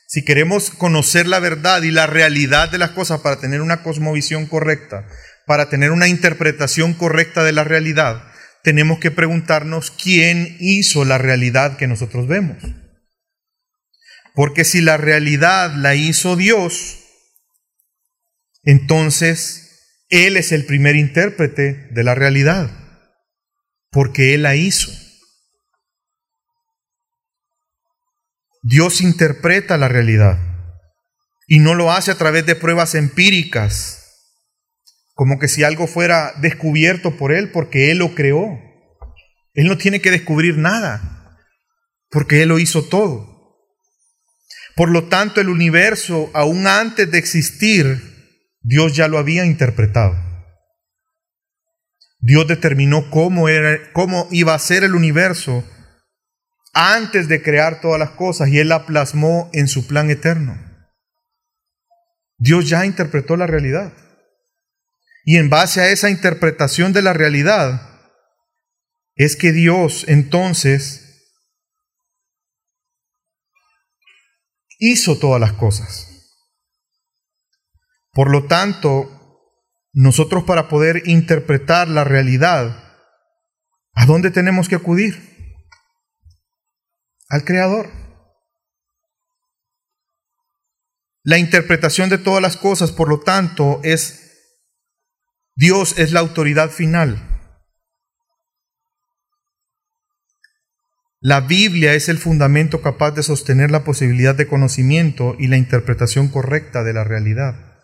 Si 0.07 0.23
queremos 0.23 0.69
conocer 0.69 1.27
la 1.27 1.39
verdad 1.39 1.81
y 1.81 1.91
la 1.91 2.07
realidad 2.07 2.69
de 2.69 2.77
las 2.77 2.91
cosas 2.91 3.21
para 3.21 3.39
tener 3.39 3.61
una 3.61 3.83
cosmovisión 3.83 4.45
correcta, 4.45 5.07
para 5.47 5.69
tener 5.69 5.91
una 5.91 6.09
interpretación 6.09 6.93
correcta 6.93 7.43
de 7.45 7.53
la 7.53 7.63
realidad, 7.63 8.21
tenemos 8.63 8.99
que 8.99 9.11
preguntarnos 9.11 9.91
quién 9.91 10.57
hizo 10.59 11.05
la 11.05 11.17
realidad 11.17 11.77
que 11.77 11.87
nosotros 11.87 12.27
vemos. 12.27 12.57
Porque 14.35 14.65
si 14.65 14.81
la 14.81 14.97
realidad 14.97 15.73
la 15.73 15.95
hizo 15.95 16.35
Dios, 16.35 16.99
entonces 18.63 20.03
Él 20.09 20.35
es 20.35 20.51
el 20.51 20.65
primer 20.65 20.97
intérprete 20.97 21.87
de 21.91 22.03
la 22.03 22.13
realidad, 22.13 22.69
porque 23.89 24.33
Él 24.33 24.43
la 24.43 24.55
hizo. 24.55 24.91
Dios 28.63 28.99
interpreta 28.99 29.77
la 29.77 29.87
realidad 29.87 30.39
y 31.47 31.59
no 31.59 31.73
lo 31.73 31.93
hace 31.93 32.11
a 32.11 32.17
través 32.17 32.45
de 32.45 32.55
pruebas 32.55 32.95
empíricas, 32.95 33.96
como 35.17 35.39
que 35.39 35.47
si 35.47 35.63
algo 35.63 35.87
fuera 35.87 36.31
descubierto 36.41 37.17
por 37.17 37.31
Él 37.31 37.49
porque 37.49 37.89
Él 37.89 37.97
lo 37.97 38.13
creó. 38.13 38.61
Él 39.55 39.67
no 39.67 39.75
tiene 39.75 39.99
que 39.99 40.11
descubrir 40.11 40.59
nada, 40.59 41.39
porque 42.11 42.43
Él 42.43 42.49
lo 42.49 42.59
hizo 42.59 42.87
todo. 42.87 43.57
Por 44.75 44.91
lo 44.91 45.05
tanto, 45.05 45.41
el 45.41 45.49
universo, 45.49 46.29
aún 46.35 46.67
antes 46.67 47.09
de 47.09 47.17
existir, 47.17 47.99
Dios 48.61 48.95
ya 48.95 49.07
lo 49.07 49.17
había 49.17 49.43
interpretado. 49.43 50.15
Dios 52.19 52.47
determinó 52.47 53.09
cómo, 53.09 53.49
era, 53.49 53.91
cómo 53.93 54.27
iba 54.29 54.53
a 54.53 54.59
ser 54.59 54.83
el 54.83 54.93
universo 54.93 55.67
antes 56.73 57.27
de 57.27 57.41
crear 57.41 57.81
todas 57.81 57.99
las 57.99 58.11
cosas 58.11 58.49
y 58.49 58.59
Él 58.59 58.69
la 58.69 58.85
plasmó 58.85 59.49
en 59.51 59.67
su 59.67 59.87
plan 59.87 60.11
eterno. 60.11 60.61
Dios 62.37 62.69
ya 62.69 62.85
interpretó 62.85 63.35
la 63.35 63.47
realidad. 63.47 63.93
Y 65.27 65.35
en 65.35 65.49
base 65.49 65.81
a 65.81 65.89
esa 65.89 66.09
interpretación 66.09 66.93
de 66.93 67.01
la 67.01 67.11
realidad, 67.11 67.99
es 69.15 69.35
que 69.35 69.51
Dios 69.51 70.05
entonces 70.07 71.35
hizo 74.79 75.19
todas 75.19 75.41
las 75.41 75.51
cosas. 75.51 76.07
Por 78.13 78.31
lo 78.31 78.45
tanto, 78.45 79.51
nosotros 79.91 80.45
para 80.45 80.69
poder 80.69 81.03
interpretar 81.09 81.89
la 81.89 82.05
realidad, 82.05 82.95
¿a 83.95 84.05
dónde 84.05 84.31
tenemos 84.31 84.69
que 84.69 84.75
acudir? 84.75 85.27
al 87.27 87.43
Creador. 87.43 87.91
La 91.23 91.37
interpretación 91.37 92.09
de 92.09 92.17
todas 92.17 92.41
las 92.41 92.55
cosas, 92.55 92.93
por 92.93 93.09
lo 93.09 93.19
tanto, 93.19 93.81
es 93.83 94.26
Dios 95.57 95.97
es 95.97 96.11
la 96.11 96.19
autoridad 96.19 96.69
final. 96.69 97.19
La 101.19 101.41
Biblia 101.41 101.95
es 101.95 102.09
el 102.09 102.19
fundamento 102.19 102.83
capaz 102.83 103.09
de 103.13 103.23
sostener 103.23 103.71
la 103.71 103.83
posibilidad 103.83 104.35
de 104.35 104.45
conocimiento 104.45 105.35
y 105.39 105.47
la 105.47 105.57
interpretación 105.57 106.27
correcta 106.27 106.83
de 106.83 106.93
la 106.93 107.03
realidad. 107.03 107.79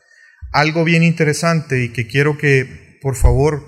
Algo 0.52 0.84
bien 0.84 1.02
interesante 1.02 1.84
y 1.84 1.90
que 1.90 2.06
quiero 2.06 2.38
que 2.38 3.00
por 3.02 3.16
favor 3.16 3.68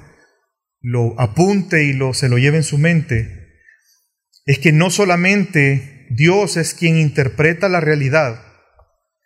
lo 0.81 1.19
apunte 1.19 1.85
y 1.85 1.93
lo, 1.93 2.13
se 2.13 2.29
lo 2.29 2.37
lleve 2.37 2.57
en 2.57 2.63
su 2.63 2.77
mente 2.77 3.55
es 4.45 4.59
que 4.59 4.71
no 4.71 4.91
solamente 4.91 6.05
Dios 6.11 6.57
es 6.57 6.75
quien 6.75 6.99
interpreta 6.99 7.69
la 7.69 7.81
realidad, 7.81 8.39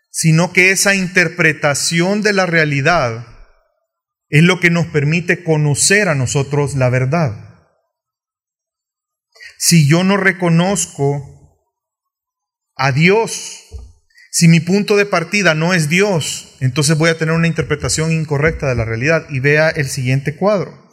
sino 0.09 0.53
que 0.53 0.71
esa 0.71 0.95
interpretación 0.95 2.21
de 2.21 2.31
la 2.31 2.45
realidad 2.45 3.38
es 4.29 4.43
lo 4.43 4.59
que 4.59 4.69
nos 4.69 4.87
permite 4.87 5.43
conocer 5.43 6.07
a 6.07 6.15
nosotros 6.15 6.75
la 6.75 6.89
verdad. 6.89 7.67
Si 9.57 9.87
yo 9.87 10.03
no 10.03 10.17
reconozco 10.17 11.35
a 12.75 12.91
Dios, 12.91 13.65
si 14.31 14.47
mi 14.47 14.59
punto 14.59 14.95
de 14.95 15.05
partida 15.05 15.55
no 15.55 15.73
es 15.73 15.89
Dios, 15.89 16.55
entonces 16.59 16.97
voy 16.97 17.09
a 17.09 17.17
tener 17.17 17.33
una 17.33 17.47
interpretación 17.47 18.11
incorrecta 18.11 18.69
de 18.69 18.75
la 18.75 18.85
realidad. 18.85 19.25
Y 19.29 19.39
vea 19.39 19.69
el 19.69 19.89
siguiente 19.89 20.35
cuadro. 20.35 20.87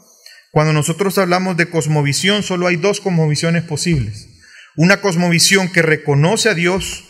Cuando 0.51 0.73
nosotros 0.73 1.19
hablamos 1.19 1.57
de 1.57 1.69
cosmovisión, 1.69 2.43
solo 2.43 2.67
hay 2.67 2.77
dos 2.77 3.01
cosmovisiones 3.01 3.63
posibles. 3.65 4.29
Una 4.75 5.01
cosmovisión 5.01 5.71
que 5.71 5.83
reconoce 5.83 6.49
a 6.49 6.55
Dios 6.55 7.05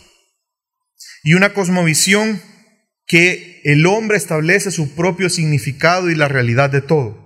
y 1.23 1.33
una 1.33 1.53
cosmovisión 1.53 2.41
que 3.07 3.61
el 3.63 3.85
hombre 3.85 4.17
establece 4.17 4.69
su 4.69 4.93
propio 4.93 5.29
significado 5.29 6.09
y 6.09 6.15
la 6.15 6.27
realidad 6.27 6.69
de 6.69 6.81
todo. 6.81 7.25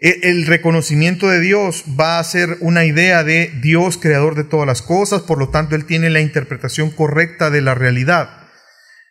E, 0.00 0.20
el 0.24 0.46
reconocimiento 0.46 1.28
de 1.28 1.40
Dios 1.40 1.84
va 1.98 2.18
a 2.18 2.24
ser 2.24 2.58
una 2.60 2.84
idea 2.84 3.24
de 3.24 3.52
Dios 3.62 3.98
creador 3.98 4.34
de 4.34 4.44
todas 4.44 4.66
las 4.66 4.82
cosas, 4.82 5.22
por 5.22 5.38
lo 5.38 5.48
tanto 5.48 5.74
Él 5.74 5.86
tiene 5.86 6.10
la 6.10 6.20
interpretación 6.20 6.90
correcta 6.90 7.50
de 7.50 7.62
la 7.62 7.74
realidad. 7.74 8.48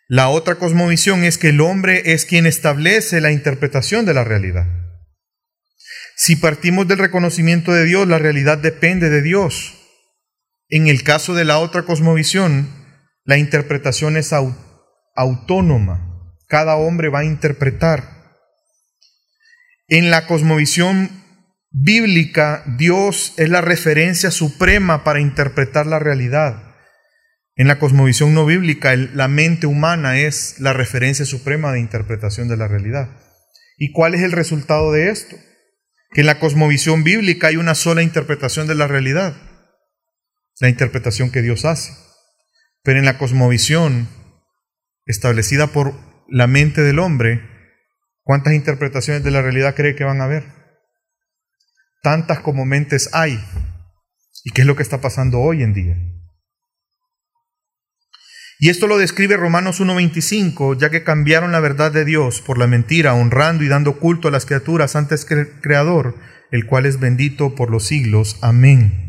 La 0.09 0.29
otra 0.29 0.55
cosmovisión 0.55 1.23
es 1.23 1.37
que 1.37 1.49
el 1.49 1.59
hombre 1.59 2.13
es 2.13 2.25
quien 2.25 2.45
establece 2.45 3.19
la 3.19 3.31
interpretación 3.31 4.05
de 4.05 4.13
la 4.13 4.23
realidad. 4.23 4.65
Si 6.15 6.35
partimos 6.35 6.87
del 6.87 6.97
reconocimiento 6.99 7.73
de 7.73 7.83
Dios, 7.83 8.07
la 8.07 8.17
realidad 8.17 8.57
depende 8.57 9.09
de 9.09 9.21
Dios. 9.21 9.75
En 10.69 10.87
el 10.87 11.03
caso 11.03 11.33
de 11.33 11.45
la 11.45 11.59
otra 11.59 11.83
cosmovisión, 11.83 12.69
La 13.25 13.37
interpretación 13.37 14.15
es 14.15 14.31
autónoma. 14.31 14.66
Cada 16.47 16.75
hombre 16.75 17.09
va 17.09 17.19
a 17.19 17.25
interpretar. 17.25 18.17
En 19.87 20.11
la 20.11 20.27
cosmovisión 20.27 21.09
bíblica, 21.71 22.63
Dios 22.77 23.33
es 23.37 23.49
la 23.49 23.61
referencia 23.61 24.31
suprema 24.31 25.03
para 25.03 25.19
interpretar 25.19 25.87
la 25.87 25.99
realidad. 25.99 26.75
En 27.55 27.67
la 27.67 27.79
cosmovisión 27.79 28.33
no 28.33 28.45
bíblica, 28.45 28.95
la 28.95 29.27
mente 29.27 29.65
humana 29.65 30.19
es 30.19 30.59
la 30.59 30.73
referencia 30.73 31.25
suprema 31.25 31.71
de 31.71 31.79
interpretación 31.79 32.47
de 32.47 32.57
la 32.57 32.67
realidad. 32.67 33.09
¿Y 33.77 33.91
cuál 33.91 34.15
es 34.15 34.21
el 34.21 34.31
resultado 34.31 34.91
de 34.91 35.09
esto? 35.09 35.35
Que 36.11 36.21
en 36.21 36.27
la 36.27 36.39
cosmovisión 36.39 37.03
bíblica 37.03 37.47
hay 37.47 37.57
una 37.57 37.75
sola 37.75 38.03
interpretación 38.03 38.67
de 38.67 38.75
la 38.75 38.87
realidad, 38.87 39.35
la 40.59 40.69
interpretación 40.69 41.31
que 41.31 41.41
Dios 41.41 41.65
hace. 41.65 41.93
Pero 42.83 42.99
en 42.99 43.05
la 43.05 43.17
cosmovisión 43.17 44.07
establecida 45.07 45.67
por 45.67 45.93
la 46.27 46.47
mente 46.47 46.81
del 46.81 46.99
hombre, 46.99 47.41
¿cuántas 48.23 48.53
interpretaciones 48.53 49.23
de 49.23 49.31
la 49.31 49.41
realidad 49.41 49.75
cree 49.75 49.95
que 49.95 50.03
van 50.03 50.21
a 50.21 50.25
haber? 50.25 50.45
Tantas 52.03 52.39
como 52.41 52.65
mentes 52.65 53.09
hay. 53.13 53.43
¿Y 54.43 54.51
qué 54.51 54.61
es 54.61 54.67
lo 54.67 54.75
que 54.75 54.83
está 54.83 55.01
pasando 55.01 55.39
hoy 55.39 55.63
en 55.63 55.73
día? 55.73 55.97
Y 58.59 58.69
esto 58.69 58.87
lo 58.87 58.97
describe 58.97 59.37
Romanos 59.37 59.81
1.25, 59.81 60.77
ya 60.77 60.89
que 60.89 61.03
cambiaron 61.03 61.51
la 61.51 61.59
verdad 61.59 61.91
de 61.91 62.05
Dios 62.05 62.41
por 62.41 62.57
la 62.57 62.65
mentira, 62.65 63.13
honrando 63.13 63.63
y 63.63 63.67
dando 63.67 63.99
culto 63.99 64.27
a 64.27 64.31
las 64.31 64.45
criaturas 64.45 64.95
antes 64.95 65.25
que 65.25 65.35
el 65.35 65.61
Creador, 65.61 66.15
el 66.51 66.65
cual 66.65 66.85
es 66.85 66.99
bendito 66.99 67.55
por 67.55 67.69
los 67.69 67.85
siglos. 67.85 68.39
Amén. 68.41 69.06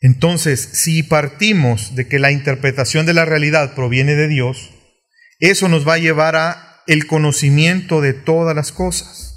Entonces, 0.00 0.60
si 0.60 1.02
partimos 1.02 1.94
de 1.94 2.08
que 2.08 2.18
la 2.18 2.32
interpretación 2.32 3.06
de 3.06 3.14
la 3.14 3.24
realidad 3.24 3.74
proviene 3.74 4.14
de 4.14 4.28
Dios, 4.28 4.70
eso 5.38 5.68
nos 5.68 5.86
va 5.86 5.94
a 5.94 5.98
llevar 5.98 6.36
a 6.36 6.82
el 6.86 7.06
conocimiento 7.06 8.00
de 8.00 8.14
todas 8.14 8.56
las 8.56 8.72
cosas. 8.72 9.30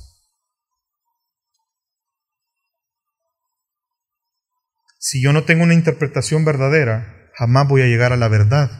Si 4.99 5.21
yo 5.21 5.33
no 5.33 5.43
tengo 5.43 5.63
una 5.63 5.73
interpretación 5.73 6.45
verdadera, 6.45 7.29
jamás 7.35 7.67
voy 7.67 7.81
a 7.81 7.87
llegar 7.87 8.13
a 8.13 8.17
la 8.17 8.29
verdad. 8.29 8.71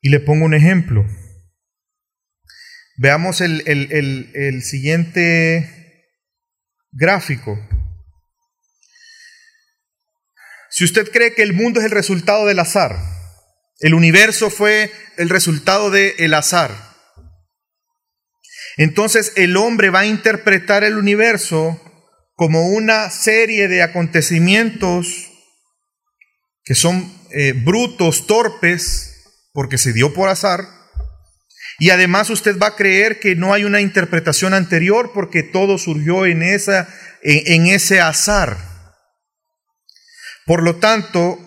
Y 0.00 0.10
le 0.10 0.20
pongo 0.20 0.44
un 0.44 0.54
ejemplo. 0.54 1.04
Veamos 2.96 3.40
el, 3.40 3.62
el, 3.66 4.62
siguiente 4.62 6.06
gráfico. 6.92 7.58
Si 10.78 10.84
usted 10.84 11.10
cree 11.10 11.34
que 11.34 11.42
el 11.42 11.54
mundo 11.54 11.80
es 11.80 11.86
el 11.86 11.90
resultado 11.90 12.46
del 12.46 12.60
azar, 12.60 12.96
el 13.80 13.94
universo 13.94 14.48
fue 14.48 14.92
el 15.16 15.28
resultado 15.28 15.90
del 15.90 16.32
azar, 16.34 16.70
entonces 18.76 19.32
el 19.34 19.56
hombre 19.56 19.90
va 19.90 20.00
a 20.00 20.06
interpretar 20.06 20.84
el 20.84 20.96
universo 20.96 21.80
como 22.36 22.68
una 22.68 23.10
serie 23.10 23.66
de 23.66 23.82
acontecimientos 23.82 25.32
que 26.62 26.76
son 26.76 27.12
eh, 27.32 27.54
brutos, 27.54 28.28
torpes, 28.28 29.16
porque 29.52 29.78
se 29.78 29.92
dio 29.92 30.14
por 30.14 30.28
azar. 30.28 30.60
Y 31.80 31.90
además 31.90 32.30
usted 32.30 32.56
va 32.56 32.68
a 32.68 32.76
creer 32.76 33.18
que 33.18 33.34
no 33.34 33.52
hay 33.52 33.64
una 33.64 33.80
interpretación 33.80 34.54
anterior 34.54 35.10
porque 35.12 35.42
todo 35.42 35.76
surgió 35.76 36.24
en, 36.24 36.44
esa, 36.44 36.88
en 37.24 37.66
ese 37.66 38.00
azar. 38.00 38.67
Por 40.48 40.62
lo 40.62 40.76
tanto, 40.76 41.38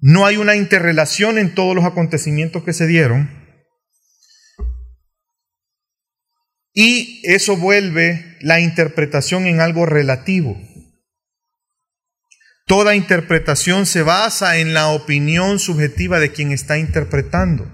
no 0.00 0.26
hay 0.26 0.36
una 0.36 0.54
interrelación 0.54 1.38
en 1.38 1.54
todos 1.54 1.74
los 1.74 1.86
acontecimientos 1.86 2.62
que 2.62 2.74
se 2.74 2.86
dieron. 2.86 3.30
Y 6.74 7.22
eso 7.24 7.56
vuelve 7.56 8.36
la 8.42 8.60
interpretación 8.60 9.46
en 9.46 9.62
algo 9.62 9.86
relativo. 9.86 10.60
Toda 12.66 12.94
interpretación 12.94 13.86
se 13.86 14.02
basa 14.02 14.58
en 14.58 14.74
la 14.74 14.88
opinión 14.88 15.58
subjetiva 15.58 16.20
de 16.20 16.32
quien 16.32 16.52
está 16.52 16.76
interpretando, 16.76 17.66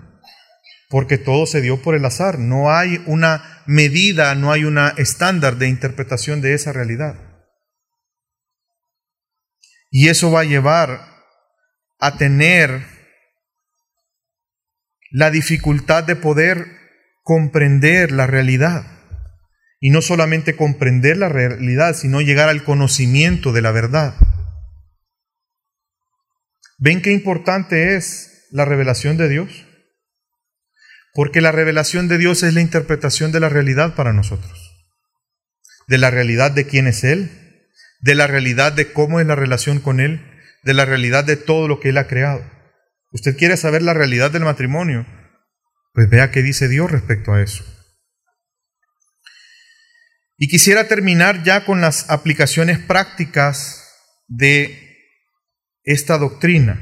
porque 0.89 1.19
todo 1.19 1.47
se 1.47 1.61
dio 1.61 1.83
por 1.83 1.97
el 1.97 2.05
azar. 2.05 2.39
No 2.39 2.71
hay 2.71 3.03
una 3.07 3.65
medida, 3.67 4.37
no 4.37 4.53
hay 4.53 4.67
una 4.67 4.91
estándar 4.99 5.57
de 5.57 5.69
interpretación 5.69 6.41
de 6.41 6.55
esa 6.55 6.73
realidad. 6.73 7.32
Y 9.95 10.09
eso 10.09 10.31
va 10.31 10.41
a 10.41 10.45
llevar 10.45 11.07
a 11.99 12.17
tener 12.17 12.87
la 15.11 15.31
dificultad 15.31 16.03
de 16.03 16.17
poder 16.17 16.67
comprender 17.23 18.11
la 18.11 18.27
realidad. 18.27 18.87
Y 19.81 19.91
no 19.91 20.01
solamente 20.01 20.57
comprender 20.57 21.19
la 21.19 21.29
realidad, 21.29 21.95
sino 21.95 22.23
llegar 22.23 22.49
al 22.49 22.65
conocimiento 22.65 23.53
de 23.53 23.61
la 23.61 23.71
verdad. 23.71 24.15
¿Ven 26.79 27.03
qué 27.03 27.13
importante 27.13 27.95
es 27.95 28.49
la 28.51 28.65
revelación 28.65 29.19
de 29.19 29.29
Dios? 29.29 29.67
Porque 31.13 31.43
la 31.43 31.53
revelación 31.53 32.09
de 32.09 32.17
Dios 32.17 32.43
es 32.43 32.55
la 32.55 32.63
interpretación 32.63 33.31
de 33.31 33.41
la 33.41 33.51
realidad 33.51 33.95
para 33.95 34.15
nosotros. 34.15 34.89
De 35.87 35.99
la 35.99 36.11
realidad 36.11 36.51
de 36.51 36.67
quién 36.67 36.87
es 36.87 37.05
Él, 37.05 37.42
de 38.03 38.15
la 38.15 38.27
realidad 38.27 38.73
de 38.73 38.93
cómo 38.93 39.21
es 39.21 39.27
la 39.27 39.37
relación 39.37 39.79
con 39.81 40.01
Él, 40.01 40.21
de 40.65 40.75
la 40.75 40.85
realidad 40.85 41.25
de 41.25 41.37
todo 41.37 41.69
lo 41.69 41.81
que 41.81 41.89
Él 41.89 41.99
ha 41.99 42.09
creado. 42.09 42.45
¿Usted 43.13 43.37
quiere 43.37 43.57
saber 43.57 43.83
la 43.83 43.95
realidad 43.95 44.31
del 44.31 44.45
matrimonio? 44.45 45.07
Pues 45.95 46.11
vea 46.11 46.31
qué 46.31 46.43
dice 46.43 46.69
Dios 46.69 46.91
respecto 46.91 47.33
a 47.33 47.43
eso. 47.43 47.65
Y 50.37 50.49
quisiera 50.49 50.89
terminar 50.89 51.45
ya 51.45 51.65
con 51.65 51.81
las 51.81 52.11
aplicaciones 52.11 52.79
prácticas 52.79 53.89
de 54.27 54.99
esta 55.85 56.19
doctrina. 56.19 56.81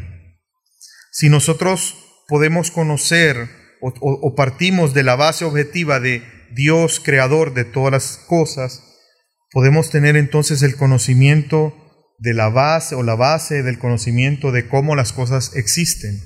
Si 1.10 1.28
nosotros 1.28 1.96
podemos 2.28 2.70
conocer 2.70 3.50
o, 3.82 4.34
partimos 4.34 4.94
de 4.94 5.02
la 5.02 5.16
base 5.16 5.44
objetiva 5.44 6.00
de 6.00 6.22
Dios 6.52 7.00
creador 7.00 7.52
de 7.52 7.64
todas 7.64 7.92
las 7.92 8.16
cosas, 8.26 8.89
podemos 9.50 9.90
tener 9.90 10.16
entonces 10.16 10.62
el 10.62 10.76
conocimiento 10.76 11.74
de 12.18 12.34
la 12.34 12.48
base 12.48 12.94
o 12.94 13.02
la 13.02 13.14
base 13.14 13.62
del 13.62 13.78
conocimiento 13.78 14.52
de 14.52 14.68
cómo 14.68 14.94
las 14.94 15.12
cosas 15.12 15.56
existen. 15.56 16.20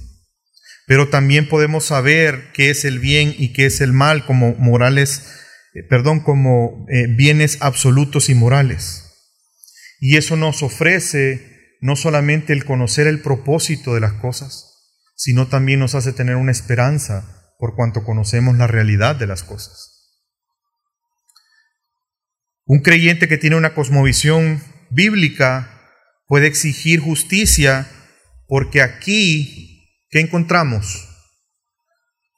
Pero 0.86 1.08
también 1.08 1.48
podemos 1.48 1.86
saber 1.86 2.52
qué 2.52 2.70
es 2.70 2.84
el 2.84 2.98
bien 2.98 3.34
y 3.38 3.52
qué 3.52 3.66
es 3.66 3.80
el 3.80 3.92
mal 3.92 4.26
como 4.26 4.54
morales, 4.56 5.22
eh, 5.74 5.82
perdón, 5.88 6.20
como 6.20 6.86
eh, 6.90 7.06
bienes 7.08 7.58
absolutos 7.60 8.28
y 8.28 8.34
morales. 8.34 9.04
Y 10.00 10.16
eso 10.16 10.36
nos 10.36 10.62
ofrece 10.62 11.76
no 11.80 11.96
solamente 11.96 12.52
el 12.52 12.64
conocer 12.64 13.06
el 13.06 13.22
propósito 13.22 13.94
de 13.94 14.00
las 14.00 14.14
cosas, 14.14 14.74
sino 15.16 15.48
también 15.48 15.80
nos 15.80 15.94
hace 15.94 16.12
tener 16.12 16.36
una 16.36 16.52
esperanza 16.52 17.52
por 17.58 17.76
cuanto 17.76 18.04
conocemos 18.04 18.56
la 18.56 18.66
realidad 18.66 19.16
de 19.16 19.26
las 19.26 19.42
cosas. 19.42 19.93
Un 22.66 22.80
creyente 22.80 23.28
que 23.28 23.36
tiene 23.36 23.56
una 23.56 23.74
cosmovisión 23.74 24.62
bíblica 24.90 25.70
puede 26.26 26.46
exigir 26.46 27.00
justicia 27.00 27.86
porque 28.46 28.80
aquí, 28.80 30.06
¿qué 30.08 30.20
encontramos? 30.20 31.08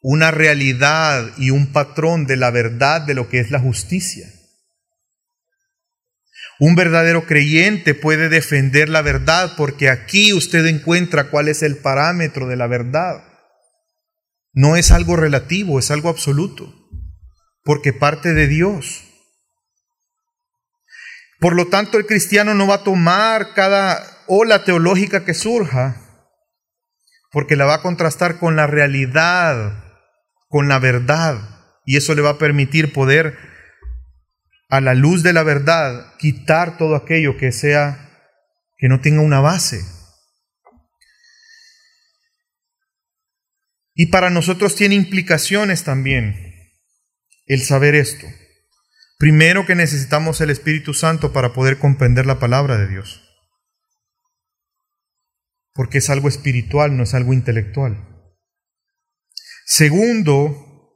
Una 0.02 0.32
realidad 0.32 1.30
y 1.38 1.50
un 1.50 1.72
patrón 1.72 2.26
de 2.26 2.36
la 2.36 2.50
verdad 2.50 3.02
de 3.02 3.14
lo 3.14 3.28
que 3.28 3.38
es 3.38 3.50
la 3.50 3.60
justicia. 3.60 4.26
Un 6.58 6.74
verdadero 6.74 7.26
creyente 7.26 7.94
puede 7.94 8.28
defender 8.28 8.88
la 8.88 9.02
verdad 9.02 9.52
porque 9.56 9.90
aquí 9.90 10.32
usted 10.32 10.66
encuentra 10.66 11.30
cuál 11.30 11.48
es 11.48 11.62
el 11.62 11.76
parámetro 11.76 12.48
de 12.48 12.56
la 12.56 12.66
verdad. 12.66 13.22
No 14.52 14.74
es 14.74 14.90
algo 14.90 15.16
relativo, 15.16 15.78
es 15.78 15.90
algo 15.90 16.08
absoluto, 16.08 16.74
porque 17.62 17.92
parte 17.92 18.32
de 18.32 18.48
Dios. 18.48 19.05
Por 21.38 21.54
lo 21.54 21.68
tanto, 21.68 21.98
el 21.98 22.06
cristiano 22.06 22.54
no 22.54 22.66
va 22.66 22.76
a 22.76 22.84
tomar 22.84 23.54
cada 23.54 24.02
ola 24.26 24.64
teológica 24.64 25.24
que 25.24 25.34
surja, 25.34 25.96
porque 27.30 27.56
la 27.56 27.66
va 27.66 27.74
a 27.74 27.82
contrastar 27.82 28.38
con 28.38 28.56
la 28.56 28.66
realidad, 28.66 29.84
con 30.48 30.68
la 30.68 30.78
verdad, 30.78 31.56
y 31.84 31.96
eso 31.96 32.14
le 32.14 32.22
va 32.22 32.30
a 32.30 32.38
permitir 32.38 32.92
poder 32.92 33.36
a 34.68 34.80
la 34.80 34.94
luz 34.94 35.22
de 35.22 35.32
la 35.32 35.42
verdad, 35.42 36.14
quitar 36.18 36.76
todo 36.76 36.96
aquello 36.96 37.36
que 37.36 37.52
sea, 37.52 38.32
que 38.76 38.88
no 38.88 39.00
tenga 39.00 39.20
una 39.20 39.40
base. 39.40 39.84
Y 43.94 44.06
para 44.06 44.28
nosotros 44.30 44.74
tiene 44.74 44.94
implicaciones 44.94 45.84
también 45.84 46.36
el 47.46 47.62
saber 47.62 47.94
esto. 47.94 48.26
Primero 49.18 49.64
que 49.64 49.74
necesitamos 49.74 50.40
el 50.40 50.50
Espíritu 50.50 50.92
Santo 50.92 51.32
para 51.32 51.52
poder 51.52 51.78
comprender 51.78 52.26
la 52.26 52.38
palabra 52.38 52.76
de 52.76 52.88
Dios. 52.88 53.22
porque 55.76 55.98
es 55.98 56.08
algo 56.08 56.28
espiritual, 56.28 56.96
no 56.96 57.02
es 57.02 57.12
algo 57.12 57.34
intelectual. 57.34 58.02
Segundo, 59.66 60.90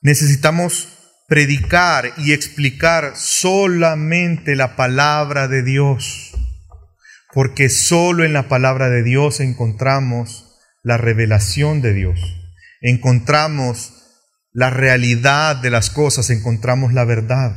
necesitamos 0.00 0.88
predicar 1.28 2.14
y 2.16 2.32
explicar 2.32 3.12
solamente 3.16 4.56
la 4.56 4.76
palabra 4.76 5.46
de 5.46 5.62
Dios, 5.62 6.32
porque 7.34 7.68
solo 7.68 8.24
en 8.24 8.32
la 8.32 8.48
palabra 8.48 8.88
de 8.88 9.02
Dios 9.02 9.40
encontramos 9.40 10.58
la 10.82 10.96
revelación 10.96 11.82
de 11.82 11.92
Dios, 11.92 12.20
encontramos 12.80 14.03
la 14.54 14.70
realidad 14.70 15.56
de 15.56 15.68
las 15.68 15.90
cosas, 15.90 16.30
encontramos 16.30 16.92
la 16.92 17.04
verdad. 17.04 17.56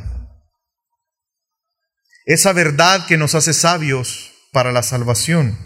Esa 2.26 2.54
verdad 2.54 3.06
que 3.06 3.18
nos 3.18 3.36
hace 3.36 3.54
sabios 3.54 4.34
para 4.52 4.72
la 4.72 4.82
salvación. 4.82 5.58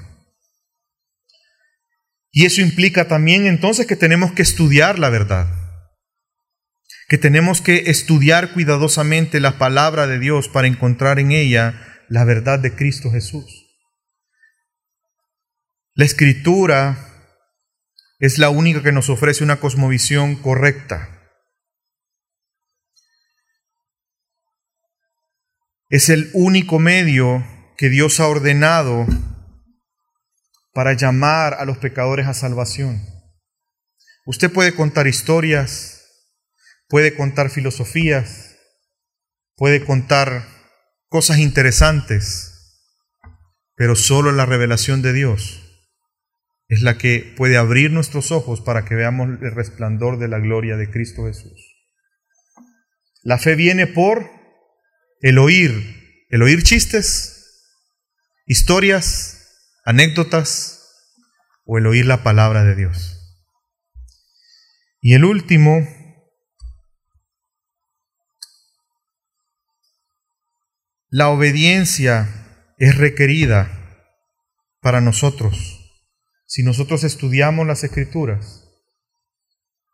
Y 2.31 2.45
eso 2.45 2.61
implica 2.61 3.07
también 3.07 3.47
entonces 3.47 3.87
que 3.87 3.95
tenemos 3.95 4.33
que 4.33 4.41
estudiar 4.41 4.99
la 4.99 5.09
verdad, 5.09 5.47
que 7.07 7.17
tenemos 7.17 7.61
que 7.61 7.89
estudiar 7.89 8.53
cuidadosamente 8.53 9.39
la 9.39 9.57
palabra 9.57 10.07
de 10.07 10.19
Dios 10.19 10.49
para 10.49 10.67
encontrar 10.67 11.17
en 11.17 11.31
ella 11.31 12.03
la 12.09 12.25
verdad 12.25 12.59
de 12.59 12.75
Cristo 12.75 13.09
Jesús. 13.09 13.45
La 15.93 16.03
escritura 16.03 17.07
es 18.19 18.37
la 18.37 18.49
única 18.49 18.83
que 18.83 18.91
nos 18.91 19.09
ofrece 19.09 19.45
una 19.45 19.61
cosmovisión 19.61 20.35
correcta. 20.35 21.20
Es 25.91 26.07
el 26.07 26.29
único 26.31 26.79
medio 26.79 27.45
que 27.75 27.89
Dios 27.89 28.21
ha 28.21 28.27
ordenado 28.29 29.05
para 30.73 30.93
llamar 30.93 31.55
a 31.55 31.65
los 31.65 31.79
pecadores 31.79 32.27
a 32.27 32.33
salvación. 32.33 33.01
Usted 34.25 34.49
puede 34.49 34.73
contar 34.73 35.07
historias, 35.07 36.05
puede 36.87 37.13
contar 37.13 37.49
filosofías, 37.49 38.55
puede 39.57 39.83
contar 39.83 40.47
cosas 41.09 41.39
interesantes, 41.39 42.79
pero 43.75 43.97
solo 43.97 44.31
la 44.31 44.45
revelación 44.45 45.01
de 45.01 45.11
Dios 45.11 45.61
es 46.69 46.83
la 46.83 46.97
que 46.97 47.33
puede 47.35 47.57
abrir 47.57 47.91
nuestros 47.91 48.31
ojos 48.31 48.61
para 48.61 48.85
que 48.85 48.95
veamos 48.95 49.27
el 49.41 49.51
resplandor 49.51 50.19
de 50.19 50.29
la 50.29 50.39
gloria 50.39 50.77
de 50.77 50.89
Cristo 50.89 51.25
Jesús. 51.25 51.83
La 53.23 53.37
fe 53.37 53.55
viene 53.55 53.87
por 53.87 54.40
el 55.21 55.37
oír, 55.37 56.25
el 56.29 56.41
oír 56.41 56.63
chistes, 56.63 57.67
historias, 58.47 59.37
anécdotas 59.85 60.79
o 61.65 61.77
el 61.77 61.85
oír 61.85 62.05
la 62.05 62.23
palabra 62.23 62.63
de 62.63 62.75
Dios. 62.75 63.17
Y 64.99 65.13
el 65.13 65.23
último, 65.23 65.87
la 71.09 71.29
obediencia 71.29 72.73
es 72.77 72.97
requerida 72.97 73.69
para 74.81 75.01
nosotros. 75.01 75.77
Si 76.47 76.63
nosotros 76.63 77.03
estudiamos 77.03 77.67
las 77.67 77.83
escrituras, 77.83 78.67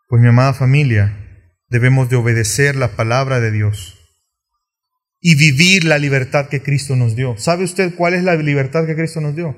pues 0.08 0.22
mi 0.22 0.30
amada 0.30 0.54
familia, 0.54 1.54
debemos 1.68 2.10
de 2.10 2.16
obedecer 2.16 2.78
la 2.78 2.96
palabra 2.96 3.42
de 3.42 3.52
Dios 3.52 3.97
y 5.28 5.36
vivir 5.36 5.84
la 5.84 5.98
libertad 5.98 6.48
que 6.48 6.64
Cristo 6.64 6.96
nos 6.96 7.18
dio. 7.18 7.38
¿Sabe 7.38 7.66
usted 7.66 7.94
cuál 7.96 8.14
es 8.14 8.24
la 8.24 8.36
libertad 8.38 8.86
que 8.86 8.96
Cristo 8.96 9.20
nos 9.20 9.36
dio? 9.36 9.58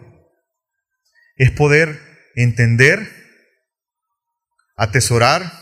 Es 1.35 1.51
poder 1.51 1.99
entender, 2.33 3.07
atesorar, 4.75 5.53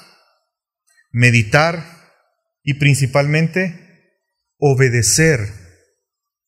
meditar 1.11 1.83
y 2.63 2.75
principalmente 2.75 4.23
obedecer 4.57 5.51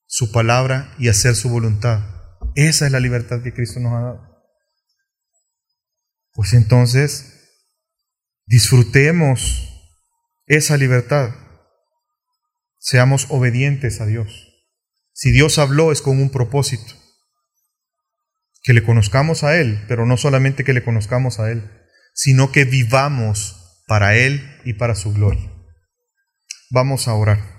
su 0.05 0.31
palabra 0.31 0.95
y 0.97 1.09
hacer 1.09 1.35
su 1.35 1.49
voluntad. 1.49 1.99
Esa 2.55 2.85
es 2.85 2.93
la 2.93 3.01
libertad 3.01 3.43
que 3.43 3.53
Cristo 3.53 3.81
nos 3.81 3.91
ha 3.91 4.03
dado. 4.03 4.41
Pues 6.31 6.53
entonces, 6.53 7.59
disfrutemos 8.45 9.67
esa 10.45 10.77
libertad. 10.77 11.48
Seamos 12.79 13.27
obedientes 13.29 13.99
a 13.99 14.05
Dios. 14.05 14.47
Si 15.13 15.31
Dios 15.31 15.59
habló 15.59 15.91
es 15.91 16.01
con 16.01 16.19
un 16.19 16.31
propósito. 16.31 16.93
Que 18.63 18.73
le 18.73 18.83
conozcamos 18.83 19.43
a 19.43 19.57
Él, 19.59 19.83
pero 19.87 20.05
no 20.05 20.17
solamente 20.17 20.63
que 20.63 20.73
le 20.73 20.83
conozcamos 20.83 21.39
a 21.39 21.51
Él, 21.51 21.69
sino 22.13 22.51
que 22.51 22.63
vivamos 22.65 23.83
para 23.85 24.15
Él 24.15 24.59
y 24.63 24.73
para 24.73 24.95
su 24.95 25.13
gloria. 25.13 25.51
Vamos 26.69 27.07
a 27.07 27.15
orar. 27.15 27.57